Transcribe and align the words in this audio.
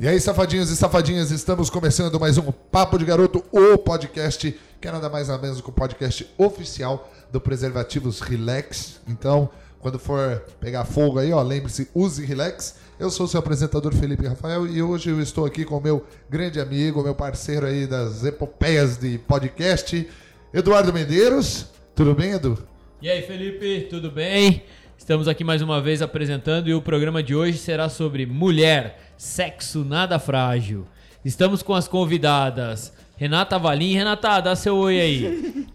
E 0.00 0.06
aí, 0.06 0.20
safadinhos 0.20 0.70
e 0.70 0.76
safadinhas, 0.76 1.32
estamos 1.32 1.68
começando 1.68 2.20
mais 2.20 2.38
um 2.38 2.52
Papo 2.52 2.96
de 2.96 3.04
Garoto, 3.04 3.44
o 3.50 3.76
podcast, 3.76 4.54
que 4.80 4.86
é 4.86 4.92
nada 4.92 5.10
mais 5.10 5.26
nada 5.26 5.42
menos 5.42 5.60
que 5.60 5.68
o 5.68 5.72
podcast 5.72 6.24
oficial 6.38 7.10
do 7.32 7.40
Preservativos 7.40 8.20
Relax. 8.20 9.00
Então, 9.08 9.50
quando 9.80 9.98
for 9.98 10.44
pegar 10.60 10.84
fogo 10.84 11.18
aí, 11.18 11.32
ó, 11.32 11.42
lembre-se, 11.42 11.88
use 11.92 12.24
Relax. 12.24 12.76
Eu 12.96 13.10
sou 13.10 13.26
o 13.26 13.28
seu 13.28 13.40
apresentador 13.40 13.92
Felipe 13.92 14.24
Rafael 14.24 14.68
e 14.68 14.80
hoje 14.80 15.10
eu 15.10 15.20
estou 15.20 15.44
aqui 15.44 15.64
com 15.64 15.78
o 15.78 15.82
meu 15.82 16.06
grande 16.30 16.60
amigo, 16.60 17.02
meu 17.02 17.16
parceiro 17.16 17.66
aí 17.66 17.84
das 17.84 18.24
epopeias 18.24 18.96
de 18.98 19.18
podcast, 19.18 20.08
Eduardo 20.54 20.92
Medeiros. 20.92 21.66
Tudo 21.96 22.14
bem, 22.14 22.34
Edu? 22.34 22.56
E 23.02 23.10
aí, 23.10 23.22
Felipe, 23.22 23.88
tudo 23.90 24.12
bem? 24.12 24.62
Estamos 24.98 25.28
aqui 25.28 25.44
mais 25.44 25.62
uma 25.62 25.80
vez 25.80 26.02
apresentando 26.02 26.68
e 26.68 26.74
o 26.74 26.82
programa 26.82 27.22
de 27.22 27.34
hoje 27.34 27.56
será 27.56 27.88
sobre 27.88 28.26
mulher, 28.26 29.12
sexo 29.16 29.84
nada 29.84 30.18
frágil. 30.18 30.86
Estamos 31.24 31.62
com 31.62 31.72
as 31.72 31.86
convidadas 31.86 32.92
Renata 33.16 33.58
Valim. 33.58 33.94
Renata, 33.94 34.40
dá 34.40 34.56
seu 34.56 34.76
oi 34.76 35.00
aí. 35.00 35.66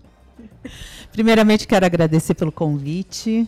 Primeiramente, 1.12 1.66
quero 1.66 1.86
agradecer 1.86 2.36
pelo 2.36 2.52
convite 2.52 3.48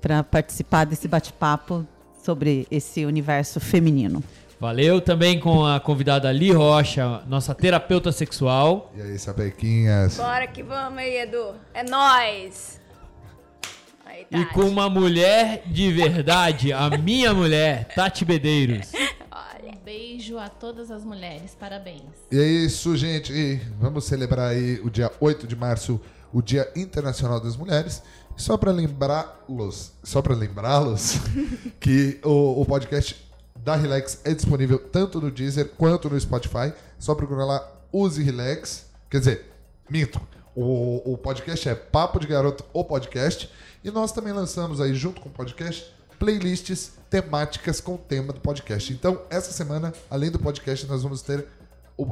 para 0.00 0.22
participar 0.22 0.84
desse 0.84 1.08
bate-papo 1.08 1.86
sobre 2.22 2.66
esse 2.70 3.04
universo 3.04 3.58
feminino. 3.58 4.22
Valeu 4.60 5.00
também 5.00 5.40
com 5.40 5.64
a 5.66 5.80
convidada 5.80 6.30
Li 6.30 6.52
Rocha, 6.52 7.22
nossa 7.26 7.54
terapeuta 7.54 8.12
sexual. 8.12 8.92
E 8.94 9.00
aí, 9.00 9.18
sapequinhas? 9.18 10.16
Bora 10.16 10.46
que 10.46 10.62
vamos 10.62 10.98
aí, 10.98 11.16
Edu. 11.16 11.54
É 11.72 11.82
nóis! 11.82 12.83
Aí, 14.14 14.26
E 14.30 14.44
com 14.46 14.62
uma 14.62 14.88
mulher 14.88 15.64
de 15.66 15.90
verdade, 15.92 16.72
a 16.72 16.88
minha 16.90 17.34
mulher, 17.34 17.88
Tati 17.94 18.24
Bedeiros. 18.24 18.92
Olha. 19.30 19.72
Um 19.72 19.84
beijo 19.84 20.38
a 20.38 20.48
todas 20.48 20.90
as 20.90 21.04
mulheres, 21.04 21.56
parabéns. 21.58 22.02
E 22.30 22.38
é 22.38 22.46
isso, 22.46 22.96
gente. 22.96 23.32
E 23.32 23.56
vamos 23.80 24.04
celebrar 24.04 24.50
aí 24.50 24.80
o 24.84 24.88
dia 24.88 25.10
8 25.20 25.46
de 25.48 25.56
março, 25.56 26.00
o 26.32 26.40
Dia 26.40 26.70
Internacional 26.76 27.40
das 27.40 27.56
Mulheres. 27.56 28.02
Só 28.36 28.56
para 28.56 28.70
lembrá-los, 28.70 29.92
só 30.02 30.22
para 30.22 30.34
lembrá-los 30.34 31.18
que 31.80 32.20
o, 32.24 32.60
o 32.62 32.64
podcast 32.66 33.16
da 33.56 33.74
Relax 33.76 34.20
é 34.24 34.32
disponível 34.34 34.78
tanto 34.78 35.20
no 35.20 35.30
Deezer 35.30 35.70
quanto 35.76 36.08
no 36.08 36.20
Spotify. 36.20 36.72
Só 36.98 37.14
procurar 37.14 37.44
lá 37.44 37.72
Use 37.92 38.22
Relax. 38.22 38.86
Quer 39.10 39.18
dizer, 39.18 39.50
minto. 39.90 40.20
O, 40.54 41.12
o 41.12 41.18
podcast 41.18 41.68
é 41.68 41.74
Papo 41.74 42.20
de 42.20 42.26
Garoto, 42.26 42.64
o 42.72 42.84
podcast. 42.84 43.50
E 43.82 43.90
nós 43.90 44.12
também 44.12 44.32
lançamos 44.32 44.80
aí, 44.80 44.94
junto 44.94 45.20
com 45.20 45.28
o 45.28 45.32
podcast, 45.32 45.92
playlists 46.18 46.92
temáticas 47.10 47.80
com 47.80 47.94
o 47.94 47.98
tema 47.98 48.32
do 48.32 48.40
podcast. 48.40 48.92
Então, 48.92 49.20
essa 49.28 49.52
semana, 49.52 49.92
além 50.08 50.30
do 50.30 50.38
podcast, 50.38 50.86
nós 50.86 51.02
vamos 51.02 51.22
ter 51.22 51.46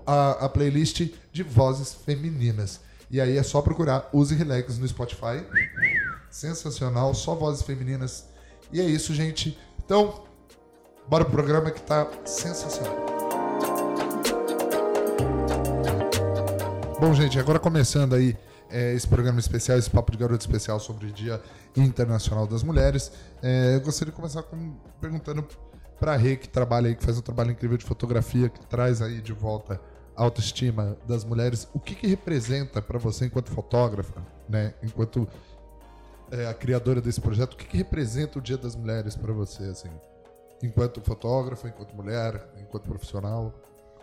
a, 0.06 0.44
a 0.44 0.48
playlist 0.48 1.08
de 1.32 1.42
vozes 1.42 1.94
femininas. 1.94 2.80
E 3.10 3.20
aí 3.20 3.36
é 3.36 3.42
só 3.42 3.60
procurar 3.60 4.08
Use 4.12 4.34
Relax 4.34 4.78
no 4.78 4.88
Spotify. 4.88 5.44
Sensacional, 6.30 7.14
só 7.14 7.34
vozes 7.34 7.62
femininas. 7.62 8.24
E 8.72 8.80
é 8.80 8.84
isso, 8.84 9.14
gente. 9.14 9.58
Então, 9.84 10.24
bora 11.06 11.24
pro 11.24 11.34
programa 11.34 11.70
que 11.70 11.80
tá 11.82 12.08
sensacional. 12.24 13.11
Bom, 17.02 17.12
gente, 17.14 17.36
agora 17.36 17.58
começando 17.58 18.14
aí 18.14 18.38
é, 18.70 18.94
esse 18.94 19.08
programa 19.08 19.40
especial, 19.40 19.76
esse 19.76 19.90
Papo 19.90 20.12
de 20.12 20.18
Garoto 20.18 20.40
especial 20.40 20.78
sobre 20.78 21.08
o 21.08 21.12
Dia 21.12 21.42
Internacional 21.76 22.46
das 22.46 22.62
Mulheres, 22.62 23.10
é, 23.42 23.74
eu 23.74 23.80
gostaria 23.80 24.12
de 24.12 24.16
começar 24.16 24.44
com, 24.44 24.76
perguntando 25.00 25.44
pra 25.98 26.14
Rê, 26.14 26.36
que 26.36 26.48
trabalha 26.48 26.86
aí, 26.86 26.94
que 26.94 27.04
faz 27.04 27.18
um 27.18 27.20
trabalho 27.20 27.50
incrível 27.50 27.76
de 27.76 27.84
fotografia, 27.84 28.48
que 28.48 28.64
traz 28.66 29.02
aí 29.02 29.20
de 29.20 29.32
volta 29.32 29.80
a 30.14 30.22
autoestima 30.22 30.96
das 31.04 31.24
mulheres, 31.24 31.66
o 31.74 31.80
que 31.80 31.96
que 31.96 32.06
representa 32.06 32.80
pra 32.80 33.00
você 33.00 33.26
enquanto 33.26 33.50
fotógrafa, 33.50 34.22
né, 34.48 34.72
enquanto 34.80 35.26
é, 36.30 36.46
a 36.46 36.54
criadora 36.54 37.00
desse 37.00 37.20
projeto, 37.20 37.54
o 37.54 37.56
que 37.56 37.66
que 37.66 37.76
representa 37.78 38.38
o 38.38 38.40
Dia 38.40 38.56
das 38.56 38.76
Mulheres 38.76 39.16
pra 39.16 39.32
você, 39.32 39.64
assim, 39.64 39.90
enquanto 40.62 41.00
fotógrafa, 41.00 41.66
enquanto 41.66 41.96
mulher, 41.96 42.48
enquanto 42.60 42.84
profissional? 42.84 43.52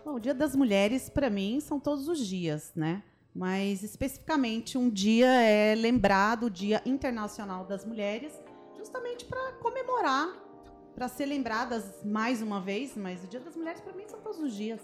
Bom, 0.09 0.15
o 0.15 0.19
Dia 0.19 0.33
das 0.33 0.55
Mulheres, 0.55 1.07
para 1.07 1.29
mim, 1.29 1.59
são 1.59 1.79
todos 1.79 2.07
os 2.07 2.25
dias, 2.25 2.71
né? 2.75 3.03
Mas, 3.31 3.83
especificamente, 3.83 4.75
um 4.75 4.89
dia 4.89 5.27
é 5.27 5.75
lembrado 5.75 6.47
o 6.47 6.49
Dia 6.49 6.81
Internacional 6.83 7.63
das 7.63 7.85
Mulheres, 7.85 8.33
justamente 8.75 9.25
para 9.25 9.51
comemorar, 9.61 10.29
para 10.95 11.07
ser 11.07 11.27
lembradas 11.27 12.03
mais 12.03 12.41
uma 12.41 12.59
vez, 12.59 12.97
mas 12.97 13.23
o 13.23 13.27
Dia 13.27 13.39
das 13.39 13.55
Mulheres, 13.55 13.81
para 13.81 13.93
mim, 13.93 14.05
são 14.07 14.19
todos 14.19 14.39
os 14.39 14.51
dias. 14.55 14.81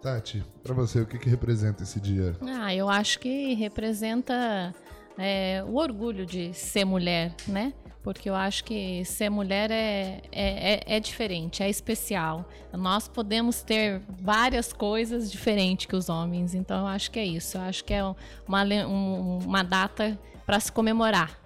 Tati, 0.00 0.42
pra 0.62 0.72
você, 0.72 1.02
o 1.02 1.06
que 1.06 1.18
que 1.18 1.28
representa 1.28 1.82
esse 1.82 2.00
dia? 2.00 2.34
Ah, 2.40 2.74
eu 2.74 2.88
acho 2.88 3.18
que 3.18 3.52
representa 3.52 4.74
é, 5.18 5.62
o 5.62 5.74
orgulho 5.74 6.24
de 6.24 6.54
ser 6.54 6.86
mulher, 6.86 7.34
né? 7.46 7.74
Porque 8.04 8.28
eu 8.28 8.34
acho 8.34 8.62
que 8.64 9.02
ser 9.06 9.30
mulher 9.30 9.70
é, 9.70 10.20
é, 10.30 10.74
é- 10.74 10.82
é 10.96 11.00
diferente, 11.00 11.62
é 11.62 11.70
especial. 11.70 12.44
Nós 12.70 13.08
podemos 13.08 13.62
ter 13.62 14.00
várias 14.20 14.74
coisas 14.74 15.32
diferentes 15.32 15.86
que 15.86 15.96
os 15.96 16.10
homens, 16.10 16.54
então 16.54 16.80
eu 16.80 16.86
acho 16.86 17.10
que 17.10 17.18
é 17.18 17.24
isso. 17.24 17.56
Eu 17.56 17.62
acho 17.62 17.82
que 17.82 17.94
é 17.94 18.04
uma, 18.46 18.62
um- 18.86 19.38
uma 19.38 19.64
data 19.64 20.18
para 20.44 20.60
se 20.60 20.70
comemorar. 20.70 21.40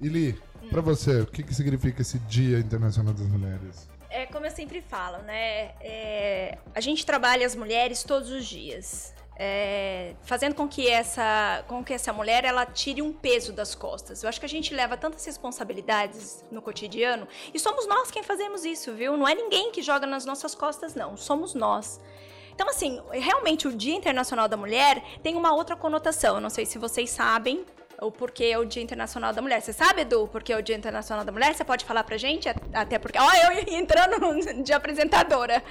Ili, 0.00 0.40
pra 0.70 0.80
você, 0.80 1.20
o 1.20 1.26
que, 1.26 1.42
que 1.42 1.54
significa 1.54 2.00
esse 2.00 2.18
Dia 2.20 2.58
Internacional 2.58 3.12
das 3.12 3.26
Mulheres? 3.26 3.86
É 4.08 4.24
como 4.24 4.46
eu 4.46 4.50
sempre 4.50 4.80
falo, 4.80 5.18
né? 5.24 5.72
É, 5.82 6.56
a 6.74 6.80
gente 6.80 7.04
trabalha 7.04 7.46
as 7.46 7.54
mulheres 7.54 8.02
todos 8.02 8.30
os 8.30 8.46
dias. 8.46 9.12
É, 9.38 10.14
fazendo 10.22 10.54
com 10.54 10.66
que 10.66 10.88
essa 10.88 11.64
com 11.68 11.84
que 11.84 11.92
essa 11.94 12.12
mulher 12.12 12.44
ela 12.44 12.66
tire 12.66 13.00
um 13.00 13.12
peso 13.12 13.52
das 13.52 13.74
costas. 13.74 14.22
Eu 14.22 14.28
acho 14.28 14.40
que 14.40 14.46
a 14.46 14.48
gente 14.48 14.74
leva 14.74 14.96
tantas 14.96 15.24
responsabilidades 15.24 16.44
no 16.50 16.60
cotidiano 16.60 17.28
e 17.54 17.58
somos 17.58 17.86
nós 17.86 18.10
quem 18.10 18.22
fazemos 18.22 18.64
isso, 18.64 18.92
viu? 18.94 19.16
Não 19.16 19.28
é 19.28 19.34
ninguém 19.34 19.70
que 19.70 19.80
joga 19.80 20.06
nas 20.06 20.24
nossas 20.24 20.54
costas, 20.54 20.94
não. 20.94 21.16
Somos 21.16 21.54
nós. 21.54 22.00
Então, 22.52 22.68
assim, 22.68 23.00
realmente 23.12 23.68
o 23.68 23.72
Dia 23.72 23.94
Internacional 23.94 24.48
da 24.48 24.56
Mulher 24.56 25.00
tem 25.22 25.36
uma 25.36 25.54
outra 25.54 25.76
conotação. 25.76 26.34
Eu 26.34 26.40
não 26.40 26.50
sei 26.50 26.66
se 26.66 26.76
vocês 26.76 27.08
sabem 27.08 27.64
o 28.00 28.10
porquê 28.10 28.44
é 28.44 28.58
o 28.58 28.64
Dia 28.64 28.82
Internacional 28.82 29.32
da 29.32 29.42
Mulher. 29.42 29.60
Você 29.60 29.72
sabe, 29.72 30.02
Edu, 30.02 30.28
por 30.28 30.42
que 30.42 30.52
é 30.52 30.56
o 30.56 30.62
Dia 30.62 30.76
Internacional 30.76 31.24
da 31.24 31.32
Mulher? 31.32 31.54
Você 31.54 31.64
pode 31.64 31.84
falar 31.84 32.04
pra 32.04 32.16
gente? 32.16 32.48
Até 32.72 32.98
porque. 32.98 33.18
Ó, 33.18 33.28
eu 33.32 33.64
entrando 33.74 34.18
de 34.62 34.72
apresentadora. 34.72 35.62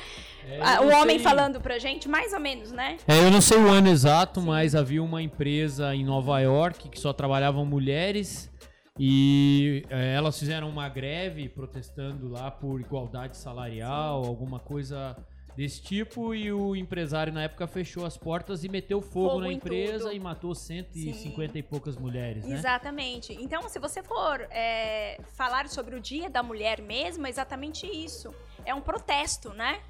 É, 0.48 0.60
Ah, 0.62 0.82
o 0.82 0.88
homem 1.02 1.18
sei- 1.18 1.24
falando 1.24 1.60
pra 1.62 1.78
gente, 1.80 2.08
mais 2.08 2.34
ou 2.34 2.40
menos, 2.40 2.72
né? 2.72 2.98
É, 3.08 3.18
eu 3.20 3.32
não 3.32 3.42
sei 3.42 3.58
o 3.58 3.68
ano 3.70 3.88
exato, 3.90 4.42
mas 4.42 4.76
havia 4.76 5.02
uma 5.04 5.22
empresa 5.22 5.94
em 5.96 6.04
Nova 6.06 6.40
York 6.40 6.90
que 6.90 7.00
só 7.00 7.12
trabalhavam 7.14 7.66
mulheres 7.66 8.50
e 9.00 9.84
é, 9.90 10.16
elas 10.16 10.40
fizeram 10.40 10.70
uma 10.70 10.90
greve 10.90 11.48
protestando 11.50 12.30
lá 12.30 12.50
por 12.50 12.80
igualdade 12.82 13.38
salarial, 13.38 14.24
alguma 14.26 14.60
coisa 14.60 15.16
desse 15.58 15.82
tipo, 15.82 16.36
e 16.36 16.54
o 16.54 16.76
empresário 16.76 17.34
na 17.34 17.42
época 17.42 17.66
fechou 17.66 18.06
as 18.06 18.16
portas 18.16 18.64
e 18.64 18.70
meteu 18.70 19.02
fogo, 19.02 19.30
Fogo 19.30 19.42
na 19.42 19.52
em 19.52 19.56
empresa 19.56 20.04
tudo. 20.04 20.14
e 20.14 20.20
matou 20.20 20.54
150 20.54 21.58
e 21.58 21.64
poucas 21.64 21.98
mulheres, 21.98 22.46
né? 22.46 22.54
Exatamente. 22.56 23.34
Então, 23.34 23.68
se 23.68 23.80
você 23.80 24.04
for 24.04 24.40
é, 24.52 25.20
falar 25.36 25.68
sobre 25.68 25.96
o 25.96 26.00
Dia 26.00 26.30
da 26.30 26.44
Mulher 26.44 26.80
mesmo, 26.80 27.26
é 27.26 27.30
exatamente 27.32 27.88
isso. 27.88 28.32
É 28.64 28.76
um 28.76 28.82
protesto, 28.82 29.50
né? 29.50 29.82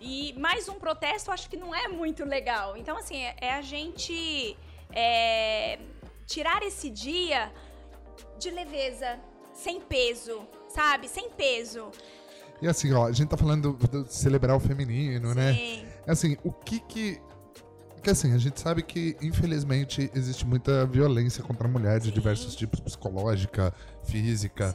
E 0.00 0.32
mais 0.32 0.68
um 0.68 0.74
protesto, 0.74 1.30
acho 1.30 1.48
que 1.48 1.56
não 1.56 1.72
é 1.72 1.86
muito 1.86 2.24
legal. 2.24 2.76
Então, 2.76 2.98
assim, 2.98 3.16
é, 3.16 3.36
é 3.40 3.54
a 3.54 3.62
gente 3.62 4.56
é, 4.92 5.78
tirar 6.26 6.60
esse 6.64 6.90
dia 6.90 7.52
de 8.36 8.50
leveza, 8.50 9.16
sem 9.52 9.80
peso, 9.80 10.44
sabe? 10.68 11.06
Sem 11.06 11.30
peso. 11.30 11.92
E 12.62 12.68
assim, 12.68 12.92
ó, 12.92 13.06
a 13.06 13.12
gente 13.12 13.28
tá 13.28 13.36
falando 13.36 13.72
do- 13.74 14.04
de 14.04 14.14
celebrar 14.14 14.56
o 14.56 14.60
feminino, 14.60 15.34
né? 15.34 15.54
Sim. 15.54 15.84
Assim, 16.06 16.36
o 16.44 16.52
que 16.52 16.80
que... 16.80 17.20
Que 18.02 18.10
assim, 18.10 18.34
a 18.34 18.38
gente 18.38 18.60
sabe 18.60 18.82
que, 18.82 19.16
infelizmente, 19.22 20.10
existe 20.14 20.46
muita 20.46 20.84
violência 20.84 21.42
contra 21.42 21.66
a 21.66 21.70
mulher 21.70 21.98
de 22.00 22.08
Sim. 22.08 22.12
diversos 22.12 22.54
tipos, 22.54 22.78
psicológica, 22.80 23.72
física. 24.04 24.74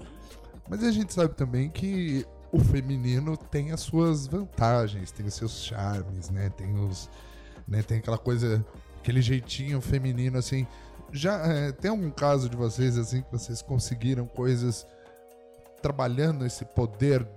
Mas 0.68 0.84
a 0.84 0.92
gente 0.92 1.14
sabe 1.14 1.36
também 1.36 1.70
que 1.70 2.26
o 2.52 2.60
feminino 2.60 3.38
tem 3.38 3.72
as 3.72 3.82
suas 3.82 4.25
vantagens, 4.25 5.12
tem 5.12 5.28
os 5.28 5.36
seus 5.36 5.64
charmes, 5.64 6.32
né? 6.32 6.50
Tem 6.50 6.74
os. 6.75 7.08
Né? 7.68 7.84
Tem 7.84 8.00
aquela 8.00 8.18
coisa, 8.18 8.66
aquele 9.00 9.22
jeitinho 9.22 9.80
feminino, 9.80 10.38
assim. 10.38 10.66
Já 11.12 11.38
é, 11.46 11.72
tem 11.72 11.92
algum 11.92 12.10
caso 12.10 12.50
de 12.50 12.58
vocês, 12.58 12.98
assim, 12.98 13.22
que 13.22 13.32
vocês 13.32 13.62
conseguiram 13.62 14.25
coisas 14.25 14.88
trabalhando 15.84 16.46
esse 16.46 16.66
poder 16.66 17.28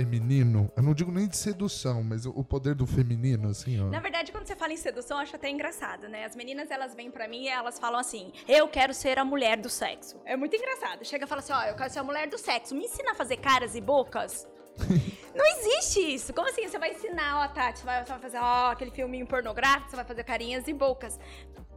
feminino? 0.00 0.70
Eu 0.76 0.82
não 0.82 0.92
digo 0.92 1.10
nem 1.10 1.26
de 1.26 1.36
sedução, 1.38 2.02
mas 2.02 2.26
o- 2.26 2.44
poder 2.44 2.74
do 2.74 2.86
feminino, 2.86 3.48
assim, 3.48 3.80
ó. 3.80 3.86
Na 3.86 3.98
verdade, 3.98 4.30
quando 4.30 4.46
você 4.46 4.54
fala 4.54 4.72
em 4.72 4.76
sedução, 4.76 5.16
eu 5.16 5.22
acho 5.22 5.34
até 5.34 5.48
engraçado, 5.48 6.06
né? 6.06 6.24
As 6.26 6.36
meninas, 6.36 6.70
elas 6.70 6.94
vêm 6.94 7.10
pra 7.10 7.26
mim 7.26 7.44
e 7.44 7.48
elas 7.48 7.78
falam 7.78 7.98
assim: 7.98 8.30
eu 8.46 8.68
quero 8.68 8.92
ser 8.92 9.18
a 9.18 9.24
mulher 9.24 9.56
do 9.56 9.70
sexo. 9.70 10.20
É 10.26 10.36
muito 10.36 10.54
engraçado. 10.54 11.02
Chega 11.04 11.24
e 11.24 11.28
fala 11.28 11.40
assim: 11.40 11.52
ó, 11.54 11.62
eu 11.62 11.74
quero 11.74 11.90
ser 11.90 12.00
a 12.00 12.04
mulher 12.04 12.28
do 12.28 12.36
sexo. 12.36 12.74
Me 12.74 12.84
ensina 12.84 13.12
a 13.12 13.14
fazer 13.14 13.38
caras 13.38 13.74
e 13.74 13.80
bocas. 13.80 14.46
Não 15.34 15.44
existe 15.56 16.00
isso. 16.14 16.34
Como 16.34 16.48
assim? 16.48 16.68
Você 16.68 16.78
vai 16.78 16.90
ensinar, 16.92 17.42
ó, 17.44 17.48
Tati, 17.48 17.78
você 17.78 17.84
vai, 17.86 18.04
você 18.04 18.10
vai 18.12 18.20
fazer 18.20 18.38
ó, 18.38 18.70
aquele 18.72 18.90
filminho 18.90 19.26
pornográfico, 19.26 19.88
você 19.90 19.96
vai 19.96 20.04
fazer 20.04 20.24
carinhas 20.24 20.68
e 20.68 20.72
bocas. 20.74 21.18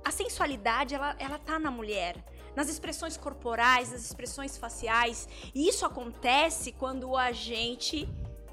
A 0.03 0.11
sensualidade, 0.11 0.93
ela, 0.93 1.15
ela 1.19 1.39
tá 1.39 1.57
na 1.57 1.71
mulher. 1.71 2.15
Nas 2.59 2.67
expressões 2.67 3.15
corporais, 3.15 3.89
nas 3.93 4.03
expressões 4.03 4.57
faciais. 4.57 5.29
E 5.55 5.69
isso 5.69 5.85
acontece 5.85 6.73
quando 6.73 7.15
a 7.15 7.31
gente 7.31 8.05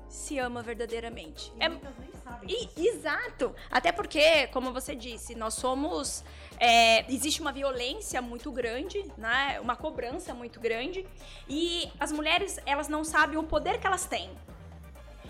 se 0.09 0.39
ama 0.39 0.63
verdadeiramente. 0.63 1.53
E 1.59 1.65
É, 1.65 1.69
nem 1.69 1.81
sabem. 2.23 2.49
e- 2.77 2.87
exato. 2.89 3.53
Até 3.69 3.91
porque, 3.91 4.47
como 4.53 4.73
você 4.73 4.95
disse, 4.95 5.35
nós 5.35 5.55
somos. 5.55 6.23
é, 6.61 7.05
existe 7.13 7.41
uma 7.41 7.51
violência 7.53 8.23
muito 8.23 8.53
grande, 8.53 9.05
né? 9.19 9.59
Uma 9.61 9.75
cobrança 9.75 10.33
muito 10.33 10.61
grande. 10.61 11.05
E 11.49 11.91
as 11.99 12.13
mulheres, 12.13 12.61
elas 12.65 12.87
não 12.89 13.03
sabem 13.05 13.37
o 13.37 13.43
poder 13.43 13.81
que 13.81 13.89
elas 13.89 14.07
têm. 14.07 14.31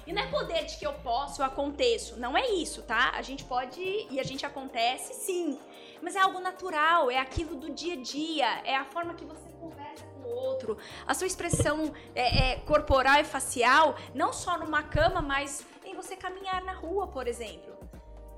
E 0.06 0.12
não 0.12 0.22
é 0.22 0.26
poder 0.26 0.66
de 0.66 0.76
que 0.76 0.86
eu 0.86 0.92
posso, 0.92 1.40
eu 1.40 1.46
aconteço. 1.46 2.16
Não 2.20 2.36
é 2.36 2.46
isso, 2.50 2.82
tá? 2.82 3.10
A 3.14 3.22
gente 3.22 3.42
pode 3.42 3.80
e 4.10 4.20
a 4.20 4.22
gente 4.22 4.44
acontece, 4.44 5.14
sim. 5.14 5.58
Mas 6.06 6.14
é 6.14 6.20
algo 6.20 6.38
natural, 6.38 7.10
é 7.10 7.18
aquilo 7.18 7.56
do 7.56 7.68
dia 7.68 7.94
a 7.94 8.00
dia, 8.00 8.46
é 8.64 8.76
a 8.76 8.84
forma 8.84 9.12
que 9.14 9.24
você 9.24 9.48
conversa 9.58 10.04
com 10.04 10.20
o 10.20 10.32
outro, 10.32 10.78
a 11.04 11.12
sua 11.12 11.26
expressão 11.26 11.92
é, 12.14 12.52
é, 12.52 12.56
corporal 12.60 13.16
e 13.18 13.24
facial, 13.24 13.96
não 14.14 14.32
só 14.32 14.56
numa 14.56 14.84
cama, 14.84 15.20
mas 15.20 15.66
em 15.84 15.96
você 15.96 16.14
caminhar 16.14 16.62
na 16.62 16.74
rua, 16.74 17.08
por 17.08 17.26
exemplo. 17.26 17.74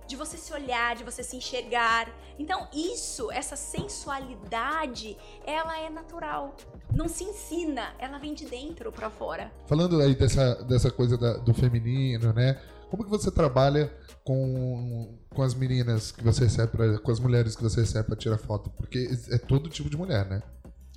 De 0.07 0.17
você 0.17 0.39
se 0.39 0.51
olhar, 0.51 0.97
de 0.97 1.05
você 1.05 1.23
se 1.23 1.37
enxergar. 1.37 2.09
Então, 2.39 2.67
isso, 2.73 3.31
essa 3.31 3.55
sensualidade, 3.55 5.19
ela 5.45 5.79
é 5.79 5.91
natural. 5.91 6.55
Não 6.91 7.07
se 7.07 7.25
ensina, 7.25 7.95
ela 7.99 8.17
vem 8.17 8.33
de 8.33 8.47
dentro 8.47 8.91
pra 8.91 9.11
fora. 9.11 9.53
Falando 9.67 10.01
aí 10.01 10.15
dessa, 10.15 10.55
dessa 10.65 10.91
coisa 10.91 11.19
da- 11.19 11.37
do 11.37 11.53
feminino, 11.53 12.33
né? 12.33 12.59
Como 12.91 13.05
que 13.05 13.11
você 13.11 13.31
trabalha 13.31 13.93
com, 14.25 15.19
com 15.31 15.43
as 15.43 15.55
meninas 15.55 16.11
que 16.13 16.23
você 16.23 16.45
recebe, 16.45 16.73
pra, 16.73 16.99
com 16.99 17.11
as 17.11 17.21
mulheres 17.21 17.55
que 17.55 17.63
você 17.63 17.81
recebe 17.81 18.07
pra 18.07 18.17
tirar 18.17 18.39
foto? 18.39 18.71
Porque 18.71 19.09
é 19.31 19.39
todo 19.39 19.69
tipo 19.69 19.89
de 19.89 19.97
mulher, 19.97 20.27
né? 20.29 20.43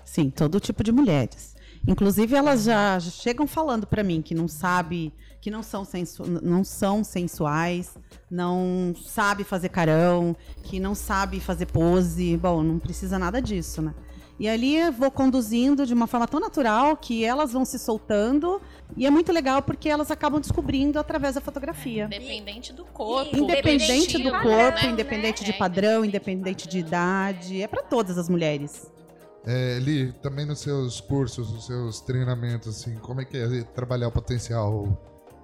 Sim, 0.06 0.30
todo 0.30 0.60
tipo 0.60 0.84
de 0.84 0.92
mulheres. 0.92 1.56
Inclusive, 1.88 2.36
elas 2.36 2.64
já 2.64 3.00
chegam 3.00 3.48
falando 3.48 3.88
pra 3.88 4.04
mim 4.04 4.22
que 4.22 4.36
não 4.36 4.48
sabe, 4.48 5.14
que 5.42 5.50
não 5.50 5.64
são, 5.64 5.84
sensu, 5.84 6.24
não 6.26 6.64
são 6.64 7.04
sensuais, 7.04 7.98
não 8.30 8.94
sabe 9.04 9.44
fazer 9.44 9.70
carão, 9.70 10.36
que 10.64 10.80
não 10.80 10.94
sabe 10.94 11.40
fazer 11.40 11.66
pose. 11.66 12.38
Bom, 12.38 12.62
não 12.62 12.78
precisa 12.78 13.18
nada 13.18 13.42
disso, 13.42 13.82
né? 13.82 13.96
E 14.42 14.50
ali 14.50 14.76
eu 14.76 14.92
vou 14.92 15.12
conduzindo 15.12 15.86
de 15.86 15.94
uma 15.94 16.08
forma 16.08 16.28
tão 16.28 16.40
natural 16.40 16.98
que 16.98 17.24
elas 17.24 17.54
vão 17.54 17.64
se 17.64 17.78
soltando 17.78 18.60
e 18.98 19.06
é 19.06 19.10
muito 19.12 19.32
legal 19.32 19.62
porque 19.62 19.88
elas 19.88 20.10
acabam 20.10 20.42
descobrindo 20.42 20.98
através 20.98 21.36
da 21.36 21.42
fotografia. 21.42 22.06
Independente 22.06 22.74
do 22.74 22.84
corpo. 22.86 23.38
Independente 23.38 24.18
do 24.18 24.32
corpo, 24.32 24.84
né? 24.84 24.90
independente 24.94 25.44
de 25.44 25.52
É, 25.52 25.54
padrão, 25.54 26.04
independente 26.04 26.68
de 26.68 26.80
idade, 26.80 27.62
é 27.62 27.68
pra 27.68 27.84
todas 27.84 28.18
as 28.18 28.28
mulheres. 28.28 28.92
É, 29.46 29.78
Li, 29.78 30.12
também 30.24 30.48
nos 30.48 30.58
seus 30.58 31.00
cursos, 31.00 31.54
nos 31.54 31.68
seus 31.68 32.02
treinamentos, 32.02 32.68
assim, 32.68 32.96
como 32.96 33.22
é 33.22 33.26
que 33.26 33.38
é 33.38 33.62
trabalhar 33.76 34.08
o 34.08 34.12
potencial 34.12 35.00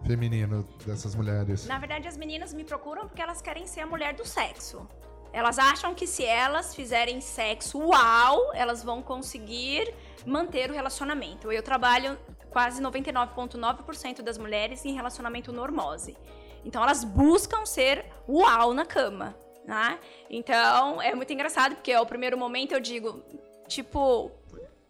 feminino 0.08 0.68
dessas 0.84 1.14
mulheres? 1.14 1.68
Na 1.68 1.78
verdade, 1.78 2.08
as 2.08 2.18
meninas 2.18 2.52
me 2.52 2.64
procuram 2.64 3.08
porque 3.08 3.22
elas 3.22 3.44
querem 3.44 3.68
ser 3.68 3.82
a 3.82 3.86
mulher 3.86 4.16
do 4.16 4.26
sexo. 4.26 4.88
Elas 5.34 5.60
acham 5.60 5.94
que 5.94 6.08
se 6.08 6.24
elas 6.24 6.74
fizerem 6.74 7.22
sexo, 7.22 7.80
uau, 7.80 8.54
elas 8.54 8.84
vão 8.84 9.02
conseguir 9.02 9.94
manter 10.26 10.70
o 10.70 10.74
relacionamento. 10.74 11.52
Eu 11.52 11.62
trabalho 11.62 12.18
quase 12.50 12.82
99,9% 12.82 14.22
das 14.22 14.38
mulheres 14.38 14.84
em 14.86 14.94
relacionamento 14.94 15.52
normose. 15.52 16.18
Então 16.66 16.82
elas 16.84 17.04
buscam 17.04 17.66
ser 17.66 18.06
uau 18.28 18.74
na 18.74 18.86
cama, 18.86 19.38
né? 19.66 20.00
Então 20.30 21.02
é 21.02 21.14
muito 21.14 21.32
engraçado 21.32 21.76
porque 21.76 21.94
ao 21.94 22.06
primeiro 22.06 22.38
momento 22.38 22.74
eu 22.74 22.80
digo, 22.80 23.24
tipo, 23.68 24.32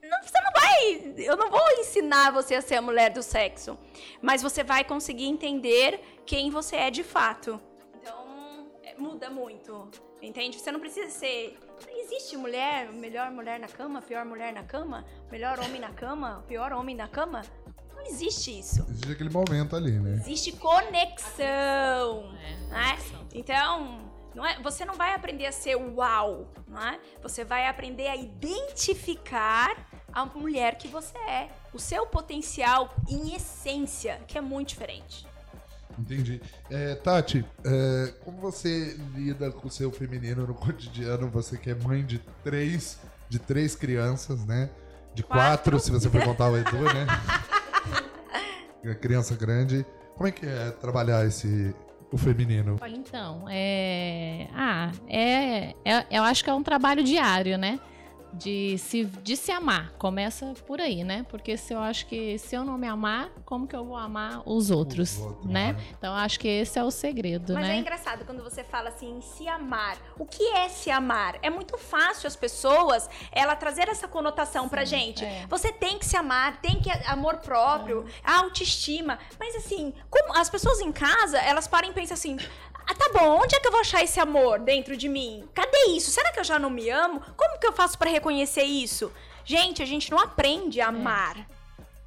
não, 0.02 0.24
você 0.24 0.42
não 0.42 0.52
vai, 0.54 1.14
eu 1.18 1.36
não 1.36 1.50
vou 1.50 1.70
ensinar 1.80 2.32
você 2.32 2.56
a 2.56 2.62
ser 2.62 2.76
a 2.76 2.82
mulher 2.82 3.12
do 3.12 3.22
sexo, 3.22 3.78
mas 4.22 4.42
você 4.42 4.64
vai 4.64 4.84
conseguir 4.84 5.26
entender 5.26 6.00
quem 6.26 6.50
você 6.50 6.78
é 6.78 6.90
de 6.90 7.04
fato. 7.04 7.60
Então, 7.96 8.72
é, 8.84 8.96
muda 8.96 9.30
muito, 9.30 9.90
entende? 10.22 10.60
Você 10.60 10.72
não 10.72 10.80
precisa 10.80 11.10
ser. 11.10 11.58
Não 11.86 12.00
existe 12.00 12.36
mulher, 12.38 12.92
melhor 12.92 13.32
mulher 13.32 13.60
na 13.60 13.68
cama, 13.68 14.02
pior 14.02 14.26
mulher 14.26 14.52
na 14.54 14.64
cama, 14.64 15.06
melhor 15.32 15.60
homem 15.60 15.80
na 15.80 15.92
cama, 15.92 16.44
pior 16.48 16.74
homem 16.74 16.96
na 16.96 17.08
cama. 17.08 17.44
Não 17.96 18.06
existe 18.06 18.60
isso. 18.60 18.86
Existe 18.90 19.12
aquele 19.12 19.30
momento 19.30 19.76
ali, 19.76 19.92
né? 19.92 20.16
Existe 20.16 20.52
conexão. 20.54 22.34
É, 22.42 22.56
né? 22.68 22.90
conexão. 22.98 23.28
Então, 23.34 24.12
não 24.34 24.46
é, 24.46 24.60
você 24.62 24.86
não 24.86 24.94
vai 24.94 25.14
aprender 25.14 25.46
a 25.46 25.52
ser 25.52 25.76
uau, 25.76 26.48
né? 26.68 27.00
Você 27.22 27.44
vai 27.44 27.68
aprender 27.68 28.08
a 28.08 28.16
identificar 28.16 29.88
a 30.14 30.26
mulher 30.26 30.78
que 30.78 30.88
você 30.88 31.18
é, 31.18 31.50
o 31.74 31.80
seu 31.80 32.08
potencial 32.08 32.94
em 33.08 33.36
essência, 33.36 34.20
que 34.28 34.38
é 34.38 34.42
muito 34.42 34.70
diferente. 34.70 35.27
Entendi. 35.98 36.42
É, 36.70 36.96
Tati, 36.96 37.44
é, 37.66 38.14
como 38.24 38.38
você 38.40 38.96
lida 39.16 39.52
com 39.52 39.68
o 39.68 39.72
seu 39.72 39.92
feminino 39.92 40.46
no 40.46 40.54
cotidiano? 40.56 41.28
Você 41.30 41.58
que 41.58 41.70
é 41.70 41.76
mãe 41.76 42.06
de 42.06 42.20
três, 42.44 43.00
de 43.30 43.40
três 43.40 43.76
crianças, 43.76 44.46
né? 44.46 44.70
De 45.16 45.24
quatro, 45.24 45.72
Quatro. 45.72 45.80
se 45.80 45.90
você 45.92 46.10
for 46.10 46.24
contar 46.24 46.50
o 46.50 46.58
Edu, 46.58 46.78
né? 46.84 47.08
É 48.84 48.94
Criança 48.94 49.36
grande. 49.36 49.86
Como 50.16 50.28
é 50.28 50.32
que 50.32 50.46
é 50.46 50.72
trabalhar 50.72 51.26
esse 51.26 51.76
o 52.12 52.18
feminino? 52.18 52.78
Olha, 52.80 52.96
então, 52.96 53.46
é. 53.50 54.48
Ah, 54.54 54.92
é, 55.10 55.74
é- 55.84 56.06
Eu 56.10 56.24
acho 56.24 56.42
que 56.44 56.50
é 56.50 56.54
um 56.54 56.64
trabalho 56.64 57.04
diário, 57.04 57.58
né? 57.58 57.80
De 58.38 58.78
se, 58.78 59.06
de 59.06 59.36
se 59.36 59.52
amar. 59.52 59.92
Começa 59.98 60.54
por 60.66 60.80
aí, 60.80 61.04
né? 61.04 61.26
Porque 61.30 61.58
se 61.58 61.74
eu 61.74 61.80
acho 61.80 62.06
que 62.06 62.38
se 62.38 62.56
eu 62.56 62.64
não 62.64 62.78
me 62.78 62.88
amar, 62.88 63.30
como 63.46 63.68
que 63.68 63.76
eu 63.76 63.86
vou 63.86 63.98
amar 63.98 64.42
os 64.46 64.70
outros, 64.72 65.20
outros, 65.20 65.46
né? 65.46 65.74
né? 65.74 65.86
Então 65.98 66.14
eu 66.14 66.20
acho 66.20 66.40
que 66.40 66.48
esse 66.48 66.78
é 66.78 66.84
o 66.84 66.92
segredo, 66.92 67.54
Mas 67.54 67.66
é 67.66 67.68
né? 67.70 67.78
engraçado 67.78 68.26
quando 68.26 68.44
você 68.44 68.64
fala 68.64 68.90
assim, 68.90 69.20
se 69.22 69.48
amar. 69.48 69.98
O 70.18 70.26
que 70.26 70.44
é 70.54 70.70
se 70.70 70.90
amar? 70.90 71.38
É 71.42 71.50
muito 71.50 71.78
fácil 71.78 72.28
as 72.28 72.36
pessoas, 72.36 73.10
ela 73.32 73.56
trazer 73.56 73.88
essa 73.90 74.08
conotação 74.08 74.68
pra 74.70 74.86
gente. 74.86 75.24
é. 75.26 75.46
Você 75.48 75.72
tem 75.72 75.98
que 75.98 76.06
se 76.06 76.16
amar, 76.16 76.62
tem 76.62 76.80
que 76.80 76.90
amor 77.08 77.38
próprio, 77.38 78.06
a 78.24 78.40
autoestima. 78.40 79.18
Mas 79.40 79.56
assim, 79.56 79.94
como 80.10 80.38
as 80.38 80.50
pessoas 80.50 80.80
em 80.80 80.92
casa, 80.92 81.38
elas 81.40 81.68
param 81.68 81.90
e 81.90 81.94
pensam 81.94 82.14
assim: 82.16 82.38
ah, 82.90 82.96
tá 82.96 83.10
bom, 83.14 83.42
onde 83.42 83.56
é 83.56 83.60
que 83.60 83.68
eu 83.68 83.72
vou 83.72 83.82
achar 83.82 84.04
esse 84.04 84.20
amor 84.20 84.60
dentro 84.60 84.96
de 84.96 85.10
mim? 85.10 85.48
Cadê 85.54 85.78
isso? 85.90 86.10
Será 86.12 86.32
que 86.32 86.40
eu 86.40 86.44
já 86.44 86.58
não 86.58 86.70
me 86.70 86.90
amo? 86.90 87.22
Como 87.36 87.60
que 87.60 87.68
eu 87.68 87.74
faço 87.74 87.98
pra 87.98 88.10
reconhecer 88.10 88.64
isso? 88.64 89.12
Gente, 89.44 89.82
a 89.82 89.86
gente 89.86 90.10
não 90.12 90.20
aprende 90.20 90.80
a 90.82 90.88
amar. 90.88 91.36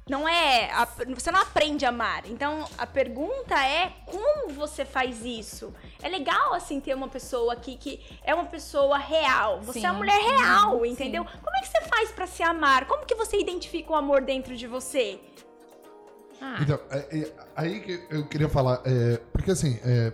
Não 0.09 0.27
é. 0.27 0.69
a- 0.73 0.87
você 1.15 1.31
não 1.31 1.39
aprende 1.39 1.85
a 1.85 1.89
amar. 1.89 2.23
Então 2.25 2.67
a 2.77 2.85
pergunta 2.87 3.55
é 3.63 3.93
como 4.05 4.49
você 4.49 4.83
faz 4.83 5.23
isso? 5.23 5.73
É 6.01 6.09
legal, 6.09 6.53
assim, 6.53 6.79
ter 6.81 6.93
uma 6.95 7.07
pessoa 7.07 7.53
aqui 7.53 7.77
que 7.77 8.03
é 8.23 8.33
uma 8.33 8.45
pessoa 8.45 8.97
real. 8.97 9.61
Você 9.61 9.79
Sim. 9.79 9.85
é 9.85 9.91
uma 9.91 9.99
mulher 9.99 10.19
real, 10.19 10.77
Uhum, 10.77 10.85
entendeu? 10.85 11.23
Como 11.23 11.55
é 11.55 11.61
que 11.61 11.67
você 11.67 11.81
faz 11.81 12.11
pra 12.11 12.27
se 12.27 12.43
amar? 12.43 12.85
Como 12.87 13.05
que 13.05 13.15
você 13.15 13.37
identifica 13.39 13.91
o 13.93 13.95
amor 13.95 14.21
dentro 14.21 14.57
de 14.57 14.67
você? 14.67 15.19
Ah, 16.41 16.57
Então, 16.61 16.79
é, 16.89 16.97
é, 17.19 17.31
aí 17.55 17.79
que 17.79 18.03
eu 18.09 18.25
queria 18.27 18.49
falar, 18.49 18.81
é, 18.83 19.17
porque 19.31 19.51
assim, 19.51 19.79
é, 19.85 20.11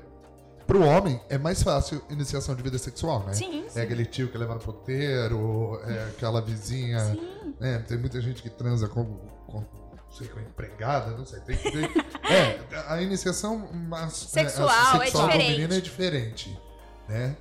pro 0.68 0.84
homem 0.86 1.20
é 1.30 1.38
mais 1.38 1.64
fácil 1.64 2.02
iniciação 2.10 2.54
de 2.56 2.62
vida 2.62 2.78
sexual, 2.78 3.24
né? 3.26 3.34
Sim, 3.34 3.66
É 3.74 3.82
aquele 3.82 4.06
tio 4.06 4.30
que 4.30 4.38
leva 4.38 4.54
no 4.54 4.60
ponteiro, 4.60 5.80
é 5.86 6.04
aquela 6.10 6.42
vizinha. 6.42 7.00
Sim. 7.14 7.56
né? 7.60 7.80
Tem 7.88 7.98
muita 7.98 8.20
gente 8.22 8.42
que 8.44 8.50
transa 8.50 8.88
com, 8.88 9.06
com 9.48 9.60
não 9.62 10.12
sei, 10.12 10.28
com 10.28 10.40
empregada, 10.40 11.12
não 11.18 11.26
sei. 11.26 11.40
Tem, 11.42 11.58
tem- 11.58 11.86
é, 12.30 12.60
a 12.88 13.02
iniciação 13.02 13.70
mas, 13.74 14.14
Sexual 14.14 14.70
a 14.70 14.98
é 14.98 15.00
sexual 15.06 15.28
do 15.28 15.32
diferente. 15.32 15.52
menino 15.52 15.74
é 15.74 15.80
diferente, 15.82 16.60
né? 17.08 17.36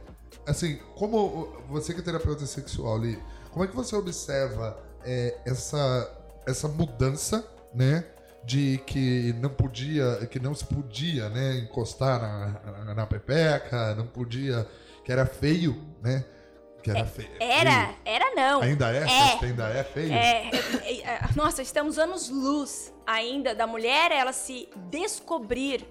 Assim, 0.46 0.76
como 0.94 1.60
você 1.68 1.92
que 1.92 2.00
é 2.00 2.02
terapeuta 2.04 2.46
sexual, 2.46 2.98
Li, 2.98 3.20
como 3.50 3.64
é 3.64 3.68
que 3.68 3.74
você 3.74 3.96
observa 3.96 4.78
é, 5.04 5.36
essa, 5.44 6.10
essa 6.46 6.68
mudança, 6.68 7.44
né? 7.74 8.04
De 8.46 8.80
que 8.86 9.34
não 9.40 9.50
podia, 9.50 10.24
que 10.30 10.38
não 10.38 10.54
se 10.54 10.64
podia, 10.64 11.28
né, 11.28 11.58
encostar 11.58 12.20
na, 12.20 12.84
na, 12.84 12.94
na 12.94 13.06
pepeca, 13.06 13.94
não 13.96 14.06
podia, 14.06 14.64
que 15.04 15.10
era 15.10 15.26
feio, 15.26 15.76
né? 16.00 16.24
Que 16.80 16.90
era 16.90 17.04
feio. 17.04 17.30
Era, 17.40 17.94
era 18.04 18.34
não. 18.36 18.62
Ainda 18.62 18.92
é? 18.92 19.02
É. 19.02 19.44
Ainda 19.44 19.68
é 19.68 19.82
feio? 19.82 20.12
É, 20.12 20.50
é, 20.84 21.00
é, 21.00 21.20
nossa, 21.34 21.60
estamos 21.60 21.98
anos 21.98 22.28
luz 22.28 22.94
ainda 23.04 23.56
da 23.56 23.66
mulher 23.66 24.12
ela 24.12 24.32
se 24.32 24.68
descobrir. 24.88 25.84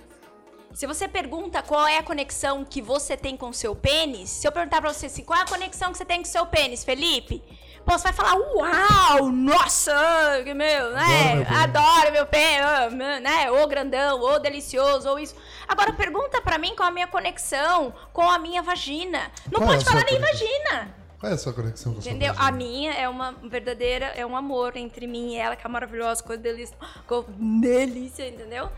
Se 0.74 0.88
você 0.88 1.06
pergunta 1.08 1.62
qual 1.62 1.86
é 1.86 1.98
a 1.98 2.04
conexão 2.04 2.64
que 2.64 2.82
você 2.82 3.18
tem 3.18 3.36
com 3.36 3.50
o 3.50 3.54
seu 3.54 3.76
pênis, 3.76 4.30
se 4.30 4.48
eu 4.48 4.52
perguntar 4.54 4.82
pra 4.82 4.94
você 4.94 5.08
assim, 5.08 5.24
qual 5.24 5.38
é 5.40 5.44
a 5.44 5.48
conexão 5.48 5.92
que 5.92 5.98
você 5.98 6.06
tem 6.06 6.22
com 6.22 6.28
o 6.28 6.32
seu 6.32 6.46
pênis, 6.46 6.86
Felipe? 6.86 7.44
Pô, 7.86 7.92
você 7.98 8.06
vai 8.06 8.14
falar, 8.14 8.36
uau, 8.36 9.32
nossa, 9.32 10.42
meu, 10.44 10.92
né? 10.92 11.36
meu 11.36 11.46
pé. 11.46 11.54
Adoro 11.56 12.12
meu 12.12 12.26
pé, 12.26 12.90
né? 13.22 13.52
Ou 13.52 13.68
grandão, 13.68 14.20
ou 14.20 14.40
delicioso, 14.40 15.08
ou 15.08 15.20
isso. 15.20 15.36
Agora 15.68 15.94
pergunta 15.94 16.42
pra 16.42 16.58
mim 16.58 16.74
qual 16.76 16.90
a 16.90 16.92
minha 16.92 17.08
conexão 17.08 17.94
com 18.12 18.28
a 18.28 18.40
minha 18.40 18.64
vagina. 18.64 19.32
Não 19.52 19.60
Qual 19.60 19.70
é 19.70 19.74
pode 19.74 19.84
sua 19.84 19.92
falar 19.94 20.06
nem 20.06 20.20
conexão? 20.20 20.48
vagina. 20.48 20.96
Qual 21.20 21.32
é 21.32 21.36
a 21.36 21.38
sua 21.38 21.54
conexão 21.54 21.94
com 21.94 22.00
a 22.00 22.02
sua 22.02 22.10
Entendeu? 22.12 22.34
A 22.38 22.52
minha 22.52 22.92
é 22.94 23.08
uma 23.08 23.34
verdadeira, 23.44 24.08
é 24.16 24.26
um 24.26 24.36
amor 24.36 24.76
entre 24.76 25.06
mim 25.06 25.34
e 25.34 25.38
ela, 25.38 25.56
que 25.56 25.66
é 25.66 25.70
maravilhosa, 25.70 26.24
coisa 26.24 26.42
delícia, 26.42 26.76
coisa 27.08 27.28
delícia, 27.38 28.28
entendeu? 28.28 28.70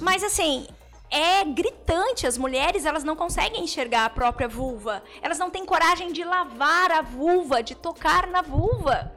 Mas 0.00 0.22
assim, 0.22 0.68
é 1.14 1.44
gritante. 1.44 2.26
As 2.26 2.36
mulheres, 2.36 2.84
elas 2.84 3.04
não 3.04 3.14
conseguem 3.16 3.62
enxergar 3.64 4.04
a 4.06 4.10
própria 4.10 4.48
vulva. 4.48 5.02
Elas 5.22 5.38
não 5.38 5.50
têm 5.50 5.64
coragem 5.64 6.12
de 6.12 6.24
lavar 6.24 6.90
a 6.90 7.02
vulva, 7.02 7.62
de 7.62 7.74
tocar 7.74 8.26
na 8.26 8.42
vulva. 8.42 9.12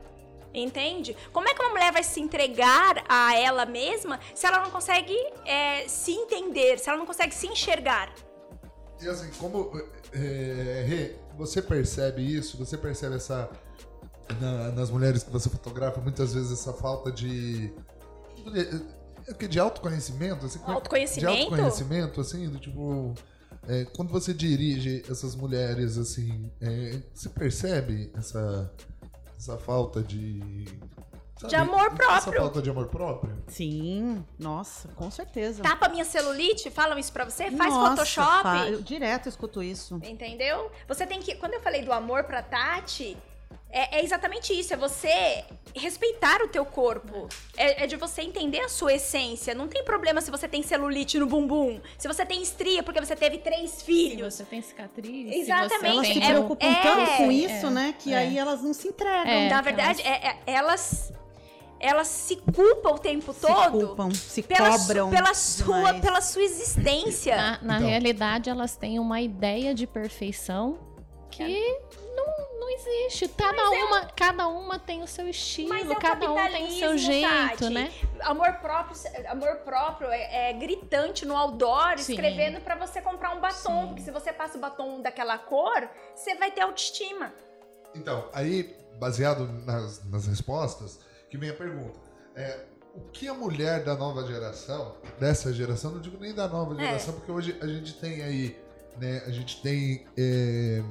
Entende? 0.54 1.16
Como 1.34 1.48
é 1.48 1.54
que 1.54 1.62
uma 1.62 1.70
mulher 1.72 1.92
vai 1.92 2.04
se 2.04 2.20
entregar 2.20 3.04
a 3.08 3.36
ela 3.36 3.66
mesma 3.66 4.20
se 4.34 4.46
ela 4.48 4.60
não 4.62 4.72
consegue 4.72 5.14
é, 5.46 5.88
se 5.88 6.12
entender, 6.12 6.80
se 6.80 6.90
ela 6.90 6.98
não 6.98 7.06
consegue 7.06 7.34
se 7.36 7.48
enxergar? 7.48 8.12
E 9.02 9.08
assim, 9.08 9.30
como. 9.38 9.72
É, 10.14 10.86
Rê, 10.88 11.16
você 11.38 11.62
percebe 11.62 12.22
isso? 12.24 12.58
Você 12.58 12.78
percebe 12.78 13.16
essa. 13.18 13.50
na- 14.42 14.72
nas 14.72 14.90
mulheres 14.90 15.22
que 15.24 15.30
você 15.30 15.50
fotografa, 15.50 16.02
muitas 16.02 16.34
vezes 16.34 16.52
essa 16.52 16.74
falta 16.74 17.12
de. 17.12 17.72
É 19.28 19.34
que 19.34 19.48
de 19.48 19.60
autoconhecimento? 19.60 20.46
Assim, 20.46 20.60
Autoconhecimento? 20.66 21.36
De 21.36 21.42
autoconhecimento, 21.44 22.22
assim, 22.22 22.50
do 22.50 22.60
tipo. 22.60 23.14
é, 23.68 23.86
quando 23.96 24.10
você 24.12 24.34
dirige 24.34 25.04
essas 25.10 25.36
mulheres, 25.36 25.98
assim, 25.98 26.52
é, 26.62 27.02
você 27.14 27.28
percebe 27.30 28.10
essa, 28.16 28.72
essa 29.38 29.58
falta 29.58 30.02
de. 30.02 30.66
sabe, 31.38 31.50
De 31.50 31.56
amor 31.58 31.88
Essa 31.88 31.96
próprio. 31.96 32.42
falta 32.42 32.62
de 32.62 32.70
amor 32.70 32.88
próprio? 32.88 33.36
Sim, 33.48 34.24
nossa, 34.40 34.88
com 34.90 35.12
certeza. 35.12 35.62
Tapa 35.62 35.90
minha 35.90 36.06
celulite? 36.06 36.70
Falam 36.72 36.98
isso 36.98 37.12
pra 37.12 37.26
você? 37.26 37.52
Faz 37.52 37.74
Nossa, 37.74 37.90
Photoshop? 37.98 38.44
fa- 38.44 38.70
eu 38.70 38.82
direto 38.82 39.28
escuto 39.28 39.62
isso. 39.62 40.00
Entendeu? 40.04 40.72
Você 40.88 41.06
tem 41.06 41.20
que. 41.20 41.36
Quando 41.36 41.54
eu 41.54 41.62
falei 41.62 41.84
do 41.84 41.92
amor 41.92 42.24
pra 42.24 42.42
Tati, 42.42 43.18
é, 43.70 43.98
é 43.98 44.04
exatamente 44.04 44.54
isso. 44.58 44.74
É 44.74 44.78
você 44.78 45.44
respeitar 45.76 46.42
o 46.42 46.48
teu 46.48 46.66
corpo. 46.66 47.28
É, 47.56 47.84
é 47.84 47.88
de 47.88 47.96
você 47.96 48.22
entender 48.22 48.62
a 48.62 48.70
sua 48.70 48.94
essência. 48.94 49.54
Não 49.54 49.68
tem 49.68 49.84
problema 49.84 50.22
se 50.22 50.32
você 50.32 50.48
tem 50.48 50.64
celulite 50.64 51.20
no 51.20 51.28
bumbum. 51.28 51.80
Se 51.98 52.08
você 52.08 52.26
tem 52.26 52.42
estria 52.42 52.82
porque 52.82 53.00
você 53.00 53.16
teve 53.16 53.38
três 53.40 53.72
Se 53.72 53.84
filhos. 53.84 54.34
você 54.36 54.44
tem 54.44 54.62
cicatriz. 54.62 55.32
Exatamente. 55.36 55.80
Se 55.80 55.86
Elas 55.86 56.08
você 56.08 56.14
se 56.14 56.20
tem... 56.20 56.24
é- 56.24 56.32
preocupam 56.34 56.68
é- 56.68 56.82
tanto 56.82 57.18
com 57.18 57.24
é, 57.32 57.34
isso, 57.34 57.70
né? 57.70 57.96
Que 58.00 58.14
é. 58.14 58.18
aí 58.18 58.38
elas 58.38 58.62
não 58.62 58.74
se 58.74 58.88
entregam. 58.88 59.28
É, 59.32 59.50
Na 59.50 59.62
verdade, 59.62 60.02
elas- 60.02 60.24
é- 60.24 60.28
é- 60.28 60.38
elas. 60.46 61.14
Elas 61.80 62.08
se 62.08 62.38
culpam 62.38 62.94
o 62.96 62.98
tempo 62.98 63.32
se 63.32 63.42
todo 63.42 63.86
culpam, 63.88 64.10
se 64.12 64.42
pela, 64.42 64.72
su- 64.72 64.88
cobram. 64.88 65.12
pela, 65.12 65.34
sua, 65.36 65.76
demais. 65.78 66.02
pela 66.02 66.22
sua 66.22 66.42
existência. 66.42 67.36
Na, 67.36 67.60
na 67.62 67.76
Então. 67.78 67.88
realidade, 67.88 68.50
elas 68.50 68.76
têm 68.76 68.98
uma 68.98 69.22
ideia 69.22 69.76
de 69.76 69.86
perfeição 69.86 70.80
que 71.30 71.78
não, 72.68 73.04
existe. 73.06 73.28
Cada 73.30 73.70
uma, 73.70 74.06
cada 74.08 74.48
uma 74.48 74.80
tem 74.80 75.02
o 75.04 75.08
seu 75.08 75.28
estilo, 75.28 75.74
é 75.74 75.82
o 75.82 75.96
cada 75.96 76.32
um 76.32 76.36
tem 76.36 76.68
o 76.68 76.72
seu 76.72 76.98
jeito, 76.98 77.28
Tati. 77.30 77.70
né? 77.70 77.92
Amor 78.22 78.54
próprio, 78.56 78.98
amor 79.30 79.56
próprio 79.58 80.10
é, 80.10 80.50
é 80.50 80.54
gritante 80.54 81.26
no 81.26 81.36
outdoor, 81.36 81.98
Sim. 81.98 82.14
escrevendo 82.14 82.62
pra 82.62 82.76
você 82.76 83.02
comprar 83.02 83.36
um 83.36 83.40
batom. 83.40 83.82
Sim. 83.82 83.88
Porque 83.88 84.02
se 84.02 84.12
você 84.12 84.32
passa 84.34 84.58
o 84.58 84.62
batom 84.62 85.02
daquela 85.02 85.38
cor, 85.38 85.90
você 86.16 86.36
vai 86.36 86.52
ter 86.52 86.62
autoestima. 86.62 87.34
Então, 87.96 88.30
aí, 88.34 88.76
baseado 89.00 89.48
nas, 89.66 90.04
nas 90.10 90.28
respostas, 90.28 91.00
que 91.30 91.38
vem 91.38 91.50
a 91.50 91.54
pergunta. 91.54 92.00
É, 92.36 92.66
o 92.96 93.02
que 93.12 93.28
a 93.28 93.34
mulher 93.34 93.84
da 93.84 93.96
nova 93.96 94.26
geração, 94.26 94.96
dessa 95.20 95.54
geração, 95.54 95.92
não 95.92 96.02
digo 96.02 96.18
nem 96.20 96.34
da 96.34 96.48
nova 96.48 96.74
É. 96.82 96.86
geração, 96.86 97.14
porque 97.14 97.32
hoje 97.32 97.58
a 97.62 97.68
gente 97.68 97.94
tem 97.96 98.22
aí, 98.24 98.58
né, 98.98 99.24
a 99.26 99.32
gente 99.32 99.62
tem 99.62 100.06
é, 100.18 100.84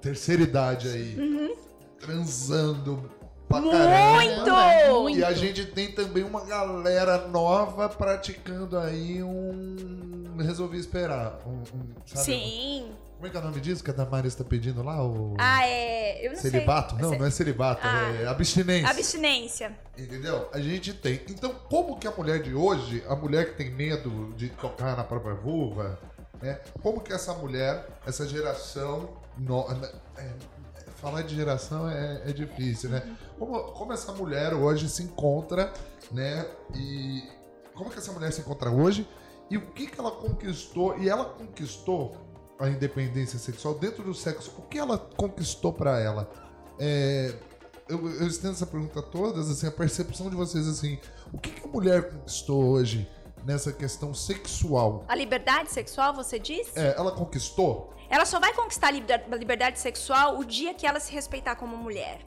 terceira 0.00 0.42
idade 0.42 0.88
aí, 0.88 1.54
transando 2.00 3.10
pra 3.48 3.60
Muito! 3.60 3.76
caramba. 3.76 4.92
Muito! 5.00 5.18
E 5.18 5.24
a 5.24 5.32
gente 5.32 5.64
tem 5.66 5.92
também 5.92 6.22
uma 6.22 6.44
galera 6.44 7.26
nova 7.28 7.88
praticando 7.88 8.78
aí 8.78 9.22
um. 9.22 10.34
Resolvi 10.38 10.78
esperar. 10.78 11.40
Um, 11.46 11.50
um, 11.76 11.86
sabe? 12.06 12.24
Sim. 12.24 12.90
Como 13.16 13.26
é 13.26 13.30
que 13.30 13.36
é 13.36 13.40
o 13.40 13.42
nome 13.42 13.60
disso 13.60 13.82
que 13.82 13.90
a 13.90 13.92
Damaris 13.92 14.36
tá 14.36 14.44
pedindo 14.44 14.80
lá? 14.84 15.04
O... 15.04 15.34
Ah, 15.36 15.66
é. 15.66 16.24
Eu 16.24 16.30
não 16.34 16.38
Celibato? 16.38 16.94
sei. 16.94 17.02
Não, 17.02 17.08
Você- 17.10 17.18
não 17.18 17.26
é 17.26 17.30
celibato, 17.32 17.80
Ah. 17.84 18.12
é 18.22 18.26
abstinência. 18.28 18.88
Abstinência. 18.90 19.72
Entendeu? 19.98 20.48
A 20.52 20.60
gente 20.60 20.92
tem. 20.92 21.20
Então, 21.28 21.52
como 21.68 21.98
que 21.98 22.06
a 22.06 22.12
mulher 22.12 22.40
de 22.40 22.54
hoje, 22.54 23.02
a 23.08 23.16
mulher 23.16 23.46
que 23.50 23.56
tem 23.56 23.70
medo 23.72 24.32
de 24.36 24.48
tocar 24.50 24.96
na 24.96 25.02
própria 25.02 25.34
vulva, 25.34 25.98
né? 26.42 26.60
Como 26.82 27.00
que 27.00 27.12
essa 27.12 27.32
mulher, 27.34 27.86
essa 28.06 28.26
geração. 28.26 29.16
no- 29.36 29.66
é, 30.16 30.34
falar 30.96 31.22
de 31.22 31.34
geração 31.36 31.88
é, 31.88 32.22
é 32.28 32.32
difícil, 32.32 32.90
né? 32.90 33.16
Como, 33.38 33.62
como 33.72 33.92
essa 33.92 34.12
mulher 34.12 34.52
hoje 34.52 34.88
se 34.88 35.02
encontra, 35.04 35.72
né? 36.10 36.44
E 36.74 37.22
como 37.74 37.88
que 37.90 37.98
essa 37.98 38.10
mulher 38.12 38.32
se 38.32 38.40
encontra 38.40 38.68
hoje? 38.70 39.08
E 39.48 39.56
o 39.56 39.70
que, 39.70 39.86
que 39.86 39.98
ela 40.00 40.10
conquistou? 40.10 40.98
E 40.98 41.08
ela 41.08 41.24
conquistou 41.24 42.16
a 42.58 42.68
independência 42.68 43.38
sexual 43.38 43.74
dentro 43.76 44.02
do 44.02 44.12
sexo. 44.12 44.52
O 44.58 44.62
que 44.62 44.76
ela 44.78 44.98
conquistou 44.98 45.72
pra 45.72 46.00
ela? 46.00 46.28
É, 46.80 47.32
eu, 47.88 48.04
eu 48.20 48.26
estendo 48.26 48.54
essa 48.54 48.66
pergunta 48.66 48.98
a 48.98 49.02
todas, 49.02 49.48
assim, 49.48 49.66
a 49.68 49.70
percepção 49.70 50.28
de 50.28 50.34
vocês, 50.36 50.66
assim, 50.66 50.98
o 51.32 51.38
que, 51.38 51.50
que 51.50 51.64
a 51.66 51.70
mulher 51.70 52.10
conquistou 52.10 52.64
hoje 52.64 53.08
nessa 53.44 53.72
questão 53.72 54.12
sexual? 54.14 55.04
A 55.08 55.14
liberdade 55.14 55.70
sexual, 55.70 56.14
você 56.14 56.38
diz? 56.38 56.76
É, 56.76 56.94
ela 56.96 57.12
conquistou? 57.12 57.92
Ela 58.10 58.24
só 58.24 58.40
vai 58.40 58.52
conquistar 58.54 58.88
a 58.88 58.90
liber- 58.90 59.24
a 59.30 59.36
liberdade 59.36 59.78
sexual 59.78 60.38
o 60.38 60.44
dia 60.44 60.72
que 60.74 60.86
ela 60.86 60.98
se 61.00 61.12
respeitar 61.12 61.56
como 61.56 61.76
mulher. 61.76 62.20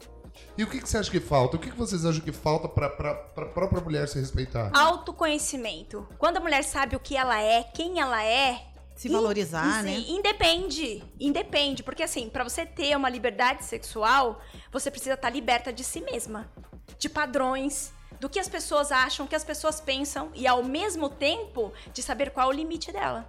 E 0.57 0.63
o 0.63 0.69
que, 0.69 0.79
que 0.79 0.87
você 0.87 0.97
acha 0.97 1.09
que 1.11 1.19
falta? 1.19 1.57
O 1.57 1.59
que, 1.59 1.69
que 1.71 1.77
vocês 1.77 2.05
acham 2.05 2.21
que 2.21 2.31
falta 2.31 2.67
pra, 2.67 2.89
pra, 2.89 3.13
pra 3.15 3.45
própria 3.47 3.81
mulher 3.81 4.07
se 4.07 4.19
respeitar? 4.19 4.69
Autoconhecimento. 4.73 6.07
Quando 6.17 6.37
a 6.37 6.39
mulher 6.39 6.63
sabe 6.63 6.95
o 6.95 6.99
que 6.99 7.15
ela 7.17 7.39
é, 7.41 7.63
quem 7.63 7.99
ela 7.99 8.23
é, 8.23 8.61
Se 8.95 9.07
In- 9.09 9.13
valorizar, 9.13 9.83
né? 9.83 9.95
Sim, 9.95 10.15
Independe. 10.17 11.03
Independe. 11.19 11.83
Porque, 11.83 12.03
assim, 12.03 12.29
pra 12.29 12.43
você 12.43 12.65
ter 12.65 12.95
uma 12.95 13.09
liberdade 13.09 13.65
sexual, 13.65 14.39
você 14.71 14.89
precisa 14.91 15.13
estar 15.15 15.29
liberta 15.29 15.71
de 15.73 15.83
si 15.83 16.01
mesma. 16.01 16.49
De 16.97 17.09
padrões, 17.09 17.91
do 18.21 18.29
que 18.29 18.39
as 18.39 18.47
pessoas 18.47 18.91
acham, 18.91 19.25
o 19.25 19.27
que 19.27 19.35
as 19.35 19.43
pessoas 19.43 19.81
pensam. 19.81 20.31
E, 20.35 20.45
ao 20.45 20.63
mesmo 20.63 21.09
tempo, 21.09 21.73
de 21.91 22.03
saber 22.03 22.29
qual 22.29 22.51
é 22.51 22.53
o 22.53 22.55
limite 22.55 22.91
dela. 22.91 23.27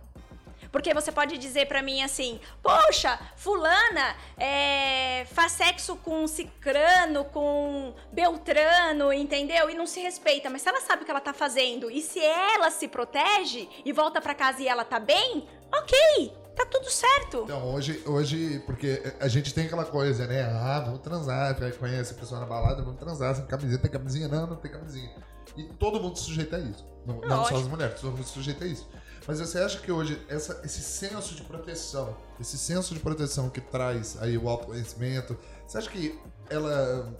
Porque 0.70 0.92
você 0.92 1.10
pode 1.10 1.38
dizer 1.38 1.66
pra 1.66 1.82
mim 1.82 2.02
assim, 2.02 2.38
poxa, 2.62 3.18
fulana 3.34 4.14
é, 4.36 5.26
faz 5.32 5.52
sexo 5.52 5.96
com 5.96 6.26
cicrano, 6.26 7.24
com 7.24 7.94
beltrano, 8.12 9.12
entendeu? 9.14 9.70
E 9.70 9.74
não 9.74 9.86
se 9.86 10.00
respeita. 10.00 10.50
Mas 10.50 10.60
se 10.60 10.68
ela 10.68 10.80
sabe 10.82 11.02
o 11.02 11.04
que 11.06 11.10
ela 11.10 11.20
tá 11.20 11.32
fazendo 11.32 11.90
e 11.90 12.02
se 12.02 12.20
ela 12.20 12.70
se 12.70 12.86
protege 12.86 13.68
e 13.84 13.92
volta 13.92 14.20
pra 14.20 14.34
casa 14.34 14.62
e 14.62 14.68
ela 14.68 14.84
tá 14.84 15.00
bem, 15.00 15.48
ok, 15.74 16.32
tá 16.54 16.66
tudo 16.66 16.90
certo. 16.90 17.42
Então, 17.44 17.74
hoje, 17.74 18.02
hoje, 18.06 18.62
porque 18.66 19.02
a 19.20 19.28
gente 19.28 19.52
tem 19.52 19.66
aquela 19.66 19.84
coisa, 19.84 20.26
né? 20.26 20.42
Ah, 20.42 20.80
vamos 20.84 21.00
transar, 21.00 21.56
aí 21.62 21.72
conhece 21.72 22.12
a 22.12 22.16
pessoa 22.16 22.40
na 22.40 22.46
balada, 22.46 22.82
vamos 22.82 22.98
transar, 22.98 23.34
sem 23.34 23.46
camisinha, 23.46 23.78
tem 23.78 23.90
camisinha? 23.90 24.28
Não, 24.28 24.46
não 24.46 24.56
tem 24.56 24.70
camisinha. 24.70 25.10
E 25.56 25.64
todo 25.64 26.00
mundo 26.00 26.16
se 26.18 26.24
sujeita 26.24 26.56
a 26.56 26.60
isso. 26.60 26.86
Não, 27.06 27.20
não 27.20 27.44
só 27.44 27.56
as 27.56 27.66
mulheres, 27.66 28.00
todo 28.00 28.12
mundo 28.12 28.24
se 28.24 28.32
sujeita 28.32 28.64
a 28.64 28.68
isso. 28.68 28.88
Mas 29.26 29.38
você 29.38 29.58
acha 29.58 29.78
que 29.78 29.92
hoje 29.92 30.20
essa, 30.28 30.60
esse 30.64 30.80
senso 30.80 31.34
de 31.34 31.42
proteção, 31.42 32.16
esse 32.40 32.58
senso 32.58 32.94
de 32.94 33.00
proteção 33.00 33.48
que 33.48 33.60
traz 33.60 34.20
aí 34.20 34.36
o 34.36 34.48
autoconhecimento, 34.48 35.38
você 35.66 35.78
acha 35.78 35.90
que 35.90 36.18
ela 36.50 37.14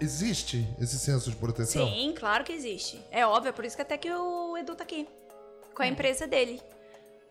existe 0.00 0.68
esse 0.78 0.98
senso 0.98 1.30
de 1.30 1.36
proteção? 1.36 1.86
Sim, 1.86 2.14
claro 2.16 2.44
que 2.44 2.52
existe. 2.52 3.00
É 3.10 3.26
óbvio, 3.26 3.50
é 3.50 3.52
por 3.52 3.64
isso 3.64 3.76
que 3.76 3.82
até 3.82 3.96
que 3.96 4.10
o 4.10 4.56
Edu 4.56 4.74
tá 4.74 4.84
aqui. 4.84 5.08
Com 5.74 5.82
a 5.82 5.86
empresa 5.86 6.26
dele. 6.26 6.60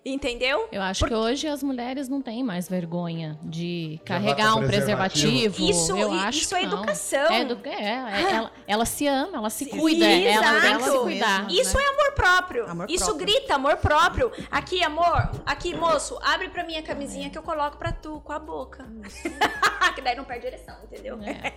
Entendeu? 0.05 0.67
Eu 0.69 0.81
acho 0.81 1.05
que 1.05 1.13
hoje 1.13 1.47
as 1.47 1.63
mulheres 1.63 2.09
não 2.09 2.21
têm 2.21 2.43
mais 2.43 2.67
vergonha 2.67 3.39
de 3.41 4.01
carregar 4.03 4.55
um 4.55 4.65
preservativo. 4.67 5.31
preservativo. 5.31 5.69
Isso- 5.71 5.97
eu 5.97 6.11
acho 6.11 6.39
isso 6.39 6.55
é 6.55 6.59
que 6.59 6.65
educação. 6.65 7.31
É, 7.31 7.41
edu- 7.41 7.59
é, 7.63 7.71
é, 7.83 8.31
ela, 8.33 8.51
ela 8.67 8.85
se 8.85 9.07
ama, 9.07 9.37
ela 9.37 9.49
se 9.49 9.63
Sim, 9.63 9.77
cuida. 9.77 10.05
é 10.05 10.25
Ela 10.33 10.59
dela 10.59 10.79
se 10.81 10.85
exato. 10.89 11.01
cuidar. 11.03 11.47
Isso 11.49 11.79
é 11.79 11.85
amor 11.87 12.11
próprio. 12.15 12.69
Amor 12.69 12.85
Isso 12.89 13.05
próprio. 13.05 13.25
grita 13.25 13.55
amor 13.55 13.77
próprio. 13.77 14.31
Aqui, 14.51 14.83
amor. 14.83 15.31
Aqui, 15.45 15.73
moço. 15.73 16.19
Abre 16.21 16.49
pra 16.49 16.65
minha 16.65 16.83
camisinha 16.83 17.29
que 17.29 17.37
eu 17.37 17.43
coloco 17.43 17.77
pra 17.77 17.93
tu 17.93 18.19
com 18.25 18.33
a 18.33 18.39
boca. 18.39 18.85
que 19.95 20.01
daí 20.01 20.17
não 20.17 20.25
perde 20.25 20.47
ereção, 20.47 20.75
entendeu? 20.83 21.17
É. 21.23 21.53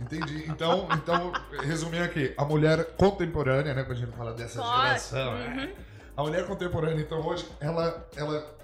Entendi. 0.00 0.44
Então, 0.48 0.88
então, 0.92 1.32
resumindo 1.64 2.04
aqui, 2.04 2.32
a 2.36 2.44
mulher 2.44 2.94
contemporânea, 2.96 3.74
né? 3.74 3.82
Quando 3.82 3.98
a 3.98 4.00
gente 4.00 4.16
fala 4.16 4.32
dessa 4.34 4.58
Claro. 4.60 4.86
geração, 4.86 5.34
né? 5.38 5.72
A 6.16 6.22
mulher 6.22 6.46
contemporânea, 6.46 7.00
então, 7.00 7.20
hoje, 7.26 7.46
ela, 7.60 8.06
ela, 8.16 8.56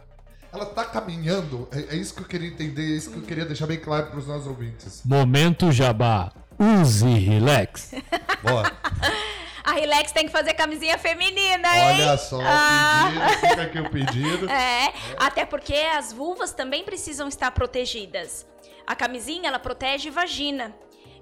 ela 0.53 0.67
tá 0.67 0.85
caminhando. 0.85 1.69
É, 1.73 1.95
é 1.95 1.97
isso 1.97 2.15
que 2.15 2.21
eu 2.23 2.27
queria 2.27 2.49
entender, 2.49 2.83
é 2.83 2.97
isso 2.97 3.11
que 3.11 3.17
eu 3.19 3.23
queria 3.23 3.45
deixar 3.45 3.67
bem 3.67 3.79
claro 3.79 4.07
para 4.09 4.19
os 4.19 4.27
nossos 4.27 4.47
ouvintes. 4.47 5.03
Momento 5.05 5.73
Jabá. 5.73 6.31
Use 6.59 7.07
Relax. 7.07 7.93
Boa. 8.43 8.71
A 9.65 9.73
Relax 9.73 10.13
tem 10.13 10.27
que 10.27 10.33
fazer 10.33 10.55
camisinha 10.55 10.99
feminina, 10.99 11.69
hein? 11.77 12.03
Olha 12.03 12.17
só, 12.17 12.39
Ah. 12.43 13.05
o 13.05 13.13
pedido, 13.13 13.49
fica 13.49 13.63
aqui 13.63 13.81
o 13.81 13.91
pedido. 13.91 14.49
É, 14.51 14.93
até 15.19 15.45
porque 15.47 15.75
as 15.75 16.13
vulvas 16.13 16.53
também 16.53 16.85
precisam 16.85 17.29
estar 17.29 17.51
protegidas. 17.53 18.47
A 18.87 18.97
camisinha, 18.97 19.49
ela 19.49 19.59
protege 19.59 20.11
vagina. 20.11 20.75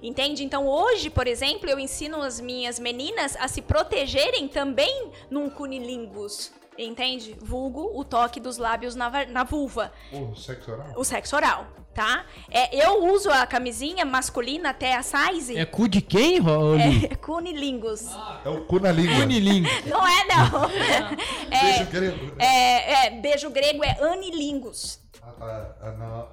Entende? 0.02 0.44
Então, 0.44 0.66
hoje, 0.66 1.10
por 1.10 1.26
exemplo, 1.26 1.68
eu 1.68 1.78
ensino 1.78 2.22
as 2.22 2.40
minhas 2.40 2.78
meninas 2.78 3.36
a 3.36 3.48
se 3.48 3.62
protegerem 3.62 4.48
também 4.48 5.10
num 5.30 5.48
cunilingus. 5.48 6.52
Entende? 6.78 7.34
Vulgo 7.40 7.90
o 7.98 8.04
toque 8.04 8.38
dos 8.38 8.58
lábios 8.58 8.94
na, 8.94 9.24
na 9.26 9.44
vulva. 9.44 9.92
O 10.12 10.34
sexo 10.34 10.72
oral? 10.72 10.92
O 10.96 11.04
sexo 11.04 11.34
oral, 11.34 11.66
tá? 11.94 12.26
É, 12.50 12.86
eu 12.86 13.06
uso 13.06 13.30
a 13.30 13.46
camisinha 13.46 14.04
masculina 14.04 14.70
até 14.70 14.94
a 14.94 15.02
size. 15.02 15.56
É 15.56 15.64
cu 15.64 15.88
de 15.88 16.02
quem, 16.02 16.38
Roli? 16.38 17.06
É, 17.06 17.16
cunilingus. 17.16 18.04
É 18.44 18.48
o 18.50 18.66
cu 18.66 18.78
na 18.78 18.92
língua. 18.92 19.24
Unilingo. 19.24 19.68
Não 19.88 20.06
é, 20.06 20.24
não. 20.26 20.68
Beijo 21.48 21.90
grego. 21.90 22.36
É, 22.38 23.06
é, 23.06 23.10
beijo 23.10 23.50
grego 23.50 23.82
é 23.82 23.96
anilingus. 24.12 25.00
Ah, 25.22 25.32
ah, 25.40 25.74
ah, 25.80 25.90
não. 25.92 26.28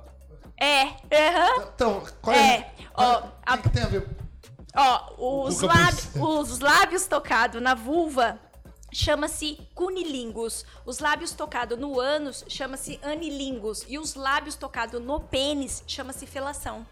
É, 0.58 0.84
aham. 0.84 1.68
Então, 1.74 2.04
qual 2.22 2.36
é? 2.36 2.40
É, 2.58 2.72
ó, 2.96 3.20
o 3.22 3.32
a- 3.46 3.58
que, 3.58 3.64
que 3.64 3.70
tem 3.70 3.84
a 3.84 3.88
ver? 3.88 4.08
Ó, 4.76 5.46
os, 5.48 5.62
os 5.62 6.60
lábios 6.60 7.06
tocados 7.06 7.62
na 7.62 7.76
vulva 7.76 8.40
chama-se 8.92 9.60
cunilingus. 9.76 10.66
Os 10.86 11.00
lábios 11.00 11.32
tocados 11.32 11.78
no 11.78 12.00
ânus 12.00 12.44
chama-se 12.48 13.00
anilingus. 13.04 13.86
E 13.88 13.98
os 14.00 14.16
lábios 14.16 14.56
tocados 14.56 15.02
no 15.02 15.20
pênis 15.20 15.84
chama-se 15.88 16.26
felação. 16.26 16.86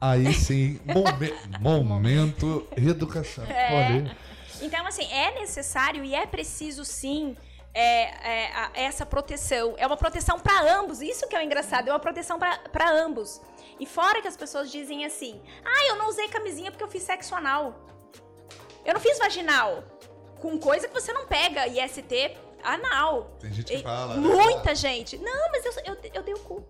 Aí 0.00 0.32
sim, 0.34 0.78
momen- 0.84 1.34
momento 1.60 2.66
educação. 2.76 3.44
É. 3.44 4.14
Então, 4.62 4.86
assim, 4.86 5.04
é 5.12 5.38
necessário 5.40 6.04
e 6.04 6.14
é 6.14 6.26
preciso 6.26 6.84
sim. 6.84 7.36
É, 7.78 8.46
é, 8.74 8.84
essa 8.84 9.04
proteção. 9.04 9.74
É 9.76 9.86
uma 9.86 9.96
proteção 9.96 10.38
para 10.38 10.78
ambos. 10.78 11.00
Isso 11.02 11.28
que 11.28 11.36
é 11.36 11.38
o 11.40 11.42
engraçado, 11.42 11.88
é 11.88 11.92
uma 11.92 12.00
proteção 12.00 12.38
para 12.38 12.90
ambos. 12.90 13.40
E 13.78 13.84
fora 13.84 14.22
que 14.22 14.28
as 14.28 14.36
pessoas 14.36 14.70
dizem 14.70 15.04
assim: 15.04 15.42
ah, 15.64 15.86
eu 15.88 15.96
não 15.96 16.08
usei 16.08 16.28
camisinha 16.28 16.70
porque 16.70 16.84
eu 16.84 16.88
fiz 16.88 17.02
sexo 17.02 17.34
anal. 17.34 17.74
Eu 18.84 18.94
não 18.94 19.00
fiz 19.00 19.18
vaginal. 19.18 19.84
Com 20.40 20.58
coisa 20.58 20.86
que 20.88 20.94
você 20.94 21.12
não 21.12 21.26
pega, 21.26 21.66
IST 21.66 22.36
anal. 22.62 23.36
Tem 23.40 23.52
gente 23.52 23.66
que 23.66 23.74
E 23.78 23.82
fala. 23.82 24.16
né? 24.16 24.20
Muita 24.20 24.74
gente. 24.74 25.18
Não, 25.18 25.50
mas 25.50 25.64
eu, 25.66 25.72
eu, 25.84 25.96
eu 26.14 26.22
dei 26.22 26.34
o 26.34 26.38
cu. 26.40 26.64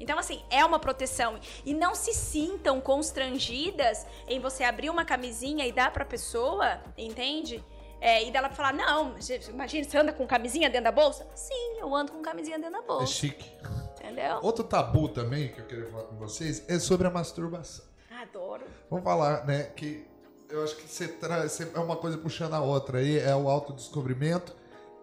Então, 0.00 0.18
assim, 0.18 0.44
é 0.50 0.64
uma 0.64 0.78
proteção. 0.78 1.38
E 1.64 1.72
não 1.72 1.94
se 1.94 2.12
sintam 2.12 2.80
constrangidas 2.80 4.06
em 4.28 4.38
você 4.40 4.64
abrir 4.64 4.90
uma 4.90 5.04
camisinha 5.04 5.66
e 5.66 5.72
dar 5.72 5.90
pra 5.92 6.04
pessoa, 6.04 6.80
entende? 6.98 7.64
É, 8.04 8.22
e 8.22 8.30
dela 8.30 8.50
falar, 8.50 8.74
não, 8.74 9.14
imagina, 9.48 9.82
você 9.88 9.96
anda 9.96 10.12
com 10.12 10.26
camisinha 10.26 10.68
dentro 10.68 10.84
da 10.84 10.92
bolsa? 10.92 11.26
Sim, 11.34 11.78
eu 11.78 11.94
ando 11.94 12.12
com 12.12 12.20
camisinha 12.20 12.58
dentro 12.58 12.72
da 12.74 12.80
É 12.80 12.86
bolsa. 12.86 13.06
chique. 13.06 13.50
Entendeu? 13.98 14.40
Outro 14.42 14.62
tabu 14.62 15.08
também 15.08 15.48
que 15.48 15.60
eu 15.60 15.64
queria 15.64 15.86
falar 15.86 16.02
com 16.02 16.16
vocês 16.16 16.62
é 16.68 16.78
sobre 16.78 17.06
a 17.06 17.10
masturbação. 17.10 17.86
Adoro. 18.20 18.66
Vamos 18.90 19.04
falar, 19.06 19.46
né, 19.46 19.62
que 19.74 20.06
eu 20.50 20.62
acho 20.62 20.76
que 20.76 20.86
você 20.86 21.08
traz, 21.08 21.58
é 21.58 21.78
uma 21.78 21.96
coisa 21.96 22.18
puxando 22.18 22.52
a 22.52 22.60
outra 22.60 22.98
aí, 22.98 23.18
é 23.18 23.34
o 23.34 23.48
autodescobrimento 23.48 24.54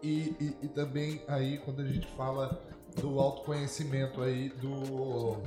e, 0.03 0.35
e, 0.39 0.57
e 0.61 0.67
também 0.67 1.23
aí 1.27 1.57
quando 1.57 1.81
a 1.81 1.85
gente 1.87 2.05
fala 2.15 2.61
do 2.97 3.19
autoconhecimento 3.19 4.21
aí, 4.21 4.49
do, 4.49 5.37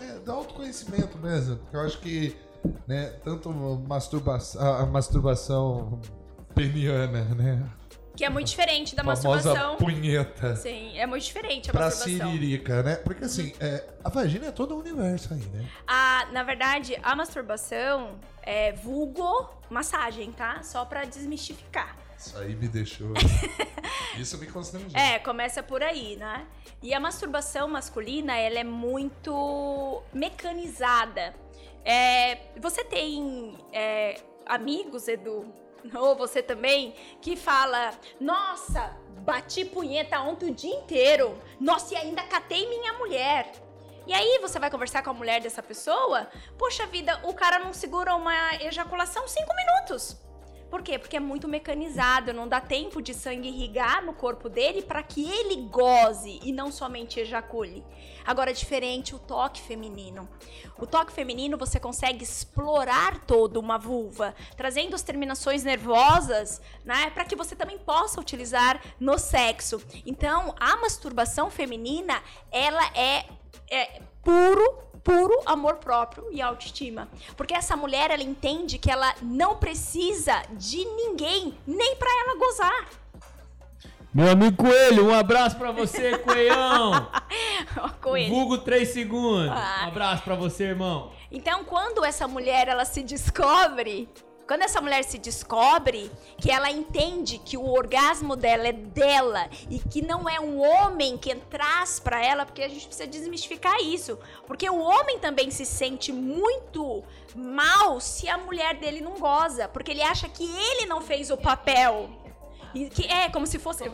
é, 0.00 0.20
do 0.20 0.30
autoconhecimento 0.30 1.18
mesmo, 1.18 1.56
porque 1.56 1.76
eu 1.76 1.80
acho 1.80 1.98
que, 1.98 2.36
né, 2.86 3.06
tanto 3.24 3.50
masturbação, 3.50 4.62
a, 4.62 4.82
a 4.82 4.86
masturbação 4.86 6.00
peniana, 6.68 7.24
né, 7.34 7.62
Que 8.16 8.24
é 8.24 8.28
muito 8.30 8.48
diferente 8.48 8.94
da 8.94 9.02
masturbação. 9.02 9.76
punheta. 9.76 10.56
Sim, 10.56 10.98
é 10.98 11.06
muito 11.06 11.24
diferente 11.24 11.70
a 11.70 11.72
Pra 11.72 11.86
masturbação. 11.86 12.32
siririca, 12.32 12.82
né? 12.82 12.96
Porque 12.96 13.24
assim, 13.24 13.52
é, 13.60 13.84
a 14.04 14.08
vagina 14.10 14.46
é 14.46 14.50
todo 14.50 14.74
o 14.74 14.78
universo 14.80 15.32
aí, 15.32 15.40
né? 15.40 15.66
A, 15.86 16.26
na 16.32 16.42
verdade, 16.42 16.98
a 17.02 17.14
masturbação 17.16 18.18
é 18.42 18.72
vulgo 18.72 19.48
massagem, 19.70 20.32
tá? 20.32 20.62
Só 20.62 20.84
pra 20.84 21.04
desmistificar. 21.04 21.96
Isso 22.18 22.36
aí 22.36 22.54
me 22.54 22.68
deixou. 22.68 23.14
Isso 24.18 24.36
me 24.36 24.46
constrangeu. 24.46 24.90
É, 24.98 25.18
começa 25.20 25.62
por 25.62 25.82
aí, 25.82 26.16
né? 26.16 26.46
E 26.82 26.92
a 26.92 27.00
masturbação 27.00 27.66
masculina, 27.68 28.36
ela 28.36 28.58
é 28.58 28.64
muito 28.64 30.02
mecanizada. 30.12 31.34
É, 31.84 32.36
você 32.60 32.84
tem 32.84 33.56
é, 33.72 34.20
amigos, 34.44 35.08
Edu, 35.08 35.46
ou 35.94 36.16
você 36.16 36.42
também, 36.42 36.94
que 37.20 37.36
fala, 37.36 37.92
nossa, 38.20 38.96
bati 39.20 39.64
punheta 39.64 40.20
ontem 40.20 40.50
o 40.50 40.54
dia 40.54 40.74
inteiro. 40.74 41.38
Nossa, 41.60 41.94
e 41.94 41.96
ainda 41.96 42.22
catei 42.22 42.68
minha 42.68 42.92
mulher. 42.94 43.52
E 44.06 44.12
aí 44.12 44.38
você 44.40 44.58
vai 44.58 44.70
conversar 44.70 45.02
com 45.02 45.10
a 45.10 45.14
mulher 45.14 45.40
dessa 45.40 45.62
pessoa, 45.62 46.28
poxa 46.58 46.86
vida, 46.86 47.20
o 47.22 47.34
cara 47.34 47.58
não 47.58 47.72
segura 47.72 48.14
uma 48.14 48.54
ejaculação 48.56 49.28
cinco 49.28 49.52
minutos. 49.54 50.16
Por 50.70 50.82
quê? 50.82 50.98
Porque 50.98 51.16
é 51.16 51.20
muito 51.20 51.48
mecanizado, 51.48 52.32
não 52.32 52.46
dá 52.46 52.60
tempo 52.60 53.02
de 53.02 53.12
sangue 53.12 53.48
irrigar 53.48 54.04
no 54.04 54.12
corpo 54.12 54.48
dele 54.48 54.82
para 54.82 55.02
que 55.02 55.28
ele 55.28 55.62
goze 55.62 56.38
e 56.44 56.52
não 56.52 56.70
somente 56.70 57.18
ejacule. 57.18 57.84
Agora 58.24 58.50
é 58.50 58.54
diferente 58.54 59.14
o 59.14 59.18
toque 59.18 59.60
feminino. 59.60 60.28
O 60.78 60.86
toque 60.86 61.12
feminino 61.12 61.58
você 61.58 61.80
consegue 61.80 62.22
explorar 62.22 63.24
toda 63.24 63.58
uma 63.58 63.78
vulva, 63.78 64.34
trazendo 64.56 64.94
as 64.94 65.02
terminações 65.02 65.64
nervosas, 65.64 66.62
né, 66.84 67.10
para 67.10 67.24
que 67.24 67.34
você 67.34 67.56
também 67.56 67.78
possa 67.78 68.20
utilizar 68.20 68.80
no 69.00 69.18
sexo. 69.18 69.82
Então, 70.06 70.54
a 70.60 70.76
masturbação 70.76 71.50
feminina, 71.50 72.22
ela 72.52 72.84
é, 72.94 73.26
é 73.68 74.02
puro 74.22 74.89
puro 75.02 75.40
amor 75.46 75.76
próprio 75.76 76.26
e 76.30 76.40
autoestima. 76.40 77.08
Porque 77.36 77.54
essa 77.54 77.76
mulher, 77.76 78.10
ela 78.10 78.22
entende 78.22 78.78
que 78.78 78.90
ela 78.90 79.14
não 79.22 79.56
precisa 79.56 80.42
de 80.52 80.84
ninguém, 80.84 81.54
nem 81.66 81.96
pra 81.96 82.08
ela 82.08 82.38
gozar. 82.38 82.88
Meu 84.12 84.28
amigo 84.28 84.56
Coelho, 84.56 85.06
um 85.06 85.14
abraço 85.14 85.56
pra 85.56 85.70
você, 85.70 86.18
Coelhão. 86.24 87.08
Com 88.00 88.16
ele. 88.16 88.28
Vulgo 88.28 88.58
3 88.58 88.88
segundos. 88.88 89.50
Ah. 89.52 89.82
Um 89.84 89.88
abraço 89.88 90.24
pra 90.24 90.34
você, 90.34 90.64
irmão. 90.64 91.12
Então, 91.30 91.64
quando 91.64 92.04
essa 92.04 92.26
mulher 92.26 92.66
ela 92.66 92.84
se 92.84 93.04
descobre, 93.04 94.08
quando 94.50 94.62
essa 94.62 94.80
mulher 94.80 95.04
se 95.04 95.16
descobre 95.16 96.10
que 96.36 96.50
ela 96.50 96.72
entende 96.72 97.38
que 97.38 97.56
o 97.56 97.70
orgasmo 97.70 98.34
dela 98.34 98.66
é 98.66 98.72
dela 98.72 99.48
e 99.70 99.78
que 99.78 100.02
não 100.02 100.28
é 100.28 100.40
um 100.40 100.60
homem 100.60 101.16
que 101.16 101.32
traz 101.36 102.00
pra 102.00 102.20
ela, 102.20 102.44
porque 102.44 102.60
a 102.60 102.68
gente 102.68 102.84
precisa 102.84 103.06
desmistificar 103.06 103.76
isso, 103.80 104.18
porque 104.48 104.68
o 104.68 104.80
homem 104.80 105.20
também 105.20 105.52
se 105.52 105.64
sente 105.64 106.12
muito 106.12 107.04
mal 107.32 108.00
se 108.00 108.28
a 108.28 108.38
mulher 108.38 108.74
dele 108.74 109.00
não 109.00 109.20
goza, 109.20 109.68
porque 109.68 109.92
ele 109.92 110.02
acha 110.02 110.28
que 110.28 110.42
ele 110.42 110.84
não 110.86 111.00
fez 111.00 111.30
o 111.30 111.36
papel. 111.36 112.10
E 112.74 112.90
que 112.90 113.06
é 113.06 113.28
como 113.28 113.46
se 113.46 113.56
fosse 113.60 113.88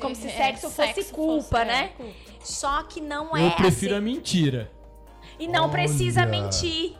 como 0.00 0.16
se, 0.16 0.26
é, 0.26 0.30
sexo 0.30 0.70
fosse 0.70 0.92
sexo 0.92 1.14
culpa, 1.14 1.42
fosse, 1.42 1.62
é, 1.62 1.64
né? 1.64 1.88
culpa. 1.96 2.12
Só 2.42 2.82
que 2.82 3.00
não 3.00 3.36
é 3.36 3.46
Eu 3.46 3.52
prefiro 3.52 3.94
a 3.94 3.98
assim. 3.98 4.06
mentira. 4.06 4.72
E 5.38 5.46
não 5.46 5.70
precisa 5.70 6.22
Olha. 6.22 6.30
mentir. 6.30 6.96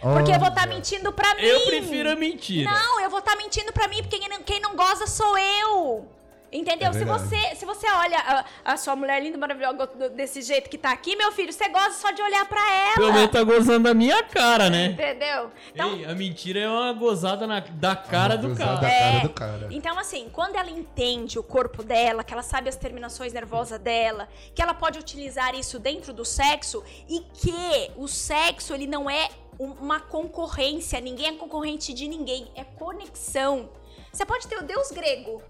Porque 0.00 0.32
eu 0.32 0.38
vou 0.38 0.48
estar 0.48 0.62
Olha. 0.62 0.74
mentindo 0.74 1.12
pra 1.12 1.34
mim. 1.34 1.42
Eu 1.42 1.60
prefiro 1.66 2.10
a 2.10 2.16
mentira. 2.16 2.70
Não, 2.70 3.00
eu 3.00 3.10
vou 3.10 3.18
estar 3.18 3.36
mentindo 3.36 3.72
pra 3.72 3.88
mim, 3.88 4.02
porque 4.02 4.18
quem 4.18 4.28
não, 4.28 4.42
quem 4.42 4.60
não 4.60 4.76
goza 4.76 5.06
sou 5.06 5.36
eu. 5.38 6.08
Entendeu? 6.56 6.88
É 6.90 6.92
se, 6.92 7.04
você, 7.04 7.54
se 7.56 7.64
você 7.66 7.86
olha 7.90 8.18
a, 8.18 8.44
a 8.72 8.76
sua 8.76 8.96
mulher 8.96 9.22
linda, 9.22 9.36
maravilhosa, 9.36 9.86
desse 10.10 10.40
jeito 10.42 10.70
que 10.70 10.78
tá 10.78 10.90
aqui, 10.90 11.14
meu 11.16 11.30
filho, 11.32 11.52
você 11.52 11.68
goza 11.68 11.92
só 11.92 12.10
de 12.10 12.22
olhar 12.22 12.46
pra 12.48 12.60
Pelo 12.94 13.06
ela. 13.08 13.14
menos 13.14 13.30
tá 13.30 13.42
gozando 13.42 13.84
da 13.84 13.94
minha 13.94 14.22
cara, 14.24 14.70
né? 14.70 14.86
Entendeu? 14.86 15.50
Então, 15.72 15.94
Ei, 15.96 16.04
a 16.06 16.14
mentira 16.14 16.60
é 16.60 16.68
uma 16.68 16.92
gozada 16.92 17.46
na- 17.46 17.60
da 17.60 17.94
cara 17.94 18.36
do 18.36 18.54
cara. 18.56 18.76
Da 18.80 18.88
É. 18.88 18.98
cara 19.12 19.18
do 19.20 19.30
cara. 19.34 19.68
Então, 19.70 19.98
assim, 19.98 20.28
quando 20.32 20.56
ela 20.56 20.70
entende 20.70 21.38
o 21.38 21.42
corpo 21.42 21.82
dela, 21.82 22.24
que 22.24 22.32
ela 22.32 22.42
sabe 22.42 22.68
as 22.68 22.76
terminações 22.76 23.32
nervosas 23.32 23.78
dela, 23.78 24.28
que 24.54 24.62
ela 24.62 24.74
pode 24.74 24.98
utilizar 24.98 25.54
isso 25.54 25.78
dentro 25.78 26.12
do 26.12 26.24
sexo 26.24 26.82
e 27.08 27.20
que 27.20 27.90
o 27.96 28.08
sexo, 28.08 28.72
ele 28.72 28.86
não 28.86 29.08
é 29.10 29.28
um- 29.58 29.72
uma 29.72 30.00
concorrência, 30.00 31.00
ninguém 31.00 31.28
é 31.28 31.32
concorrente 31.32 31.92
de 31.92 32.06
ninguém, 32.08 32.50
é 32.54 32.64
conexão. 32.64 33.68
Você 34.12 34.24
pode 34.24 34.46
ter 34.48 34.56
o 34.58 34.62
deus 34.62 34.90
grego 34.90 35.42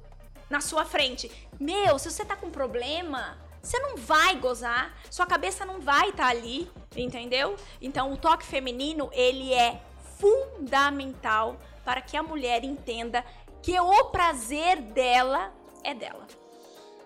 na 0.49 0.61
sua 0.61 0.85
frente. 0.85 1.31
Meu, 1.59 1.99
se 1.99 2.11
você 2.11 2.25
tá 2.25 2.37
com 2.37 2.51
problema, 2.51 3.39
você 3.63 3.79
não 3.79 3.97
vai 3.97 4.37
gozar, 4.37 4.97
sua 5.11 5.27
cabeça 5.27 5.65
não 5.65 5.81
vai 5.81 6.11
estar 6.11 6.29
ali, 6.29 6.71
entendeu? 6.97 7.57
Então, 7.81 8.13
o 8.13 8.17
toque 8.17 8.47
feminino, 8.47 9.11
ele 9.13 9.53
é 9.53 9.83
fundamental 10.19 11.57
para 11.85 12.01
que 12.01 12.17
a 12.17 12.23
mulher 12.23 12.65
entenda 12.65 13.25
que 13.63 13.79
o 13.79 14.05
prazer 14.07 14.81
dela 14.81 15.53
é 15.83 15.95
dela. 15.95 16.27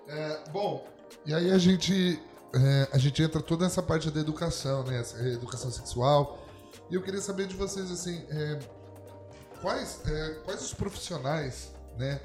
É, 0.06 0.50
bom, 0.50 0.86
e 1.24 1.32
aí 1.32 1.50
a 1.50 1.58
gente, 1.58 2.20
é, 2.54 2.88
a 2.92 2.98
gente 2.98 3.22
entra 3.22 3.40
toda 3.40 3.64
essa 3.66 3.82
parte 3.82 4.10
da 4.10 4.20
educação, 4.20 4.84
né? 4.84 5.02
Educação 5.32 5.70
sexual. 5.70 6.38
E 6.90 6.94
eu 6.94 7.02
queria 7.02 7.20
saber 7.20 7.46
de 7.46 7.54
vocês, 7.54 7.90
assim, 7.90 8.26
é, 8.30 8.58
quais, 9.60 10.02
é, 10.06 10.40
quais 10.44 10.62
os 10.62 10.74
profissionais, 10.74 11.72
né? 11.96 12.20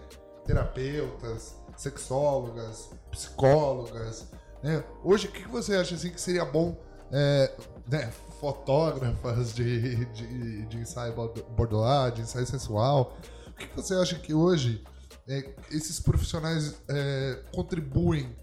Terapeutas, 0.45 1.55
sexólogas, 1.75 2.89
psicólogas, 3.12 4.27
né? 4.63 4.84
Hoje, 5.03 5.27
o 5.27 5.31
que 5.31 5.47
você 5.47 5.75
acha, 5.75 5.95
assim, 5.95 6.10
que 6.10 6.21
seria 6.21 6.45
bom, 6.45 6.77
é, 7.12 7.51
né? 7.88 8.12
Fotógrafas 8.39 9.53
de, 9.53 10.05
de, 10.05 10.65
de 10.65 10.77
ensaio 10.77 11.13
bordoar, 11.55 12.12
de 12.12 12.21
ensaio 12.21 12.45
sensual. 12.45 13.17
O 13.47 13.53
que 13.53 13.67
você 13.75 13.93
acha 13.95 14.15
que 14.19 14.34
hoje 14.34 14.84
é, 15.27 15.53
esses 15.71 15.99
profissionais 15.99 16.75
é, 16.89 17.43
contribuem 17.53 18.36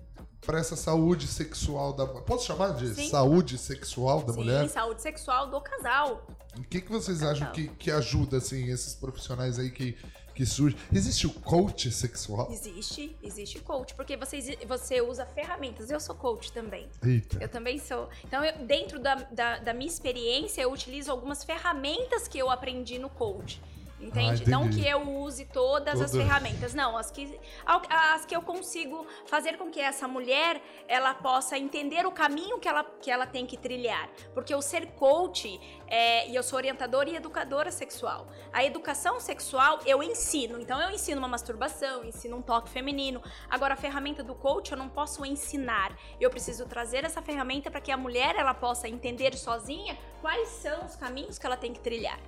para 0.45 0.59
essa 0.59 0.75
saúde 0.75 1.29
sexual 1.29 1.93
da 1.93 2.07
Posso 2.07 2.47
chamar 2.47 2.75
de 2.75 2.95
Sim. 2.95 3.09
saúde 3.09 3.57
sexual 3.57 4.23
da 4.23 4.33
Sim, 4.33 4.38
mulher? 4.38 4.62
Sim, 4.62 4.75
saúde 4.75 5.03
sexual 5.03 5.51
do 5.51 5.61
casal. 5.61 6.27
O 6.57 6.62
que, 6.62 6.81
que 6.81 6.91
vocês 6.91 7.23
acham 7.23 7.51
que, 7.53 7.69
que 7.69 7.91
ajuda, 7.91 8.38
assim, 8.38 8.69
esses 8.71 8.95
profissionais 8.95 9.59
aí 9.59 9.71
que, 9.71 9.97
que 10.35 10.47
surge? 10.47 10.77
Existe 10.92 11.27
o 11.27 11.31
coach 11.31 11.90
sexual? 11.90 12.51
Existe, 12.51 13.16
existe 13.23 13.61
coach, 13.61 13.95
porque 13.95 14.16
você, 14.16 14.59
você 14.66 15.01
usa 15.01 15.27
ferramentas. 15.27 15.90
Eu 15.90 16.01
sou 16.01 16.14
coach 16.14 16.53
também. 16.53 16.88
Eita. 17.03 17.38
Eu 17.40 17.49
também 17.49 17.79
sou. 17.79 18.09
Então, 18.25 18.45
eu, 18.45 18.64
dentro 18.64 18.99
da, 18.99 19.14
da, 19.14 19.59
da 19.59 19.75
minha 19.75 19.88
experiência, 19.88 20.62
eu 20.62 20.73
utilizo 20.73 21.11
algumas 21.11 21.45
ferramentas 21.45 22.27
que 22.29 22.38
eu 22.38 22.51
aprendi 22.51 22.99
no 22.99 23.09
coach. 23.09 23.61
Entende? 24.03 24.43
Ah, 24.47 24.51
não 24.51 24.69
que 24.69 24.85
eu 24.85 25.01
use 25.01 25.45
todas 25.45 25.95
Todo. 25.95 26.05
as 26.05 26.11
ferramentas, 26.11 26.75
não, 26.75 26.97
as 26.97 27.11
que, 27.11 27.38
as 27.65 28.27
que 28.27 28.35
eu 28.35 28.43
consigo 28.43 29.07
fazer 29.27 29.57
com 29.57 29.71
que 29.71 29.81
essa 29.81 30.09
mulher 30.09 30.61
ela 30.88 31.15
possa 31.15 31.57
entender 31.57 32.05
o 32.05 32.11
caminho 32.11 32.59
que 32.59 32.69
ela, 32.69 32.83
que 32.83 33.11
ela 33.11 33.27
tem 33.27 33.47
que 33.47 33.57
trilhar. 33.57 34.11
Porque 34.35 34.53
o 34.53 34.61
ser 34.61 34.87
coach, 34.93 35.61
é, 35.87 36.29
e 36.29 36.35
eu 36.35 36.43
sou 36.43 36.57
orientadora 36.57 37.11
e 37.11 37.17
educadora 37.17 37.71
sexual. 37.71 38.27
A 38.53 38.65
educação 38.65 39.21
sexual 39.21 39.79
eu 39.87 40.03
ensino, 40.03 40.61
então 40.61 40.81
eu 40.83 40.91
ensino 40.91 41.21
uma 41.21 41.29
masturbação, 41.29 42.05
ensino 42.05 42.37
um 42.37 42.43
toque 42.43 42.71
feminino. 42.71 43.23
Agora, 43.49 43.75
a 43.75 43.77
ferramenta 43.77 44.25
do 44.25 44.35
coach 44.35 44.73
eu 44.73 44.77
não 44.77 44.88
posso 44.88 45.25
ensinar. 45.25 45.97
Eu 46.21 46.29
preciso 46.29 46.67
trazer 46.67 47.05
essa 47.05 47.23
ferramenta 47.23 47.71
para 47.71 47.81
que 47.81 47.93
a 47.93 47.97
mulher 47.97 48.35
ela 48.35 48.53
possa 48.53 48.88
entender 48.88 49.37
sozinha 49.37 49.97
quais 50.21 50.49
são 50.49 50.85
os 50.85 50.97
caminhos 50.97 51.38
que 51.38 51.47
ela 51.47 51.57
tem 51.57 51.73
que 51.73 51.81
trilhar. 51.81 52.19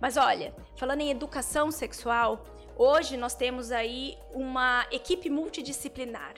Mas 0.00 0.16
olha, 0.16 0.54
falando 0.76 1.02
em 1.02 1.10
educação 1.10 1.70
sexual, 1.70 2.42
hoje 2.76 3.16
nós 3.16 3.34
temos 3.34 3.70
aí 3.70 4.16
uma 4.32 4.86
equipe 4.90 5.28
multidisciplinar. 5.28 6.34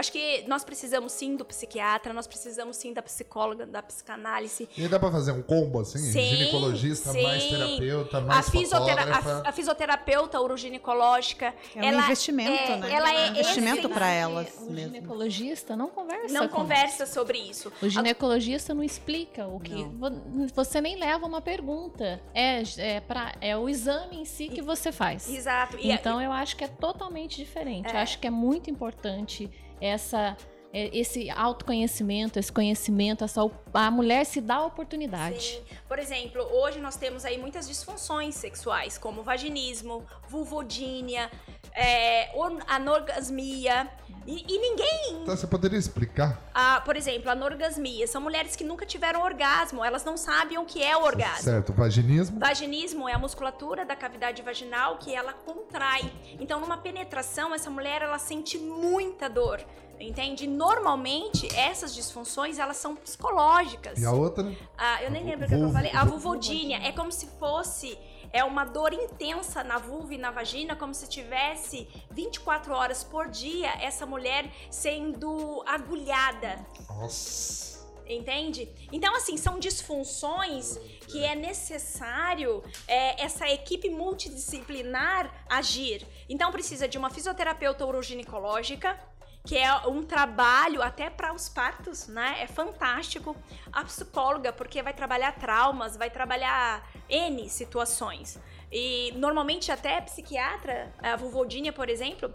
Acho 0.00 0.12
que 0.12 0.44
nós 0.48 0.64
precisamos 0.64 1.12
sim 1.12 1.36
do 1.36 1.44
psiquiatra, 1.44 2.14
nós 2.14 2.26
precisamos 2.26 2.78
sim 2.78 2.94
da 2.94 3.02
psicóloga, 3.02 3.66
da 3.66 3.82
psicanálise. 3.82 4.66
E 4.74 4.88
dá 4.88 4.98
para 4.98 5.10
fazer 5.10 5.32
um 5.32 5.42
combo 5.42 5.78
assim? 5.80 5.98
Sim, 5.98 6.36
Ginecologista, 6.36 7.12
sim. 7.12 7.22
mais 7.22 7.44
terapeuta, 7.44 8.20
mais 8.22 8.48
a, 8.48 8.50
fisiotera 8.50 9.02
a, 9.02 9.48
a 9.50 9.52
fisioterapeuta 9.52 10.40
uroginecológica. 10.40 11.54
É 11.76 11.80
um 11.80 11.84
ela, 11.84 12.04
investimento, 12.04 12.72
é, 12.72 12.76
né? 12.78 12.92
Ela 12.94 13.12
é, 13.12 13.26
um 13.26 13.34
investimento 13.34 13.90
para 13.90 14.08
elas. 14.08 14.48
O 14.56 14.72
mesmo. 14.72 14.94
ginecologista 14.94 15.76
não 15.76 15.90
conversa. 15.90 16.32
Não 16.32 16.48
conversa 16.48 17.04
isso. 17.04 17.12
sobre 17.12 17.38
isso. 17.38 17.70
O 17.82 17.88
ginecologista 17.90 18.72
não 18.72 18.82
explica 18.82 19.46
o 19.46 19.60
que. 19.60 19.84
Não. 19.84 20.46
Você 20.54 20.80
nem 20.80 20.96
leva 20.96 21.26
uma 21.26 21.42
pergunta. 21.42 22.22
É, 22.32 22.62
é, 22.78 23.00
pra, 23.00 23.34
é 23.38 23.54
o 23.54 23.68
exame 23.68 24.22
em 24.22 24.24
si 24.24 24.48
que 24.48 24.62
você 24.62 24.90
faz. 24.90 25.28
Exato. 25.28 25.76
E 25.78 25.92
então 25.92 26.22
eu 26.22 26.32
acho 26.32 26.56
que 26.56 26.64
é 26.64 26.68
totalmente 26.68 27.36
diferente. 27.36 27.90
É. 27.90 27.96
Eu 27.96 27.98
acho 27.98 28.18
que 28.18 28.26
é 28.26 28.30
muito 28.30 28.70
importante 28.70 29.50
essa 29.80 30.36
esse 30.72 31.28
autoconhecimento, 31.30 32.38
esse 32.38 32.52
conhecimento, 32.52 33.24
essa, 33.24 33.40
a 33.74 33.90
mulher 33.90 34.24
se 34.24 34.40
dá 34.40 34.56
a 34.56 34.66
oportunidade. 34.66 35.42
Sim. 35.42 35.62
Por 35.88 35.98
exemplo, 35.98 36.42
hoje 36.42 36.78
nós 36.78 36.96
temos 36.96 37.24
aí 37.24 37.38
muitas 37.38 37.66
disfunções 37.66 38.36
sexuais, 38.36 38.96
como 38.96 39.22
vaginismo, 39.22 40.06
vulvodínia, 40.28 41.30
é, 41.74 42.30
anorgasmia. 42.68 43.88
E, 44.26 44.44
e, 44.46 44.58
ninguém. 44.58 45.22
Então, 45.22 45.34
você 45.34 45.46
poderia 45.46 45.78
explicar? 45.78 46.38
Ah, 46.54 46.82
por 46.84 46.94
exemplo, 46.94 47.30
anorgasmia. 47.30 48.06
São 48.06 48.20
mulheres 48.20 48.54
que 48.54 48.62
nunca 48.62 48.84
tiveram 48.84 49.22
orgasmo, 49.22 49.82
elas 49.82 50.04
não 50.04 50.16
sabem 50.16 50.58
o 50.58 50.64
que 50.64 50.82
é 50.82 50.96
o 50.96 51.02
orgasmo. 51.02 51.42
Certo, 51.42 51.72
vaginismo. 51.72 52.38
Vaginismo 52.38 53.08
é 53.08 53.14
a 53.14 53.18
musculatura 53.18 53.84
da 53.84 53.96
cavidade 53.96 54.42
vaginal 54.42 54.98
que 54.98 55.12
ela 55.14 55.32
contrai. 55.32 56.12
Então, 56.38 56.60
numa 56.60 56.76
penetração, 56.76 57.54
essa 57.54 57.70
mulher 57.70 58.02
ela 58.02 58.18
sente 58.18 58.58
muita 58.58 59.28
dor 59.28 59.64
entende? 60.00 60.46
Normalmente, 60.46 61.46
essas 61.54 61.94
disfunções, 61.94 62.58
elas 62.58 62.76
são 62.76 62.96
psicológicas. 62.96 64.00
E 64.00 64.04
a 64.04 64.12
outra? 64.12 64.50
Ah, 64.76 65.02
eu 65.02 65.10
nem 65.10 65.24
lembro 65.24 65.46
o 65.46 65.48
que 65.48 65.54
eu 65.54 65.72
falei. 65.72 65.92
A 65.92 66.04
vulvodínia 66.04 66.78
é 66.78 66.92
como 66.92 67.12
se 67.12 67.26
fosse 67.38 67.98
é 68.32 68.44
uma 68.44 68.64
dor 68.64 68.92
intensa 68.92 69.64
na 69.64 69.78
vulva 69.78 70.14
e 70.14 70.18
na 70.18 70.30
vagina, 70.30 70.76
como 70.76 70.94
se 70.94 71.08
tivesse 71.08 71.88
24 72.10 72.72
horas 72.72 73.02
por 73.02 73.28
dia 73.28 73.70
essa 73.82 74.06
mulher 74.06 74.50
sendo 74.70 75.62
agulhada. 75.66 76.64
Nossa. 76.88 77.80
Entende? 78.06 78.68
Então, 78.90 79.14
assim, 79.14 79.36
são 79.36 79.60
disfunções 79.60 80.78
que 81.06 81.24
é 81.24 81.36
necessário 81.36 82.62
é, 82.88 83.22
essa 83.22 83.48
equipe 83.48 83.88
multidisciplinar 83.88 85.44
agir. 85.48 86.04
Então, 86.28 86.50
precisa 86.50 86.88
de 86.88 86.98
uma 86.98 87.08
fisioterapeuta 87.08 87.86
uroginecológica, 87.86 88.98
que 89.44 89.56
é 89.56 89.74
um 89.86 90.02
trabalho 90.02 90.82
até 90.82 91.08
para 91.08 91.32
os 91.32 91.48
partos, 91.48 92.06
né? 92.06 92.36
É 92.40 92.46
fantástico. 92.46 93.34
A 93.72 93.84
psicóloga, 93.84 94.52
porque 94.52 94.82
vai 94.82 94.92
trabalhar 94.92 95.32
traumas, 95.32 95.96
vai 95.96 96.10
trabalhar 96.10 96.86
N 97.08 97.48
situações. 97.48 98.38
E 98.70 99.12
normalmente 99.16 99.72
até 99.72 100.00
psiquiatra, 100.00 100.92
a 101.02 101.16
Vulvodinha, 101.16 101.72
por 101.72 101.88
exemplo, 101.88 102.32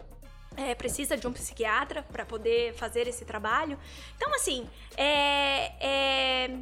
é, 0.58 0.74
precisa 0.74 1.16
de 1.16 1.28
um 1.28 1.34
psiquiatra 1.34 2.04
para 2.04 2.26
poder 2.26 2.74
fazer 2.74 3.08
esse 3.08 3.24
trabalho. 3.24 3.78
Então, 4.16 4.34
assim, 4.34 4.68
é, 4.98 5.72
é, 5.80 6.58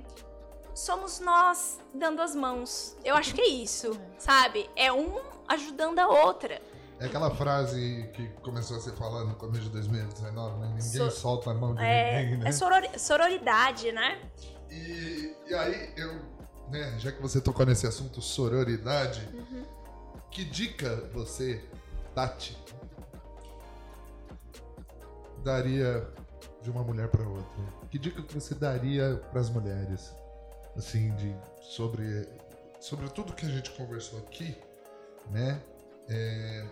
somos 0.76 1.20
nós 1.20 1.80
dando 1.94 2.22
as 2.22 2.36
mãos. 2.36 2.98
Eu 3.04 3.16
acho 3.16 3.34
que 3.34 3.42
é 3.42 3.48
isso, 3.48 4.00
sabe? 4.18 4.70
É 4.76 4.92
um 4.92 5.22
ajudando 5.48 6.00
a 6.00 6.08
outra. 6.08 6.62
É 7.04 7.08
aquela 7.08 7.30
frase 7.30 8.10
que 8.14 8.30
começou 8.42 8.78
a 8.78 8.80
ser 8.80 8.94
falada 8.94 9.26
no 9.26 9.36
começo 9.36 9.64
de 9.64 9.72
2019, 9.72 10.62
né? 10.62 10.68
Ninguém 10.68 10.82
so... 10.82 11.12
solta 11.12 11.52
a 11.52 11.54
mão 11.54 11.76
de 11.76 11.84
é, 11.84 12.24
ninguém, 12.24 12.38
né? 12.38 12.48
É 12.48 12.52
soror... 12.54 12.82
sororidade, 12.98 13.92
né? 13.92 14.22
E, 14.72 15.36
e 15.46 15.54
aí, 15.54 15.94
eu, 15.98 16.14
né, 16.70 16.98
já 17.00 17.12
que 17.12 17.22
você 17.22 17.42
tocou 17.42 17.66
nesse 17.66 17.86
assunto, 17.86 18.22
sororidade, 18.22 19.28
uhum. 19.34 19.66
que 20.32 20.46
dica 20.46 21.10
você, 21.14 21.62
Tati, 22.16 22.58
daria 25.44 26.08
de 26.62 26.72
uma 26.72 26.86
mulher 26.86 27.10
para 27.10 27.28
outra? 27.28 27.66
Que 27.92 28.00
dica 28.00 28.22
que 28.22 28.34
você 28.34 28.56
daria 28.56 29.22
para 29.30 29.42
as 29.42 29.50
mulheres, 29.50 30.16
assim, 30.78 31.14
de 31.18 31.36
sobre 31.62 32.30
sobre 32.80 33.10
tudo 33.10 33.34
que 33.34 33.46
a 33.46 33.50
gente 33.50 33.72
conversou 33.72 34.20
aqui, 34.20 34.58
né? 35.30 35.62
É, 36.08 36.66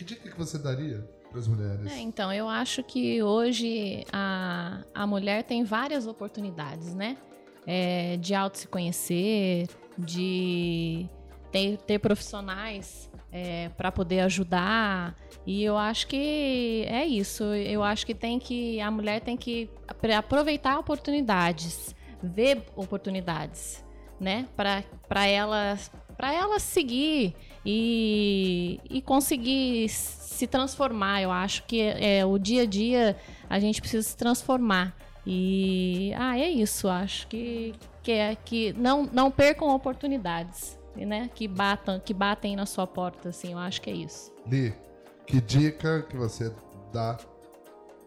que 0.00 0.04
dica 0.04 0.30
que 0.30 0.38
você 0.38 0.56
daria 0.56 1.06
para 1.30 1.38
as 1.38 1.46
mulheres? 1.46 1.86
É, 1.92 1.98
então, 1.98 2.32
eu 2.32 2.48
acho 2.48 2.82
que 2.82 3.22
hoje 3.22 4.02
a, 4.10 4.82
a 4.94 5.06
mulher 5.06 5.44
tem 5.44 5.62
várias 5.62 6.06
oportunidades, 6.06 6.94
né? 6.94 7.18
É, 7.66 8.16
de 8.16 8.34
auto 8.34 8.56
se 8.56 8.66
conhecer, 8.66 9.68
de 9.98 11.06
ter, 11.52 11.76
ter 11.76 11.98
profissionais 11.98 13.10
é, 13.30 13.68
para 13.76 13.92
poder 13.92 14.20
ajudar. 14.20 15.14
E 15.46 15.62
eu 15.62 15.76
acho 15.76 16.06
que 16.06 16.86
é 16.88 17.04
isso. 17.04 17.44
Eu 17.44 17.82
acho 17.82 18.06
que 18.06 18.14
tem 18.14 18.38
que 18.38 18.80
a 18.80 18.90
mulher 18.90 19.20
tem 19.20 19.36
que 19.36 19.68
aproveitar 20.16 20.78
oportunidades, 20.78 21.94
ver 22.22 22.64
oportunidades, 22.74 23.84
né? 24.18 24.48
Para 24.56 25.26
ela 25.26 25.78
para 26.16 26.34
ela 26.34 26.58
seguir 26.58 27.34
e, 27.64 28.80
e 28.88 29.02
conseguir 29.02 29.88
se 29.88 30.46
transformar. 30.46 31.22
Eu 31.22 31.30
acho 31.30 31.64
que 31.64 31.80
é, 31.80 32.24
o 32.24 32.38
dia 32.38 32.62
a 32.62 32.66
dia 32.66 33.16
a 33.48 33.58
gente 33.60 33.80
precisa 33.80 34.08
se 34.08 34.16
transformar. 34.16 34.94
E 35.26 36.12
ah, 36.16 36.38
é 36.38 36.48
isso, 36.48 36.88
acho 36.88 37.26
que, 37.28 37.74
que 38.02 38.12
é 38.12 38.34
que 38.34 38.72
não, 38.72 39.04
não 39.04 39.30
percam 39.30 39.68
oportunidades, 39.68 40.78
né? 40.96 41.30
Que 41.34 41.46
batam, 41.46 42.00
que 42.00 42.14
batem 42.14 42.56
na 42.56 42.64
sua 42.64 42.86
porta, 42.86 43.28
assim, 43.28 43.52
eu 43.52 43.58
acho 43.58 43.82
que 43.82 43.90
é 43.90 43.94
isso. 43.94 44.32
Li, 44.46 44.74
que 45.26 45.40
dica 45.40 46.02
que 46.08 46.16
você 46.16 46.52
dá 46.92 47.18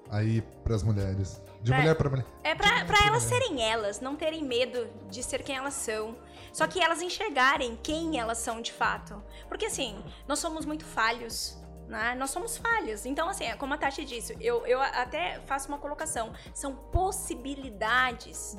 aí 0.10 0.42
para 0.64 0.76
as 0.76 0.84
mulheres? 0.84 1.42
De 1.62 1.72
pra, 1.72 1.80
mulher 1.80 1.96
para 1.96 2.10
mulher. 2.10 2.26
É 2.44 2.56
para 2.56 3.06
elas 3.06 3.24
serem 3.24 3.62
elas, 3.62 4.02
não 4.02 4.16
terem 4.16 4.44
medo 4.44 4.88
de 5.10 5.24
ser 5.24 5.44
quem 5.44 5.56
elas 5.56 5.76
são. 5.76 6.16
Só 6.54 6.68
que 6.68 6.80
elas 6.80 7.02
enxergarem 7.02 7.78
quem 7.82 8.20
elas 8.20 8.38
são 8.38 8.62
de 8.62 8.72
fato. 8.72 9.22
Porque 9.50 9.66
assim, 9.66 10.02
nós 10.28 10.38
somos 10.38 10.66
muito 10.66 10.86
falhos. 10.86 11.58
Né? 11.88 12.16
Nós 12.16 12.30
somos 12.30 12.56
falhas. 12.58 13.06
Então, 13.06 13.28
assim, 13.28 13.46
é 13.46 13.56
como 13.56 13.74
a 13.74 13.78
Tati 13.78 14.06
disse, 14.06 14.38
eu, 14.40 14.66
eu 14.66 14.80
até 14.82 15.40
faço 15.48 15.68
uma 15.68 15.80
colocação. 15.80 16.32
São 16.54 16.76
possibilidades 16.76 18.56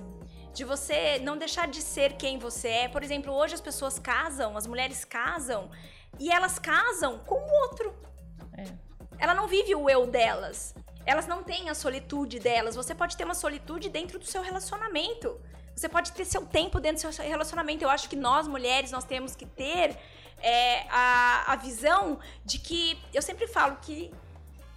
de 0.53 0.65
você 0.65 1.19
não 1.21 1.37
deixar 1.37 1.69
de 1.69 1.81
ser 1.81 2.15
quem 2.15 2.39
você 2.39 2.69
é. 2.69 2.89
Por 2.89 3.03
exemplo, 3.03 3.33
hoje 3.33 3.55
as 3.55 3.61
pessoas 3.61 3.99
casam, 3.99 4.57
as 4.57 4.67
mulheres 4.67 5.05
casam, 5.05 5.71
e 6.19 6.31
elas 6.31 6.59
casam 6.59 7.19
com 7.21 7.37
o 7.37 7.53
outro. 7.63 7.95
É. 8.57 8.65
Ela 9.19 9.35
não 9.35 9.47
vive 9.47 9.75
o 9.75 9.89
eu 9.89 10.07
delas. 10.07 10.75
Elas 11.07 11.27
não 11.27 11.43
têm 11.43 11.69
a 11.69 11.75
solitude 11.75 12.41
delas. 12.41 12.75
Você 12.75 12.95
pode 12.95 13.17
ter 13.17 13.25
uma 13.25 13.35
solitude 13.35 13.89
dentro 13.89 14.19
do 14.19 14.27
seu 14.27 14.43
relacionamento. 14.43 15.41
Você 15.75 15.89
pode 15.89 16.13
ter 16.13 16.25
seu 16.25 16.47
tempo 16.47 16.81
dentro 16.81 17.09
do 17.09 17.13
seu 17.13 17.25
relacionamento. 17.25 17.85
Eu 17.85 17.91
acho 17.91 18.09
que 18.09 18.17
nós, 18.17 18.47
mulheres, 18.47 18.91
nós 18.91 19.05
temos 19.05 19.35
que 19.35 19.45
ter 19.45 19.97
é, 20.39 20.87
a, 20.89 21.53
a 21.53 21.57
visão 21.57 22.19
de 22.45 22.59
que. 22.59 22.99
Eu 23.13 23.23
sempre 23.23 23.47
falo 23.47 23.77
que 23.83 24.13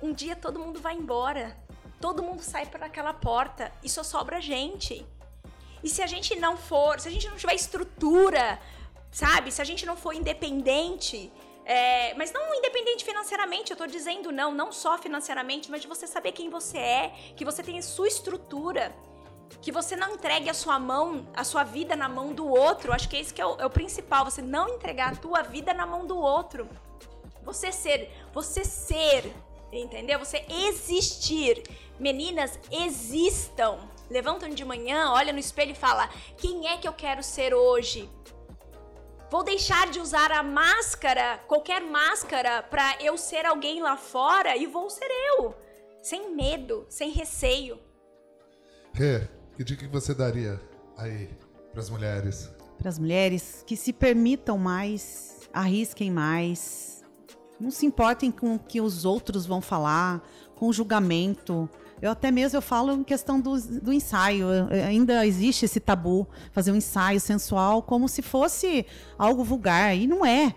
um 0.02 0.14
dia 0.14 0.36
todo 0.36 0.60
mundo 0.60 0.80
vai 0.80 0.96
embora. 0.96 1.58
Todo 2.00 2.22
mundo 2.22 2.42
sai 2.42 2.66
por 2.66 2.82
aquela 2.84 3.14
porta 3.14 3.72
e 3.84 3.90
só 3.90 4.04
sobra 4.04 4.38
a 4.38 4.42
gente. 4.42 5.06
E 5.84 5.90
se 5.90 6.02
a 6.02 6.08
gente 6.08 6.36
não 6.36 6.58
for, 6.58 7.00
se 7.00 7.08
a 7.08 7.12
gente 7.12 7.28
não 7.28 7.38
tiver 7.38 7.56
estrutura, 7.56 8.60
sabe? 9.12 9.52
Se 9.52 9.62
a 9.62 9.66
gente 9.66 9.86
não 9.86 9.96
for 9.96 10.14
independente, 10.14 11.32
é, 11.66 12.14
mas 12.16 12.32
não 12.32 12.56
independente 12.56 13.04
financeiramente, 13.04 13.72
eu 13.72 13.78
tô 13.78 13.86
dizendo 13.86 14.32
não, 14.32 14.54
não 14.54 14.72
só 14.72 14.98
financeiramente, 14.98 15.70
mas 15.70 15.82
de 15.82 15.88
você 15.88 16.08
saber 16.08 16.32
quem 16.32 16.50
você 16.50 16.78
é, 16.78 17.14
que 17.36 17.44
você 17.44 17.62
tem 17.62 17.82
sua 17.82 18.08
estrutura, 18.08 18.96
que 19.62 19.72
você 19.72 19.96
não 19.96 20.14
entregue 20.14 20.50
a 20.50 20.54
sua 20.54 20.80
mão, 20.80 21.28
a 21.36 21.44
sua 21.44 21.64
vida 21.64 21.96
na 21.96 22.08
mão 22.08 22.34
do 22.34 22.48
outro. 22.48 22.94
Acho 22.94 23.10
que 23.10 23.18
é 23.18 23.22
isso 23.22 23.34
que 23.34 23.42
é 23.42 23.46
o, 23.46 23.60
é 23.60 23.66
o 23.66 23.70
principal, 23.70 24.26
você 24.26 24.42
não 24.42 24.70
entregar 24.70 25.14
a 25.14 25.16
tua 25.16 25.42
vida 25.42 25.74
na 25.74 25.86
mão 25.86 26.06
do 26.06 26.18
outro. 26.18 26.68
Você 27.44 27.72
ser, 27.72 28.12
você 28.34 28.64
ser, 28.64 29.34
entendeu? 29.72 30.20
Você 30.20 30.46
existir. 30.50 31.64
Meninas, 32.00 32.60
existam. 32.72 33.80
Levantam 34.10 34.50
de 34.50 34.64
manhã, 34.64 35.12
olha 35.12 35.34
no 35.34 35.40
espelho 35.40 35.72
e 35.72 35.76
fala: 35.76 36.10
"Quem 36.38 36.68
é 36.68 36.78
que 36.78 36.88
eu 36.88 36.94
quero 36.94 37.22
ser 37.24 37.54
hoje?" 37.54 38.10
Vou 39.30 39.44
deixar 39.44 39.90
de 39.90 40.00
usar 40.00 40.32
a 40.32 40.42
máscara, 40.42 41.40
qualquer 41.48 41.82
máscara, 41.82 42.64
pra 42.64 42.96
eu 43.02 43.18
ser 43.18 43.46
alguém 43.46 43.82
lá 43.82 43.98
fora 43.98 44.56
e 44.56 44.66
vou 44.66 44.90
ser 44.90 45.10
eu. 45.10 45.54
Sem 46.02 46.34
medo, 46.34 46.86
sem 46.88 47.12
receio. 47.12 47.78
Rê, 48.94 49.28
que 49.58 49.64
dica 49.64 49.88
que 49.88 49.92
você 49.92 50.14
daria 50.14 50.62
aí 50.96 51.30
pras 51.74 51.90
mulheres? 51.90 52.48
Para 52.78 52.90
as 52.90 53.00
mulheres 53.00 53.64
que 53.66 53.76
se 53.76 53.92
permitam 53.92 54.56
mais, 54.56 55.50
arrisquem 55.52 56.12
mais, 56.12 57.04
não 57.60 57.72
se 57.72 57.84
importem 57.84 58.30
com 58.30 58.54
o 58.54 58.60
que 58.60 58.80
os 58.80 59.04
outros 59.04 59.48
vão 59.48 59.60
falar, 59.60 60.22
com 60.56 60.68
o 60.68 60.74
julgamento. 60.74 61.68
Eu 62.00 62.12
até 62.12 62.30
mesmo 62.30 62.58
eu 62.58 62.62
falo 62.62 62.94
em 62.94 63.04
questão 63.04 63.42
do, 63.42 63.60
do 63.60 63.92
ensaio. 63.92 64.46
Ainda 64.88 65.26
existe 65.26 65.66
esse 65.66 65.80
tabu, 65.80 66.28
fazer 66.52 66.72
um 66.72 66.76
ensaio 66.76 67.20
sensual 67.20 67.82
como 67.82 68.08
se 68.08 68.22
fosse 68.22 68.86
algo 69.18 69.44
vulgar. 69.44 69.98
E 69.98 70.06
não 70.06 70.24
é. 70.24 70.54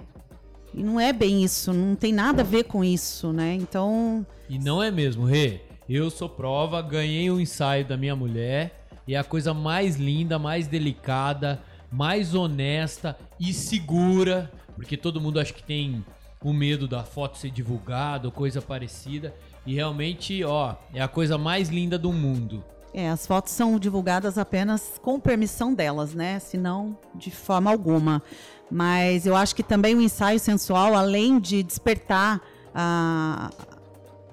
E 0.75 0.83
não 0.85 1.01
é 1.01 1.11
bem 1.11 1.43
isso, 1.43 1.73
não 1.73 1.97
tem 1.97 2.13
nada 2.13 2.43
a 2.43 2.45
ver 2.45 2.65
com 2.65 2.85
isso, 2.85 3.33
né? 3.33 3.55
Então, 3.55 4.27
E 4.47 4.59
não 4.59 4.83
é 4.83 4.91
mesmo, 4.91 5.25
Rê. 5.25 5.63
Eu 5.89 6.11
sou 6.11 6.29
prova, 6.29 6.83
ganhei 6.83 7.31
um 7.31 7.41
ensaio 7.41 7.85
da 7.89 7.97
minha 7.97 8.15
mulher 8.15 8.80
é 9.09 9.17
a 9.17 9.25
coisa 9.25 9.53
mais 9.53 9.97
linda, 9.97 10.39
mais 10.39 10.67
delicada, 10.67 11.61
mais 11.91 12.35
honesta 12.35 13.17
e 13.39 13.53
segura, 13.53 14.51
porque 14.77 14.97
todo 14.97 15.21
mundo 15.21 15.41
acha 15.41 15.53
que 15.53 15.63
tem 15.63 16.05
o 16.43 16.53
medo 16.53 16.87
da 16.89 17.03
foto 17.03 17.37
ser 17.37 17.51
divulgada 17.51 18.29
ou 18.29 18.33
coisa 18.33 18.63
parecida. 18.63 19.35
E 19.67 19.75
realmente, 19.75 20.43
ó, 20.45 20.75
é 20.95 21.03
a 21.03 21.09
coisa 21.09 21.37
mais 21.37 21.69
linda 21.69 21.99
do 21.99 22.13
mundo. 22.13 22.65
é, 22.95 23.09
as 23.11 23.27
fotos 23.27 23.53
são 23.53 23.79
divulgadas 23.79 24.39
apenas 24.39 24.99
com 25.03 25.21
permissão 25.21 25.75
delas, 25.75 26.15
né? 26.15 26.39
Senão, 26.39 26.97
de 27.15 27.31
forma 27.31 27.71
alguma. 27.71 28.23
Mas 28.71 29.27
eu 29.27 29.37
acho 29.37 29.55
que 29.55 29.63
também 29.63 29.95
o 29.95 30.01
ensaio 30.01 30.39
sensual, 30.41 30.95
além 30.95 31.39
de 31.39 31.63
despertar 31.63 32.41
a 32.75 33.51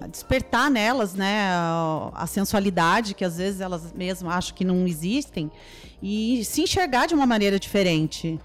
despertar 0.06 0.70
nelas, 0.70 1.14
né, 1.14 1.48
a, 2.14 2.26
sensualidade 2.26 3.14
que 3.14 3.24
às 3.24 3.38
vezes 3.38 3.60
elas 3.60 3.92
mesmas 3.92 4.32
acham 4.32 4.54
que 4.54 4.64
não 4.64 4.86
existem 4.86 5.50
e 6.02 6.44
se 6.44 6.62
enxergar 6.62 7.06
de 7.06 7.14
uma 7.14 7.26
maneira 7.26 7.58
diferente. 7.58 8.38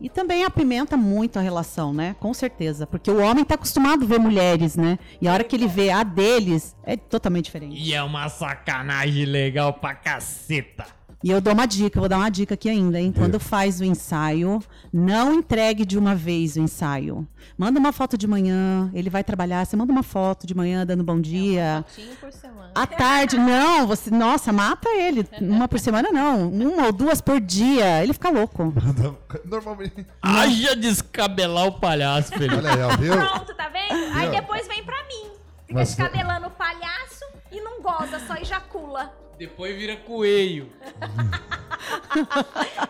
E 0.00 0.08
também 0.08 0.44
apimenta 0.44 0.96
muito 0.96 1.38
a 1.38 1.42
relação, 1.42 1.94
né? 1.94 2.14
Com 2.20 2.34
certeza. 2.34 2.86
Porque 2.86 3.10
o 3.10 3.22
homem 3.22 3.44
tá 3.44 3.54
acostumado 3.54 4.04
a 4.04 4.06
ver 4.06 4.18
mulheres, 4.18 4.76
né? 4.76 4.98
E 5.20 5.28
a 5.28 5.32
hora 5.32 5.44
que 5.44 5.54
ele 5.54 5.68
vê 5.68 5.90
a 5.90 6.02
deles, 6.02 6.76
é 6.82 6.96
totalmente 6.96 7.46
diferente. 7.46 7.80
E 7.80 7.94
é 7.94 8.02
uma 8.02 8.28
sacanagem 8.28 9.24
legal 9.24 9.72
pra 9.72 9.94
caceta. 9.94 10.84
E 11.24 11.30
eu 11.30 11.40
dou 11.40 11.54
uma 11.54 11.64
dica, 11.64 11.98
vou 11.98 12.06
dar 12.06 12.18
uma 12.18 12.28
dica 12.28 12.52
aqui 12.52 12.68
ainda, 12.68 13.00
hein? 13.00 13.10
Quando 13.10 13.40
faz 13.40 13.80
o 13.80 13.84
ensaio, 13.84 14.62
não 14.92 15.32
entregue 15.32 15.82
de 15.86 15.96
uma 15.96 16.14
vez 16.14 16.54
o 16.56 16.60
ensaio. 16.60 17.26
Manda 17.56 17.80
uma 17.80 17.92
foto 17.92 18.18
de 18.18 18.26
manhã, 18.26 18.90
ele 18.92 19.08
vai 19.08 19.24
trabalhar, 19.24 19.64
você 19.64 19.74
manda 19.74 19.90
uma 19.90 20.02
foto 20.02 20.46
de 20.46 20.54
manhã 20.54 20.84
dando 20.84 21.02
bom 21.02 21.18
dia. 21.18 21.82
Fotinho 21.88 22.14
por 22.16 22.30
semana. 22.30 22.70
À 22.74 22.86
tarde, 22.86 23.38
não, 23.38 23.86
você, 23.86 24.10
nossa, 24.10 24.52
mata 24.52 24.86
ele. 24.90 25.26
Uma 25.40 25.66
por 25.66 25.80
semana 25.80 26.12
não, 26.12 26.50
uma 26.50 26.86
ou 26.88 26.92
duas 26.92 27.22
por 27.22 27.40
dia. 27.40 28.02
Ele 28.02 28.12
fica 28.12 28.28
louco. 28.28 28.74
Normalmente. 29.46 30.06
Haja 30.20 30.76
descabelar 30.76 31.68
o 31.68 31.72
palhaço, 31.80 32.32
Felipe. 32.36 32.54
Olha 32.56 32.70
aí, 32.74 32.82
ó, 32.82 32.96
viu? 32.98 33.12
Pronto, 33.16 33.54
tá 33.54 33.70
vendo? 33.70 34.14
Aí 34.14 34.30
depois 34.30 34.68
vem 34.68 34.84
pra 34.84 35.02
mim. 35.04 35.30
Fica 35.66 35.78
Mas- 35.80 35.88
descabelando 35.96 36.48
o 36.48 36.50
palhaço 36.50 37.24
e 37.50 37.62
não 37.62 37.80
goza, 37.80 38.20
só 38.26 38.34
ejacula. 38.34 39.10
Depois 39.36 39.76
vira 39.76 39.96
coelho. 39.96 40.68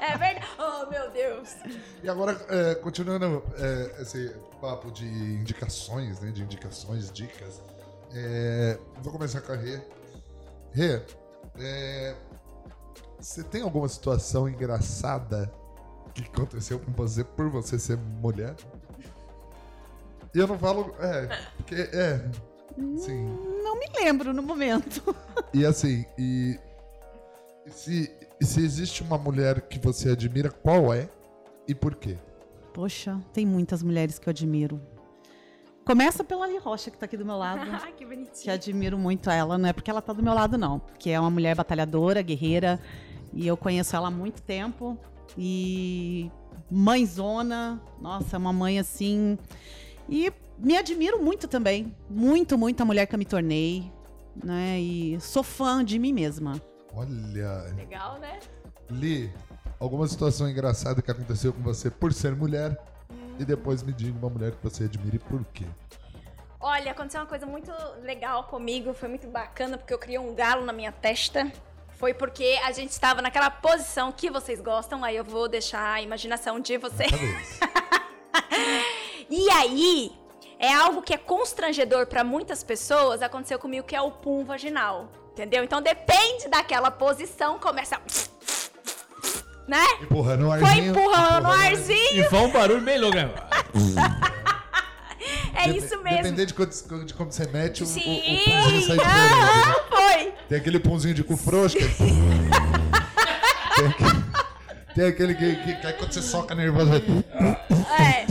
É 0.01 0.19
verdade. 0.19 0.47
Oh, 0.59 0.87
meu 0.91 1.11
Deus. 1.11 1.57
E 2.03 2.09
agora, 2.09 2.39
é, 2.49 2.75
continuando 2.77 3.43
é, 3.57 4.03
esse 4.03 4.35
papo 4.61 4.91
de 4.91 5.07
indicações, 5.07 6.21
né? 6.21 6.31
De 6.31 6.43
indicações, 6.43 7.11
dicas. 7.11 7.63
é, 8.15 8.79
vou 9.03 9.13
começar 9.13 9.41
com 9.41 9.53
a 9.53 9.57
Rê. 9.57 9.81
Rê, 10.73 11.03
é, 11.59 12.15
você 13.19 13.43
tem 13.43 13.63
alguma 13.63 13.89
situação 13.89 14.49
engraçada 14.49 15.51
que 16.15 16.23
aconteceu 16.23 16.79
com 16.79 16.93
você 16.93 17.25
por 17.25 17.49
você 17.49 17.79
ser 17.79 17.97
mulher? 17.97 18.55
E 20.35 20.39
eu 20.39 20.47
não 20.47 20.59
falo. 20.59 20.95
É, 20.99 21.41
porque. 21.57 21.75
É. 21.75 22.31
Sim. 22.99 23.25
Não 23.63 23.79
me 23.79 23.87
lembro 23.97 24.33
no 24.33 24.43
momento. 24.43 25.15
E 25.53 25.65
assim, 25.65 26.05
e 26.19 26.59
se, 27.71 28.11
e 28.41 28.45
se 28.45 28.61
existe 28.61 29.03
uma 29.03 29.19
mulher 29.19 29.63
que 29.63 29.79
você 29.79 30.11
admira, 30.11 30.51
qual 30.51 30.93
é 30.93 31.09
e 31.67 31.75
por 31.75 31.95
quê? 31.95 32.19
Poxa, 32.73 33.21
tem 33.33 33.47
muitas 33.47 33.83
mulheres 33.83 34.19
que 34.19 34.29
eu 34.29 34.31
admiro. 34.31 34.81
Começa 35.85 36.25
pela 36.25 36.45
Ali 36.45 36.59
Rocha, 36.59 36.91
que 36.91 36.99
tá 36.99 37.05
aqui 37.05 37.17
do 37.17 37.25
meu 37.25 37.37
lado. 37.37 37.61
Ai, 37.83 37.93
que 37.93 37.99
que 37.99 38.07
bonitinho. 38.07 38.55
admiro 38.55 38.99
muito 38.99 39.31
ela, 39.31 39.59
não 39.59 39.69
é 39.69 39.73
porque 39.73 39.91
ela 39.91 40.01
tá 40.01 40.13
do 40.13 40.23
meu 40.23 40.35
lado, 40.35 40.57
não. 40.57 40.79
Porque 40.79 41.11
é 41.11 41.21
uma 41.21 41.31
mulher 41.31 41.55
batalhadora, 41.55 42.23
guerreira, 42.23 42.81
e 43.33 43.47
eu 43.47 43.57
conheço 43.57 43.95
ela 43.95 44.09
há 44.09 44.11
muito 44.11 44.43
tempo. 44.43 44.99
E 45.37 46.31
mãezona, 46.71 47.81
nossa, 48.01 48.39
uma 48.39 48.53
mãe 48.53 48.79
assim. 48.79 49.39
E 50.09 50.33
me 50.59 50.77
admiro 50.77 51.23
muito 51.23 51.47
também. 51.47 51.95
Muito, 52.09 52.57
muito 52.57 52.81
a 52.81 52.85
mulher 52.85 53.07
que 53.07 53.15
eu 53.15 53.19
me 53.19 53.25
tornei. 53.25 53.91
Né? 54.43 54.81
E 54.81 55.21
sou 55.21 55.43
fã 55.43 55.85
de 55.85 55.99
mim 55.99 56.13
mesma. 56.13 56.61
Olha, 56.97 57.75
Legal, 57.77 58.19
né? 58.19 58.39
Li, 58.91 59.33
alguma 59.81 60.07
situação 60.07 60.49
engraçada 60.49 61.03
que 61.03 61.11
aconteceu 61.11 61.53
com 61.53 61.63
você 61.63 61.91
por 61.91 62.13
ser 62.13 62.35
mulher 62.35 62.79
e 63.39 63.45
depois 63.45 63.83
me 63.83 63.93
diga 63.93 64.17
uma 64.19 64.31
mulher 64.31 64.53
que 64.53 64.63
você 64.63 64.85
admira 64.85 65.17
e 65.17 65.19
por 65.19 65.45
quê? 65.47 65.67
Olha, 66.61 66.93
aconteceu 66.93 67.21
uma 67.21 67.27
coisa 67.27 67.45
muito 67.45 67.71
legal 68.03 68.45
comigo, 68.45 68.95
foi 68.95 69.09
muito 69.09 69.27
bacana, 69.27 69.77
porque 69.77 69.93
eu 69.93 69.99
criei 69.99 70.19
um 70.19 70.35
galo 70.35 70.65
na 70.65 70.73
minha 70.73 70.93
testa. 70.93 71.51
Foi 71.91 72.15
porque 72.15 72.59
a 72.65 72.73
gente 72.73 72.91
estava 72.91 73.21
naquela 73.21 73.51
posição 73.51 74.11
que 74.11 74.31
vocês 74.31 74.61
gostam, 74.61 75.05
aí 75.05 75.17
eu 75.17 75.25
vou 75.25 75.49
deixar 75.49 75.95
a 75.95 76.03
imaginação 76.03 76.61
de 76.61 76.79
vocês. 76.79 77.11
E 79.31 79.51
aí, 79.51 80.13
é 80.59 80.73
algo 80.73 81.03
que 81.03 81.15
é 81.15 81.17
constrangedor 81.17 82.07
para 82.07 82.23
muitas 82.23 82.63
pessoas, 82.63 83.23
aconteceu 83.23 83.59
comigo 83.59 83.87
que 83.87 83.97
é 83.97 84.01
o 84.01 84.11
pum 84.11 84.45
vaginal, 84.45 85.09
entendeu? 85.35 85.63
Então 85.65 85.83
depende 85.83 86.49
daquela 86.49 86.91
posição, 86.91 87.59
começa 87.59 88.01
né? 89.67 89.83
Empurrando 90.03 90.47
o 90.47 90.51
Foi 90.59 90.69
arzinho. 90.69 90.91
empurrando 90.91 91.45
o 91.47 91.51
ar- 91.51 91.67
arzinho, 91.67 92.21
E 92.21 92.25
foi 92.29 92.39
um 92.39 92.51
barulho 92.51 92.81
bem 92.83 92.99
louco. 92.99 93.17
né? 93.17 93.31
é 95.55 95.67
Dep- 95.69 95.77
isso 95.79 95.97
mesmo. 96.03 96.19
Dependendo 96.23 96.47
de, 96.47 96.55
quando- 96.55 97.05
de 97.07 97.15
como 97.15 97.33
você 97.33 97.47
mete, 97.47 97.83
o, 97.83 97.87
o, 97.87 97.89
o 97.89 97.93
sai 97.93 98.03
diferente. 98.79 98.99
né? 98.99 99.41
aham, 99.41 99.75
foi. 99.89 100.33
Tem 100.49 100.59
aquele 100.59 100.79
punzinho 100.79 101.15
de 101.15 101.25
cu 101.25 101.37
frouxo. 101.37 101.77
Que... 101.79 101.85
tem, 103.75 103.87
aquele, 103.89 104.25
tem 104.95 105.07
aquele 105.07 105.35
que, 105.35 105.57
que, 105.57 105.75
que 105.81 105.87
aí 105.87 105.93
quando 105.95 106.13
você 106.13 106.21
soca 106.23 106.55
nervoso. 106.55 106.93
É. 107.99 108.27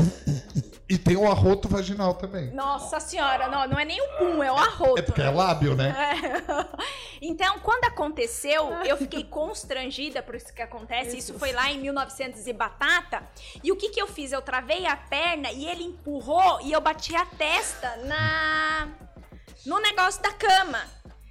E 0.94 0.98
tem 1.00 1.18
o 1.18 1.26
arroto 1.26 1.68
vaginal 1.68 2.14
também. 2.14 2.52
Nossa 2.52 3.00
senhora, 3.00 3.48
não, 3.48 3.68
não 3.68 3.80
é 3.80 3.84
nem 3.84 4.00
o 4.00 4.08
pum, 4.20 4.44
é 4.44 4.52
o 4.52 4.56
arroto. 4.56 5.00
É 5.00 5.02
porque 5.02 5.22
é 5.24 5.30
lábio, 5.32 5.76
né? 5.76 5.96
É. 6.14 6.94
Então, 7.26 7.58
quando 7.60 7.86
aconteceu, 7.86 8.70
eu 8.86 8.98
fiquei 8.98 9.24
constrangida 9.24 10.22
por 10.22 10.36
isso 10.36 10.54
que 10.54 10.62
acontece. 10.62 11.18
Isso 11.18 11.34
foi 11.40 11.54
lá 11.54 11.72
em 11.72 11.80
1900 11.80 12.46
e 12.46 12.52
batata. 12.52 13.24
E 13.64 13.72
o 13.72 13.78
que 13.78 13.90
que 13.90 14.02
eu 14.02 14.08
fiz? 14.08 14.34
Eu 14.34 14.42
travei 14.42 14.86
a 14.86 14.98
perna 14.98 15.50
e 15.50 15.66
ele 15.66 15.86
empurrou 15.86 16.60
e 16.62 16.74
eu 16.74 16.82
bati 16.82 17.16
a 17.16 17.26
testa 17.26 17.96
na 18.06 18.90
no 19.66 19.80
negócio 19.80 20.22
da 20.22 20.34
cama. 20.34 20.82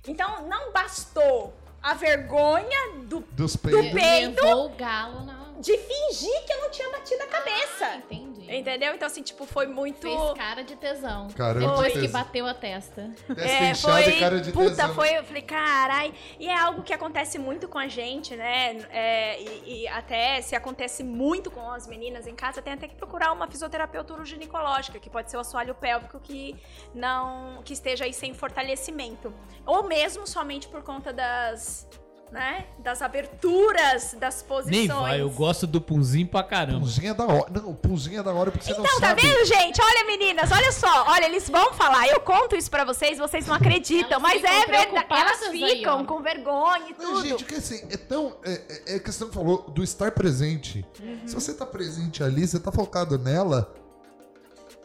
Então, 0.08 0.48
não 0.48 0.72
bastou 0.72 1.54
a 1.82 1.92
vergonha 1.92 2.94
do, 3.04 3.20
Dos 3.32 3.54
do 3.56 3.60
peito 3.60 4.42
Levou 4.42 4.66
o 4.66 4.68
galo 4.70 5.26
na. 5.26 5.52
de 5.60 5.76
fingir 5.76 6.44
que 6.46 6.52
eu 6.54 6.60
não 6.62 6.70
tinha 6.70 6.90
batido 6.90 7.22
a 7.22 7.26
cabeça. 7.26 7.84
Ah, 7.84 7.96
entendi. 7.96 8.31
Entendeu? 8.48 8.94
Então, 8.94 9.06
assim, 9.06 9.22
tipo, 9.22 9.46
foi 9.46 9.66
muito. 9.66 10.00
Fez 10.00 10.32
cara 10.34 10.62
de 10.62 10.76
tesão. 10.76 11.28
Cara 11.28 11.60
de 11.60 11.66
Depois 11.66 11.92
que 11.92 12.00
tesão. 12.00 12.20
bateu 12.20 12.46
a 12.46 12.54
testa. 12.54 13.10
Testa 13.26 13.42
É, 13.42 13.70
inchada 13.70 14.02
foi, 14.02 14.12
e 14.12 14.20
cara 14.20 14.40
de 14.40 14.52
puta, 14.52 14.70
tesão. 14.70 14.94
foi, 14.94 15.16
eu 15.18 15.24
falei, 15.24 15.42
carai, 15.42 16.14
e 16.38 16.48
é 16.48 16.56
algo 16.58 16.82
que 16.82 16.92
acontece 16.92 17.38
muito 17.38 17.68
com 17.68 17.78
a 17.78 17.88
gente, 17.88 18.34
né, 18.36 18.78
é, 18.90 19.40
e, 19.40 19.82
e 19.82 19.88
até 19.88 20.40
se 20.40 20.54
acontece 20.54 21.02
muito 21.02 21.50
com 21.50 21.70
as 21.70 21.86
meninas 21.86 22.26
em 22.26 22.34
casa, 22.34 22.60
tem 22.62 22.72
até 22.72 22.88
que 22.88 22.94
procurar 22.94 23.32
uma 23.32 23.46
fisioterapeuta 23.46 24.12
uroginecológica, 24.14 24.98
que 24.98 25.08
pode 25.10 25.30
ser 25.30 25.36
o 25.36 25.40
assoalho 25.40 25.74
pélvico 25.74 26.18
que 26.20 26.56
não, 26.94 27.62
que 27.64 27.72
esteja 27.72 28.04
aí 28.04 28.12
sem 28.12 28.34
fortalecimento, 28.34 29.32
ou 29.66 29.84
mesmo 29.84 30.26
somente 30.26 30.68
por 30.68 30.82
conta 30.82 31.12
das, 31.12 31.88
né, 32.32 32.64
das 32.78 33.02
aberturas 33.02 34.16
das 34.18 34.42
posições. 34.42 34.88
Nem 34.88 34.88
vai, 34.88 35.20
eu 35.20 35.28
gosto 35.30 35.66
do 35.66 35.80
punzinho 35.80 36.26
pra 36.26 36.42
caramba. 36.42 36.80
Punzinho 36.80 37.10
é 37.10 37.14
da 37.14 37.24
hora. 37.26 37.46
Não, 37.52 37.70
o 37.70 37.74
punzinho 37.74 38.20
é 38.20 38.22
da 38.22 38.32
hora 38.32 38.50
porque 38.50 38.64
você 38.64 38.72
Então, 38.72 38.82
não 38.84 39.00
tá 39.00 39.08
sabe. 39.08 39.20
vendo, 39.20 39.44
gente? 39.44 39.80
Olha, 39.80 40.06
meninas, 40.06 40.50
olha 40.50 40.72
só. 40.72 41.04
Olha, 41.08 41.26
eles 41.26 41.48
vão 41.50 41.74
falar. 41.74 42.08
Eu 42.08 42.20
conto 42.20 42.56
isso 42.56 42.70
pra 42.70 42.84
vocês, 42.84 43.18
vocês 43.18 43.46
não 43.46 43.54
acreditam. 43.54 44.18
Elas 44.18 44.22
mas 44.22 44.42
é 44.42 44.66
verdade. 44.66 45.06
Elas 45.10 45.42
aí, 45.42 45.76
ficam 45.76 46.00
ó. 46.00 46.04
com 46.04 46.22
vergonha 46.22 46.88
e 46.88 46.94
Mas, 46.96 47.06
tudo. 47.06 47.28
gente, 47.28 47.44
que 47.44 47.54
assim, 47.56 47.86
é 47.90 47.96
tão. 47.98 48.34
É, 48.44 48.52
é, 48.52 48.96
é 48.96 48.98
que 48.98 49.12
você 49.12 49.26
falou 49.26 49.70
do 49.70 49.84
estar 49.84 50.10
presente. 50.12 50.84
Uhum. 51.02 51.20
Se 51.26 51.34
você 51.34 51.52
tá 51.52 51.66
presente 51.66 52.22
ali, 52.24 52.46
você 52.46 52.58
tá 52.58 52.72
focado 52.72 53.18
nela. 53.18 53.74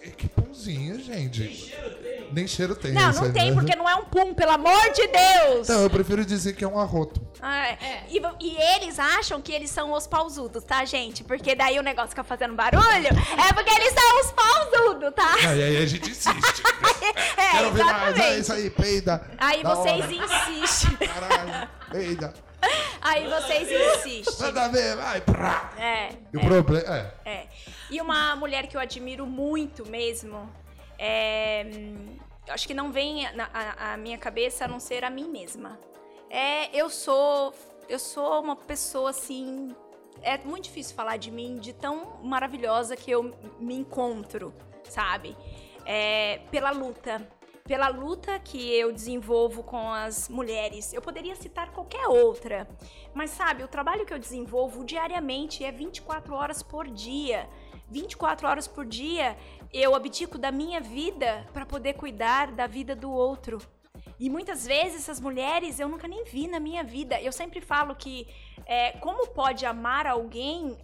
É 0.01 0.09
que 0.09 0.27
pãozinho, 0.27 0.99
gente. 1.01 1.73
Nem 2.31 2.45
cheiro 2.47 2.75
tem. 2.75 2.91
não, 2.93 3.09
isso 3.09 3.19
não 3.19 3.27
aí, 3.27 3.33
tem, 3.33 3.53
porque 3.53 3.75
não 3.75 3.89
é 3.89 3.95
um 3.95 4.05
pum, 4.05 4.33
pelo 4.33 4.51
amor 4.51 4.91
de 4.93 5.07
Deus. 5.07 5.67
Não, 5.67 5.81
eu 5.83 5.89
prefiro 5.89 6.25
dizer 6.25 6.55
que 6.55 6.63
é 6.63 6.67
um 6.67 6.79
arroto. 6.79 7.21
Ah, 7.41 7.67
é. 7.67 7.77
É. 7.81 8.03
E, 8.09 8.21
e 8.39 8.57
eles 8.75 8.97
acham 8.99 9.41
que 9.41 9.51
eles 9.51 9.69
são 9.69 9.91
os 9.93 10.07
pausudos, 10.07 10.63
tá, 10.63 10.83
gente? 10.85 11.23
Porque 11.23 11.53
daí 11.55 11.77
o 11.79 11.83
negócio 11.83 12.09
fica 12.09 12.23
fazendo 12.23 12.53
barulho. 12.55 12.83
É 12.87 13.53
porque 13.53 13.69
eles 13.69 13.93
são 13.93 14.19
os 14.21 14.31
pausudos, 14.31 15.13
tá? 15.13 15.33
Aí, 15.49 15.63
aí 15.63 15.77
a 15.77 15.85
gente 15.85 16.09
insiste. 16.09 16.63
É, 17.37 17.51
Quero 17.51 17.71
ver 17.71 17.83
mais. 17.85 18.19
É 18.19 18.39
isso 18.39 18.53
aí, 18.53 18.69
peida. 18.69 19.29
Aí 19.37 19.63
Da 19.63 19.73
vocês 19.75 20.03
hora. 20.03 20.13
insistem. 20.13 21.07
Caralho, 21.07 21.69
peida. 21.91 22.33
Aí 23.01 23.27
vocês 23.27 23.69
insistem. 23.71 24.45
Manda 24.47 24.67
ver, 24.69 24.95
vai. 24.97 25.21
Prá. 25.21 25.71
É. 25.77 26.09
E 26.33 26.37
o 26.37 26.41
problema. 26.41 26.85
É. 27.25 27.29
É. 27.29 27.47
E 27.89 28.01
uma 28.01 28.35
mulher 28.35 28.67
que 28.67 28.75
eu 28.75 28.81
admiro 28.81 29.25
muito 29.25 29.85
mesmo, 29.87 30.51
é, 30.99 31.65
hum, 31.73 32.17
eu 32.47 32.53
acho 32.53 32.67
que 32.67 32.73
não 32.73 32.91
vem 32.91 33.31
na 33.33 33.47
a, 33.53 33.93
a 33.93 33.97
minha 33.97 34.17
cabeça 34.17 34.65
a 34.65 34.67
não 34.67 34.79
ser 34.79 35.03
a 35.05 35.09
mim 35.09 35.29
mesma. 35.29 35.79
É, 36.29 36.75
eu 36.77 36.89
sou, 36.89 37.53
eu 37.87 37.99
sou 37.99 38.41
uma 38.41 38.55
pessoa 38.55 39.11
assim, 39.11 39.73
é 40.21 40.37
muito 40.39 40.65
difícil 40.65 40.95
falar 40.95 41.17
de 41.17 41.31
mim, 41.31 41.57
de 41.57 41.73
tão 41.73 42.19
maravilhosa 42.23 42.95
que 42.95 43.09
eu 43.09 43.33
me 43.59 43.75
encontro, 43.75 44.53
sabe? 44.83 45.35
É, 45.85 46.41
pela 46.51 46.71
luta. 46.71 47.27
Pela 47.63 47.89
luta 47.89 48.39
que 48.39 48.71
eu 48.73 48.93
desenvolvo 48.93 49.61
com 49.61 49.91
as 49.91 50.29
mulheres. 50.29 50.93
Eu 50.93 51.01
poderia 51.01 51.35
citar 51.35 51.71
qualquer 51.71 52.07
outra. 52.07 52.65
Mas 53.13 53.31
sabe, 53.31 53.61
o 53.61 53.67
trabalho 53.67 54.05
que 54.05 54.13
eu 54.13 54.19
desenvolvo 54.19 54.85
diariamente 54.85 55.65
é 55.65 55.71
24 55.71 56.33
horas 56.33 56.63
por 56.63 56.87
dia. 56.87 57.49
24 57.89 58.47
horas 58.47 58.67
por 58.67 58.85
dia 58.85 59.37
eu 59.73 59.95
abdico 59.95 60.37
da 60.37 60.51
minha 60.51 60.79
vida 60.79 61.45
para 61.53 61.65
poder 61.65 61.93
cuidar 61.93 62.51
da 62.51 62.67
vida 62.67 62.95
do 62.95 63.11
outro. 63.11 63.61
E 64.19 64.29
muitas 64.29 64.65
vezes 64.65 65.01
essas 65.03 65.19
mulheres 65.19 65.79
eu 65.79 65.87
nunca 65.87 66.07
nem 66.07 66.23
vi 66.23 66.47
na 66.47 66.59
minha 66.59 66.83
vida. 66.83 67.21
Eu 67.21 67.31
sempre 67.31 67.61
falo 67.61 67.95
que 67.95 68.27
é, 68.65 68.93
como 68.93 69.27
pode 69.27 69.65
amar 69.65 70.07
alguém 70.07 70.77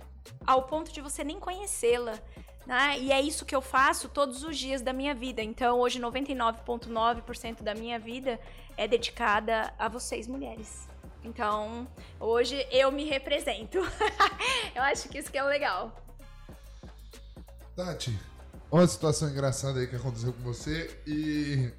ao 0.45 0.63
ponto 0.63 0.91
de 0.91 1.01
você 1.01 1.23
nem 1.23 1.39
conhecê-la? 1.39 2.19
Né? 2.65 2.99
E 2.99 3.11
é 3.11 3.19
isso 3.19 3.45
que 3.45 3.55
eu 3.55 3.61
faço 3.61 4.07
todos 4.07 4.43
os 4.43 4.57
dias 4.57 4.81
da 4.81 4.93
minha 4.93 5.13
vida. 5.13 5.41
Então, 5.41 5.79
hoje, 5.79 5.99
99,9% 5.99 7.61
da 7.61 7.75
minha 7.75 7.99
vida 7.99 8.39
é 8.77 8.87
dedicada 8.87 9.73
a 9.77 9.89
vocês, 9.89 10.27
mulheres. 10.27 10.87
Então, 11.23 11.87
hoje 12.19 12.65
eu 12.71 12.91
me 12.91 13.05
represento. 13.05 13.79
eu 14.75 14.81
acho 14.83 15.09
que 15.09 15.17
isso 15.17 15.31
que 15.31 15.37
é 15.37 15.43
o 15.43 15.47
legal. 15.47 15.91
Tati, 17.75 18.17
uma 18.71 18.85
situação 18.87 19.29
engraçada 19.29 19.79
aí 19.79 19.87
que 19.87 19.95
aconteceu 19.95 20.31
com 20.31 20.41
você 20.41 21.01
e 21.07 21.71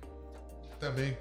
também 0.80 1.16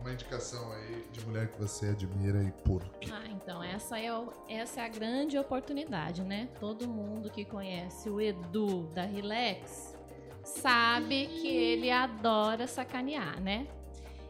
uma 0.00 0.12
indicação 0.12 0.72
aí 0.72 1.04
de 1.12 1.20
mulher 1.26 1.48
que 1.48 1.58
você 1.58 1.88
admira 1.88 2.42
e 2.42 2.50
por 2.62 2.82
quê? 3.00 3.08
Ah, 3.12 3.26
então 3.28 3.62
essa 3.62 3.98
é, 3.98 4.12
o- 4.16 4.32
essa 4.48 4.80
é 4.80 4.84
a 4.84 4.88
grande 4.88 5.36
oportunidade, 5.38 6.22
né? 6.22 6.48
Todo 6.60 6.86
mundo 6.88 7.30
que 7.30 7.44
conhece 7.44 8.08
o 8.08 8.20
Edu 8.20 8.84
da 8.94 9.02
Relax 9.04 9.96
sabe 10.44 11.26
que 11.26 11.48
ele 11.48 11.90
adora 11.90 12.66
sacanear, 12.66 13.40
né? 13.40 13.66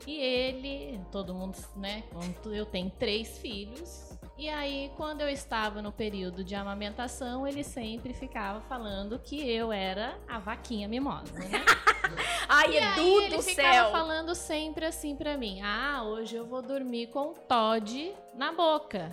E 0.06 0.16
ele, 0.16 1.00
todo 1.12 1.34
mundo, 1.34 1.56
né? 1.76 2.02
Eu 2.46 2.64
tenho 2.64 2.88
três 2.90 3.36
filhos. 3.38 4.08
E 4.38 4.48
aí, 4.48 4.90
quando 4.96 5.20
eu 5.20 5.28
estava 5.28 5.82
no 5.82 5.92
período 5.92 6.42
de 6.44 6.54
amamentação, 6.54 7.46
ele 7.46 7.62
sempre 7.64 8.14
ficava 8.14 8.60
falando 8.62 9.18
que 9.18 9.48
eu 9.50 9.70
era 9.72 10.16
a 10.28 10.38
vaquinha 10.38 10.88
mimosa, 10.88 11.32
né? 11.34 11.50
Ai, 12.48 12.70
E 12.72 12.76
Edu 12.76 13.00
aí 13.00 13.24
ele 13.24 13.36
do 13.36 13.42
ficava 13.42 13.72
céu. 13.72 13.90
falando 13.90 14.34
sempre 14.34 14.84
assim 14.86 15.14
pra 15.16 15.36
mim: 15.36 15.60
Ah, 15.62 16.02
hoje 16.04 16.36
eu 16.36 16.44
vou 16.46 16.62
dormir 16.62 17.08
com 17.08 17.32
Todd 17.34 18.14
na 18.34 18.52
boca. 18.52 19.10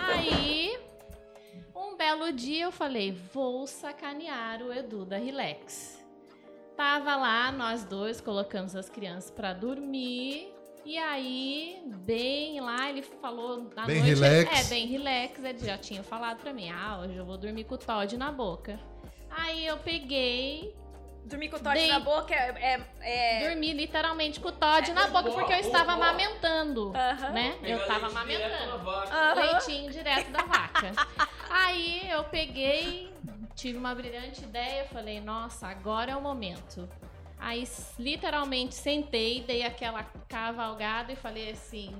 Aí, 0.00 0.78
um 1.74 1.96
belo 1.96 2.32
dia 2.32 2.64
eu 2.64 2.72
falei: 2.72 3.12
Vou 3.32 3.66
sacanear 3.66 4.62
o 4.62 4.72
Edu 4.72 5.04
da 5.04 5.16
Relax. 5.16 5.98
Tava 6.76 7.14
lá, 7.16 7.52
nós 7.52 7.84
dois 7.84 8.20
colocamos 8.20 8.74
as 8.74 8.88
crianças 8.88 9.30
pra 9.30 9.52
dormir. 9.52 10.52
E 10.82 10.96
aí, 10.96 11.82
bem 11.84 12.58
lá, 12.60 12.88
ele 12.88 13.02
falou 13.02 13.70
na 13.76 13.84
Bem 13.84 14.00
noite. 14.00 14.14
relax. 14.18 14.60
É, 14.60 14.64
bem 14.70 14.86
relax. 14.86 15.44
Ele 15.44 15.58
já 15.58 15.76
tinha 15.76 16.02
falado 16.02 16.38
pra 16.40 16.52
mim: 16.54 16.70
Ah, 16.70 17.00
hoje 17.02 17.16
eu 17.16 17.24
vou 17.24 17.36
dormir 17.36 17.64
com 17.64 17.74
o 17.74 17.78
Todd 17.78 18.16
na 18.16 18.32
boca. 18.32 18.80
Aí 19.30 19.66
eu 19.66 19.76
peguei, 19.78 20.74
Dormir 21.24 21.48
com 21.48 21.56
o 21.56 21.60
Todd 21.60 21.74
Dei- 21.74 21.88
na 21.88 22.00
boca 22.00 22.34
é. 22.34 22.48
é- 22.58 22.86
é- 23.40 23.48
Dormi 23.48 23.72
literalmente 23.72 24.40
com 24.40 24.48
o 24.48 24.52
Todd 24.52 24.92
na 24.92 25.06
boca 25.08 25.30
porque 25.30 25.52
eu 25.52 25.58
estava 25.58 25.92
amamentando, 25.92 26.92
Aham. 26.94 27.30
né? 27.30 27.56
Eu 27.62 27.86
tava 27.86 28.06
amamentando. 28.08 28.88
Aham. 28.90 29.34
Leitinho 29.34 29.92
direto 29.92 30.30
da 30.30 30.42
vaca. 30.42 30.92
Aí 31.50 32.08
eu 32.10 32.24
peguei, 32.24 33.12
tive 33.54 33.78
uma 33.78 33.94
brilhante 33.94 34.42
ideia, 34.42 34.84
falei, 34.86 35.20
nossa, 35.20 35.68
agora 35.68 36.10
é 36.12 36.16
o 36.16 36.20
momento. 36.20 36.88
Aí 37.42 37.66
literalmente 37.98 38.74
sentei, 38.74 39.40
dei 39.42 39.62
aquela 39.64 40.04
cavalgada 40.28 41.10
e 41.10 41.16
falei 41.16 41.50
assim: 41.52 41.94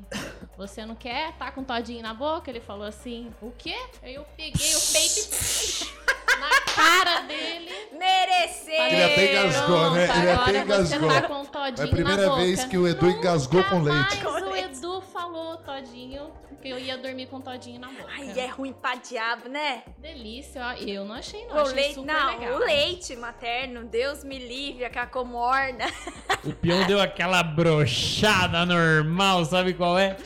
Você 0.59 0.85
não 0.85 0.95
quer? 0.95 1.33
Tá 1.39 1.51
com 1.51 1.65
todinho 1.65 2.03
na 2.03 2.13
boca? 2.13 2.51
Ele 2.51 2.61
falou 2.61 2.87
assim: 2.87 3.33
O 3.41 3.51
quê? 3.53 3.75
Aí 4.03 4.17
eu 4.17 4.25
peguei 4.37 4.75
o 4.75 4.81
peito 4.93 5.19
e 5.19 6.11
na 6.41 6.61
cara 6.75 7.21
dele. 7.21 7.71
Mereceu! 7.93 8.75
Ele 8.75 9.03
até 9.05 9.33
engasgou, 9.33 9.91
né? 9.93 10.03
Ele 10.05 10.11
até 10.13 10.33
agora 10.33 10.59
engasgou. 10.59 11.09
Você 11.11 11.21
tá 11.21 11.29
com 11.29 11.45
todinho 11.45 11.87
É 11.87 11.89
a 11.89 11.89
primeira 11.91 12.35
vez 12.37 12.65
que 12.65 12.79
o 12.79 12.89
Edu 12.89 13.11
engasgou 13.11 13.63
com 13.65 13.83
leite. 13.83 14.19
Mas 14.25 14.43
o 14.43 14.57
Edu 14.57 15.01
falou 15.13 15.57
todinho 15.59 16.31
que 16.63 16.69
eu 16.69 16.79
ia 16.79 16.99
dormir 16.99 17.27
com 17.27 17.41
todinho 17.41 17.81
na 17.81 17.89
boca. 17.89 18.05
Ai, 18.19 18.39
é 18.39 18.47
ruim 18.47 18.73
pra 18.73 18.95
diabo, 18.95 19.49
né? 19.49 19.83
Delícia, 19.99 20.61
ó. 20.63 20.73
Eu 20.75 21.07
não 21.07 21.15
achei, 21.15 21.47
não. 21.47 21.57
o 21.57 21.61
achei 21.61 21.75
leite, 21.75 21.95
super 21.95 22.13
não, 22.13 22.39
legal. 22.39 22.55
o 22.55 22.59
leite 22.59 23.17
materno, 23.17 23.85
Deus 23.85 24.23
me 24.25 24.39
livre, 24.39 24.85
a 24.85 24.91
cacomorna. 24.91 25.87
O 26.43 26.55
peão 26.55 26.87
deu 26.87 26.99
aquela 26.99 27.43
brochada 27.43 28.65
normal, 28.65 29.45
sabe 29.45 29.75
qual 29.75 29.99
é? 29.99 30.17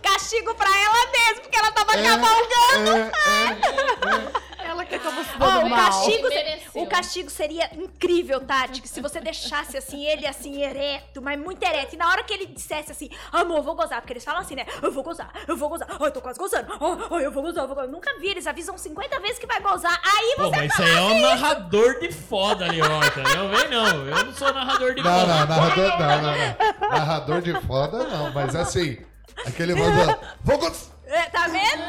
Castigo 0.00 0.54
pra 0.54 0.68
ela 0.68 1.10
mesmo, 1.10 1.40
porque 1.42 1.58
ela 1.58 1.72
tava 1.72 1.96
É, 1.96 2.02
cavalgando. 2.04 2.90
é, 2.90 3.10
é, 3.30 4.36
é. 4.36 4.49
Que 4.98 5.06
eu 5.06 5.24
se 5.24 5.38
dando 5.38 5.66
o 5.66 5.70
mal? 5.70 5.84
castigo, 5.86 6.28
o 6.74 6.86
castigo 6.86 7.30
seria 7.30 7.70
incrível, 7.74 8.40
Tati, 8.40 8.82
que 8.82 8.88
se 8.88 9.00
você 9.00 9.20
deixasse 9.20 9.76
assim, 9.76 10.04
ele 10.04 10.26
assim, 10.26 10.62
ereto, 10.62 11.22
mas 11.22 11.38
muito 11.38 11.62
ereto. 11.62 11.94
E 11.94 11.98
na 11.98 12.08
hora 12.08 12.24
que 12.24 12.32
ele 12.32 12.46
dissesse 12.46 12.90
assim, 12.90 13.08
amor, 13.30 13.58
eu 13.58 13.62
vou 13.62 13.74
gozar, 13.76 14.00
porque 14.00 14.12
eles 14.14 14.24
falam 14.24 14.40
assim, 14.40 14.56
né? 14.56 14.66
Eu 14.82 14.90
vou 14.90 15.02
gozar, 15.04 15.30
eu 15.46 15.56
vou 15.56 15.68
gozar, 15.68 15.88
oh, 15.98 16.04
eu 16.06 16.10
tô 16.10 16.20
quase 16.20 16.38
gozando, 16.38 16.72
oh, 16.80 17.14
oh, 17.14 17.18
eu 17.20 17.30
vou 17.30 17.42
gozar, 17.42 17.64
eu 17.64 17.68
vou 17.68 17.76
gozar. 17.76 17.90
Nunca 17.90 18.18
vi, 18.18 18.28
eles 18.28 18.46
avisam 18.46 18.76
50 18.76 19.20
vezes 19.20 19.38
que 19.38 19.46
vai 19.46 19.60
gozar. 19.60 20.00
Aí 20.04 20.34
Pô, 20.36 20.44
você 20.44 20.56
mas 20.56 20.72
isso 20.72 20.82
aí 20.82 20.92
é 20.92 21.00
um 21.00 21.20
narrador 21.20 22.00
de 22.00 22.12
foda 22.12 22.64
ali, 22.64 22.82
Horta. 22.82 23.22
Não 23.22 23.48
vem 23.48 23.68
não, 23.68 24.06
eu 24.06 24.24
não 24.24 24.32
sou 24.34 24.52
narrador 24.52 24.94
de 24.94 25.02
Não, 25.02 25.20
foda. 25.20 25.26
não, 25.26 25.46
narrador, 25.46 25.98
não, 25.98 26.22
não, 26.22 26.80
não. 26.80 26.90
Narrador 26.90 27.42
de 27.42 27.60
foda 27.62 27.98
não, 28.08 28.32
mas 28.32 28.56
assim, 28.56 28.98
aquele 29.46 29.74
manda. 29.78 30.18
Vou 30.42 30.58
gostar. 30.58 30.96
É, 31.06 31.22
tá 31.24 31.46
vendo? 31.48 31.82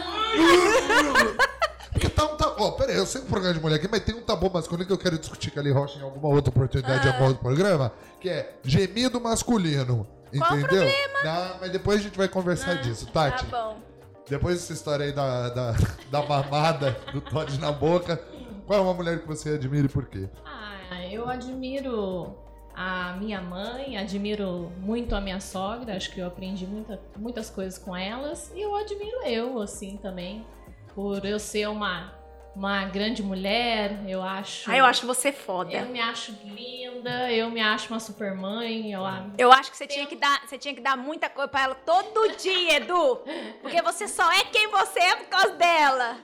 Porque 2.01 2.09
tá 2.09 2.25
um 2.25 2.35
tabu. 2.35 2.63
Ó, 2.63 2.71
pera 2.71 2.93
aí, 2.93 2.97
eu 2.97 3.05
sei 3.05 3.21
que 3.21 3.27
o 3.27 3.29
programa 3.29 3.53
de 3.53 3.61
mulher 3.61 3.75
aqui, 3.75 3.87
mas 3.89 4.03
tem 4.03 4.15
um 4.15 4.23
tabu 4.23 4.49
masculino 4.49 4.87
que 4.87 4.91
eu 4.91 4.97
quero 4.97 5.19
discutir 5.19 5.51
com 5.51 5.59
a 5.59 5.61
Ali 5.61 5.71
Rocha 5.71 5.99
em 5.99 6.01
alguma 6.01 6.29
outra 6.29 6.49
oportunidade 6.49 7.03
de 7.03 7.09
algum 7.09 7.25
outro 7.25 7.43
programa, 7.43 7.91
que 8.19 8.27
é 8.27 8.57
gemido 8.63 9.21
masculino. 9.21 10.07
Qual 10.35 10.53
o 10.53 10.59
Entendeu? 10.59 10.91
Não, 11.23 11.59
mas 11.59 11.71
depois 11.71 11.99
a 11.99 12.03
gente 12.03 12.17
vai 12.17 12.27
conversar 12.27 12.81
disso. 12.81 13.05
Tá 13.07 13.29
Tati, 13.29 13.45
bom. 13.45 13.77
depois 14.27 14.55
dessa 14.55 14.73
história 14.73 15.05
aí 15.05 15.11
da, 15.11 15.49
da, 15.49 15.75
da 16.09 16.25
mamada 16.25 16.97
do 17.13 17.21
Todd 17.21 17.59
na 17.59 17.71
boca, 17.71 18.19
qual 18.65 18.79
é 18.79 18.81
uma 18.81 18.95
mulher 18.95 19.19
que 19.19 19.27
você 19.27 19.51
admira 19.51 19.85
e 19.85 19.89
por 19.89 20.07
quê? 20.07 20.27
Ah, 20.43 21.05
eu 21.11 21.29
admiro 21.29 22.35
a 22.73 23.15
minha 23.19 23.41
mãe, 23.41 23.97
admiro 23.97 24.71
muito 24.79 25.13
a 25.13 25.21
minha 25.21 25.39
sogra, 25.39 25.97
acho 25.97 26.11
que 26.11 26.19
eu 26.19 26.25
aprendi 26.25 26.65
muita, 26.65 26.99
muitas 27.17 27.49
coisas 27.51 27.77
com 27.77 27.95
elas. 27.95 28.51
E 28.55 28.61
eu 28.61 28.73
admiro 28.73 29.21
eu, 29.23 29.61
assim, 29.61 29.97
também, 29.97 30.43
por 30.93 31.25
eu 31.25 31.39
ser 31.39 31.67
uma, 31.67 32.13
uma 32.55 32.85
grande 32.85 33.23
mulher, 33.23 34.03
eu 34.07 34.21
acho... 34.21 34.69
Ah, 34.69 34.77
eu 34.77 34.85
acho 34.85 35.05
você 35.07 35.31
foda. 35.31 35.71
Eu 35.71 35.87
me 35.87 35.99
acho 35.99 36.33
linda, 36.43 37.31
eu 37.31 37.49
me 37.49 37.61
acho 37.61 37.89
uma 37.89 37.99
super 37.99 38.33
mãe, 38.35 38.91
eu 38.91 39.01
Eu 39.37 39.51
acho 39.51 39.71
que 39.71 39.77
você 39.77 39.87
tinha 39.87 40.05
que 40.05 40.15
dar, 40.15 40.41
você 40.45 40.57
tinha 40.57 40.73
que 40.73 40.81
dar 40.81 40.97
muita 40.97 41.29
coisa 41.29 41.47
pra 41.47 41.61
ela 41.61 41.75
todo 41.75 42.35
dia, 42.37 42.77
Edu. 42.77 43.21
Porque 43.61 43.81
você 43.81 44.07
só 44.07 44.29
é 44.31 44.43
quem 44.45 44.67
você 44.69 44.99
é 44.99 45.15
por 45.15 45.27
causa 45.27 45.55
dela. 45.55 46.17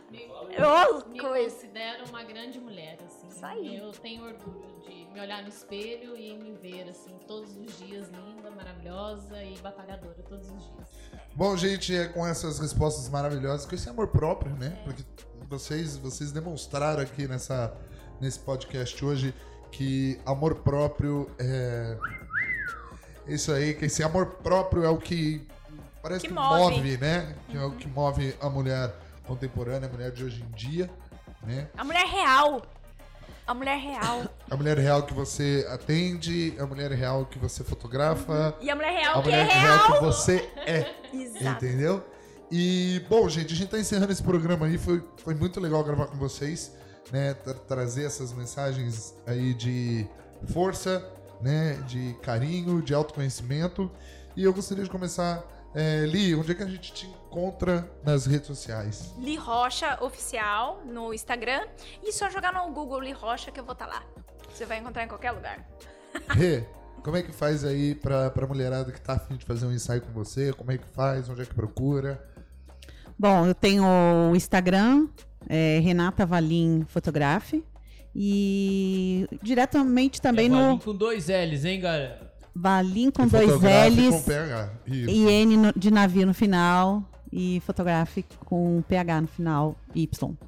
Ô, 0.57 1.09
me 1.09 1.19
coisa. 1.19 1.55
considero 1.55 2.03
uma 2.09 2.23
grande 2.23 2.59
mulher, 2.59 2.97
assim. 3.05 3.27
Isso 3.27 3.45
aí. 3.45 3.77
Eu 3.77 3.91
tenho 3.91 4.25
orgulho 4.25 4.81
de 4.87 5.05
me 5.13 5.19
olhar 5.19 5.43
no 5.43 5.49
espelho 5.49 6.17
e 6.17 6.35
me 6.35 6.53
ver, 6.53 6.89
assim, 6.89 7.15
todos 7.27 7.55
os 7.55 7.77
dias 7.77 8.09
linda, 8.09 8.49
maravilhosa 8.51 9.43
e 9.43 9.55
batalhadora, 9.59 10.23
todos 10.27 10.49
os 10.49 10.63
dias. 10.73 11.16
Bom, 11.37 11.55
gente, 11.55 11.95
é 11.95 12.07
com 12.07 12.25
essas 12.25 12.57
respostas 12.57 13.07
maravilhosas, 13.09 13.63
com 13.63 13.75
esse 13.75 13.87
amor 13.87 14.07
próprio, 14.07 14.55
né? 14.55 14.75
Porque 14.83 15.03
vocês, 15.47 15.95
vocês 15.95 16.31
demonstraram 16.31 16.99
aqui 16.99 17.27
nessa, 17.27 17.77
nesse 18.19 18.39
podcast 18.39 19.05
hoje 19.05 19.35
que 19.71 20.19
amor 20.25 20.55
próprio 20.55 21.29
é. 21.37 21.95
Isso 23.27 23.51
aí, 23.51 23.75
que 23.75 23.85
esse 23.85 24.01
amor 24.01 24.25
próprio 24.41 24.83
é 24.83 24.89
o 24.89 24.97
que 24.97 25.45
parece 26.01 26.21
Que 26.21 26.29
que, 26.29 26.33
move. 26.33 26.77
move. 26.77 26.97
né? 26.97 27.35
Que 27.49 27.57
é 27.57 27.63
o 27.63 27.71
que 27.71 27.87
move 27.87 28.35
a 28.41 28.49
mulher 28.49 28.91
contemporânea, 29.27 29.87
a 29.87 29.91
mulher 29.91 30.11
de 30.11 30.23
hoje 30.23 30.41
em 30.41 30.51
dia, 30.55 30.89
né? 31.43 31.67
A 31.77 31.83
mulher 31.83 32.07
real. 32.07 32.63
A 33.47 33.53
mulher 33.53 33.77
real. 33.77 34.23
A 34.51 34.55
mulher 34.57 34.77
real 34.77 35.03
que 35.03 35.13
você 35.13 35.65
atende, 35.71 36.53
a 36.59 36.65
mulher 36.65 36.91
real 36.91 37.25
que 37.25 37.39
você 37.39 37.63
fotografa, 37.63 38.55
E 38.59 38.69
a 38.69 38.75
mulher 38.75 38.91
real 38.91 39.19
a 39.19 39.23
que 39.23 39.29
é 39.29 39.43
mulher 39.43 39.47
real. 39.47 39.93
que 39.93 39.99
você 40.01 40.49
é. 40.65 40.93
Exato. 41.13 41.65
Entendeu? 41.65 42.03
E, 42.51 43.01
bom, 43.09 43.27
gente, 43.29 43.53
a 43.53 43.55
gente 43.57 43.69
tá 43.69 43.79
encerrando 43.79 44.11
esse 44.11 44.23
programa 44.23 44.65
aí. 44.65 44.77
Foi, 44.77 45.03
foi 45.17 45.33
muito 45.33 45.59
legal 45.59 45.83
gravar 45.83 46.07
com 46.07 46.17
vocês, 46.17 46.71
né? 47.11 47.33
Tra- 47.35 47.53
trazer 47.53 48.05
essas 48.05 48.31
mensagens 48.33 49.13
aí 49.25 49.53
de 49.53 50.05
força, 50.47 51.05
né? 51.41 51.73
De 51.87 52.15
carinho, 52.21 52.81
de 52.81 52.93
autoconhecimento. 52.93 53.89
E 54.35 54.43
eu 54.43 54.53
gostaria 54.53 54.83
de 54.83 54.89
começar. 54.89 55.43
É, 55.79 56.07
Li, 56.07 56.33
onde 56.33 56.53
é 56.53 56.55
que 56.55 56.63
a 56.63 56.65
gente 56.65 56.91
te 56.91 57.05
encontra 57.05 57.87
nas 58.03 58.25
redes 58.25 58.47
sociais? 58.47 59.13
Li 59.19 59.35
Rocha 59.35 60.03
Oficial 60.03 60.81
no 60.83 61.13
Instagram. 61.13 61.67
E 62.03 62.11
só 62.11 62.31
jogar 62.31 62.51
no 62.51 62.73
Google 62.73 62.99
Li 63.01 63.11
Rocha 63.11 63.51
que 63.51 63.59
eu 63.59 63.63
vou 63.63 63.73
estar 63.73 63.85
lá. 63.85 64.01
Você 64.51 64.65
vai 64.65 64.79
encontrar 64.79 65.03
em 65.03 65.07
qualquer 65.07 65.29
lugar. 65.33 65.63
Rê, 66.33 66.65
como 67.03 67.15
é 67.15 67.21
que 67.21 67.31
faz 67.31 67.63
aí 67.63 67.93
pra, 67.93 68.31
pra 68.31 68.47
mulherada 68.47 68.91
que 68.91 68.99
tá 68.99 69.13
afim 69.13 69.35
de 69.35 69.45
fazer 69.45 69.67
um 69.67 69.71
ensaio 69.71 70.01
com 70.01 70.11
você? 70.11 70.51
Como 70.51 70.71
é 70.71 70.79
que 70.79 70.87
faz? 70.87 71.29
Onde 71.29 71.43
é 71.43 71.45
que 71.45 71.53
procura? 71.53 72.27
Bom, 73.19 73.45
eu 73.45 73.53
tenho 73.53 73.85
o 74.31 74.35
Instagram, 74.35 75.07
é, 75.47 75.77
Renata 75.77 76.25
Valim 76.25 76.87
Fotografe. 76.89 77.63
E 78.15 79.27
diretamente 79.43 80.19
também 80.19 80.47
é 80.47 80.49
no 80.49 80.57
Valim 80.57 80.79
com 80.79 80.95
dois 80.95 81.27
L's, 81.27 81.65
hein, 81.65 81.79
galera? 81.79 82.35
Valim 82.59 83.11
com 83.11 83.23
E 83.23 83.27
dois 83.27 83.51
L's 83.51 84.15
Com 84.15 84.23
PH. 84.23 84.69
Isso. 84.87 85.09
e 85.09 85.27
N 85.29 85.57
no- 85.57 85.73
de 85.75 85.91
navio 85.91 86.25
no 86.25 86.33
final. 86.33 87.03
E 87.31 87.61
fotografe 87.65 88.23
com 88.45 88.81
PH 88.87 89.21
no 89.21 89.27
final, 89.27 89.75
Y. 89.93 90.33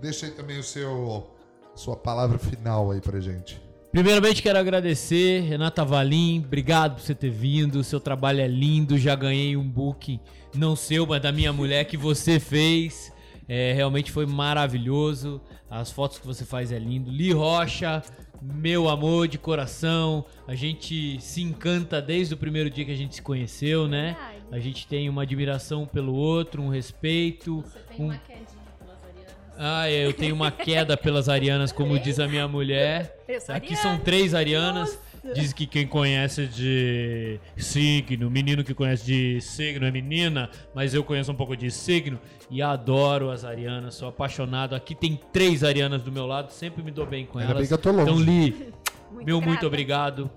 deixa 0.00 0.26
aí 0.26 0.32
também 0.32 0.60
o 0.60 0.62
seu 0.62 1.28
sua 1.74 1.96
palavra 1.96 2.38
final 2.38 2.92
aí 2.92 3.00
pra 3.00 3.18
gente. 3.18 3.60
Primeiramente 3.90 4.42
quero 4.44 4.60
agradecer, 4.60 5.40
Renata 5.40 5.84
Valim, 5.84 6.38
obrigado 6.46 6.94
por 6.94 7.00
você 7.00 7.16
ter 7.16 7.30
vindo, 7.30 7.82
seu 7.82 7.98
trabalho 7.98 8.40
é 8.40 8.46
lindo, 8.46 8.96
já 8.96 9.16
ganhei 9.16 9.56
um 9.56 9.68
book, 9.68 10.20
não 10.54 10.76
seu, 10.76 11.04
mas 11.04 11.20
da 11.20 11.32
minha 11.32 11.52
mulher 11.52 11.84
que 11.86 11.96
você 11.96 12.38
fez, 12.38 13.12
É, 13.48 13.72
realmente 13.72 14.10
foi 14.10 14.26
maravilhoso, 14.26 15.40
as 15.70 15.92
fotos 15.92 16.18
que 16.18 16.26
você 16.26 16.44
faz 16.44 16.72
é 16.72 16.78
lindo. 16.80 17.12
Li 17.12 17.32
Rocha, 17.32 18.02
meu 18.42 18.88
amor 18.88 19.28
de 19.28 19.38
coração, 19.38 20.24
a 20.46 20.54
gente 20.54 21.20
se 21.20 21.42
encanta 21.42 22.00
desde 22.00 22.34
o 22.34 22.36
primeiro 22.36 22.70
dia 22.70 22.84
que 22.84 22.92
a 22.92 22.96
gente 22.96 23.14
se 23.16 23.22
conheceu, 23.22 23.86
né? 23.88 24.16
Verdade. 24.18 24.36
A 24.52 24.58
gente 24.60 24.86
tem 24.86 25.08
uma 25.08 25.22
admiração 25.22 25.86
pelo 25.86 26.14
outro, 26.14 26.62
um 26.62 26.68
respeito, 26.68 27.62
Você 27.62 27.78
tem 27.80 28.00
um 28.00 28.04
uma 28.06 28.18
quedinha 28.18 28.46
pelas 28.78 29.02
arianas. 29.04 29.34
ah, 29.58 29.90
eu 29.90 30.12
tenho 30.12 30.34
uma 30.34 30.50
queda 30.50 30.96
pelas 30.96 31.28
arianas, 31.28 31.72
como 31.72 31.98
diz 32.00 32.20
a 32.20 32.28
minha 32.28 32.46
mulher. 32.46 33.16
Aqui 33.48 33.74
são 33.76 33.98
três 33.98 34.34
arianas. 34.34 34.98
Diz 35.34 35.52
que 35.52 35.66
quem 35.66 35.86
conhece 35.86 36.46
de 36.46 37.38
signo, 37.56 38.30
menino 38.30 38.62
que 38.64 38.72
conhece 38.74 39.04
de 39.04 39.40
signo 39.40 39.84
é 39.86 39.90
menina, 39.90 40.50
mas 40.74 40.94
eu 40.94 41.02
conheço 41.04 41.32
um 41.32 41.34
pouco 41.34 41.56
de 41.56 41.70
signo 41.70 42.18
e 42.50 42.62
adoro 42.62 43.30
as 43.30 43.44
arianas, 43.44 43.94
sou 43.94 44.08
apaixonado. 44.08 44.74
Aqui 44.74 44.94
tem 44.94 45.18
três 45.32 45.64
arianas 45.64 46.02
do 46.02 46.12
meu 46.12 46.26
lado, 46.26 46.50
sempre 46.52 46.82
me 46.82 46.90
dou 46.90 47.06
bem 47.06 47.26
com 47.26 47.38
Ainda 47.38 47.48
bem 47.54 47.56
elas. 47.58 47.68
que 47.68 47.74
eu 47.74 47.78
tô 47.78 47.90
longe. 47.90 48.02
Então, 48.12 48.18
Li, 48.22 48.72
Muito 49.12 49.26
meu 49.26 49.40
muito 49.40 49.66
obrigado. 49.66 50.30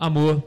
Amor, 0.00 0.42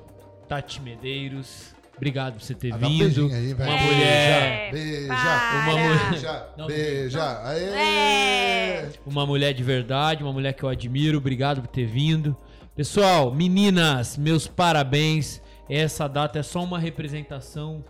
Tati 0.47 0.81
Medeiros, 0.81 1.73
obrigado 1.95 2.33
por 2.35 2.41
você 2.41 2.53
ter 2.55 2.73
Ah, 2.73 2.77
dá 2.77 2.87
um 2.87 2.89
vindo. 2.89 3.03
beijinho 3.03 3.33
aí, 3.35 3.53
vai. 3.53 3.67
uma 3.67 3.77
É, 3.77 3.85
mulher, 3.85 4.71
Beija, 4.71 5.07
para. 5.07 5.59
Uma 5.61 5.71
mulher- 5.71 6.09
beija, 6.11 6.47
beija. 6.67 7.39
Aê! 7.43 7.63
É. 7.65 8.89
uma 9.05 9.25
mulher 9.25 9.53
de 9.53 9.63
verdade, 9.63 10.23
uma 10.23 10.31
mulher 10.33 10.53
que 10.53 10.63
eu 10.63 10.69
admiro. 10.69 11.17
Obrigado 11.17 11.61
por 11.61 11.67
ter 11.67 11.85
vindo. 11.85 12.35
Pessoal, 12.81 13.31
meninas, 13.31 14.17
meus 14.17 14.47
parabéns. 14.47 15.39
Essa 15.69 16.07
data 16.07 16.39
é 16.39 16.41
só 16.41 16.63
uma 16.63 16.79
representação 16.79 17.85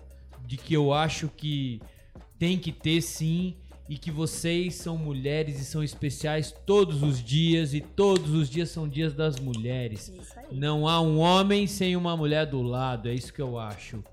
de 0.46 0.58
que 0.58 0.74
eu 0.74 0.92
acho 0.92 1.30
que 1.30 1.82
tem 2.38 2.60
que 2.60 2.74
ter 2.74 3.02
sim 3.02 3.56
e 3.88 3.98
que 3.98 4.12
vocês 4.12 4.76
são 4.76 4.98
mulheres 4.98 5.62
e 5.62 5.64
são 5.64 5.82
especiais 5.82 6.54
todos 6.66 7.04
os 7.04 7.24
dias 7.24 7.74
e 7.74 7.80
todos 7.80 8.32
os 8.32 8.50
dias 8.50 8.70
são 8.70 8.86
dias 8.86 9.14
das 9.14 9.39
mulheres. 9.39 10.10
Isso 10.10 10.38
aí. 10.38 10.48
Não 10.52 10.86
há 10.86 11.00
um 11.00 11.20
homem 11.20 11.68
sem 11.68 11.96
uma 11.96 12.18
mulher 12.18 12.46
do 12.46 12.62
lado, 12.62 13.08
é 13.08 13.14
isso 13.14 13.32
que 13.32 13.42
eu 13.42 13.58
acho. 13.58 14.04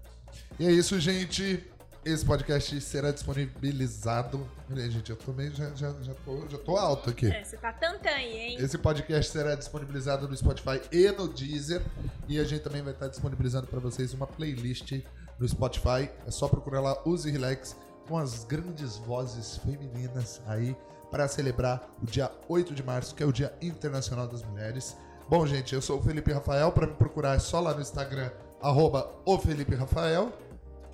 E 0.61 0.64
é 0.64 0.70
isso, 0.70 1.01
gente. 1.01 1.59
Esse 2.05 2.24
podcast 2.24 2.80
será 2.80 3.11
disponibilizado. 3.11 4.49
Olha, 4.70 4.90
gente, 4.90 5.11
eu 5.11 5.16
também 5.16 5.51
já, 5.55 5.68
já, 5.74 5.92
já, 6.01 6.14
tô, 6.24 6.49
já 6.49 6.59
tô 6.59 6.76
alto 6.76 7.11
aqui. 7.11 7.26
É, 7.26 7.44
você 7.44 7.57
tá 7.57 7.72
tantã 7.72 8.09
aí, 8.11 8.38
hein? 8.38 8.57
Esse 8.59 8.78
podcast 8.78 9.30
será 9.30 9.55
disponibilizado 9.55 10.28
no 10.28 10.36
Spotify 10.36 10.80
e 10.92 11.11
no 11.11 11.28
Deezer. 11.28 11.82
E 12.28 12.38
a 12.38 12.44
gente 12.44 12.62
também 12.62 12.82
vai 12.82 12.92
estar 12.92 13.09
disponibilizando 13.09 13.66
para 13.66 13.80
vocês 13.80 14.14
uma 14.14 14.26
playlist 14.26 14.92
no 15.38 15.49
Spotify. 15.49 16.09
É 16.26 16.30
só 16.30 16.49
procurar 16.49 16.80
lá 16.80 16.99
Use 17.05 17.30
Relax 17.30 17.76
com 18.07 18.16
as 18.16 18.44
grandes 18.44 18.96
vozes 18.96 19.59
femininas 19.59 20.40
aí 20.46 20.74
para 21.11 21.26
celebrar 21.28 21.90
o 22.03 22.07
dia 22.07 22.30
8 22.49 22.74
de 22.74 22.82
março, 22.82 23.14
que 23.14 23.22
é 23.22 23.26
o 23.26 23.32
Dia 23.32 23.53
Internacional 23.61 24.26
das 24.26 24.42
Mulheres. 24.42 24.96
Bom, 25.28 25.46
gente, 25.46 25.74
eu 25.74 25.82
sou 25.82 25.99
o 25.99 26.03
Felipe 26.03 26.32
Rafael. 26.32 26.72
Para 26.72 26.86
me 26.86 26.94
procurar 26.94 27.36
é 27.36 27.38
só 27.38 27.61
lá 27.61 27.74
no 27.74 27.82
Instagram, 27.82 28.30
arroba 28.62 29.11
o 29.26 29.38
Felipe 29.38 29.74
Rafael. 29.74 30.32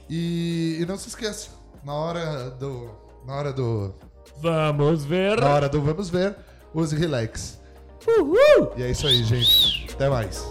E, 0.08 0.78
e 0.80 0.86
não 0.86 0.96
se 0.96 1.08
esqueça, 1.08 1.50
na 1.84 1.94
hora 1.94 2.50
do. 2.50 2.90
Na 3.26 3.34
hora 3.34 3.52
do. 3.52 3.94
Vamos 4.38 5.04
ver. 5.04 5.40
Na 5.40 5.50
hora 5.50 5.68
do 5.68 5.80
vamos 5.80 6.10
ver, 6.10 6.36
use 6.74 6.94
relax. 6.96 7.58
Uhul! 8.06 8.72
E 8.76 8.82
é 8.82 8.90
isso 8.90 9.06
aí, 9.06 9.24
gente. 9.24 9.86
Até 9.94 10.08
mais. 10.08 10.44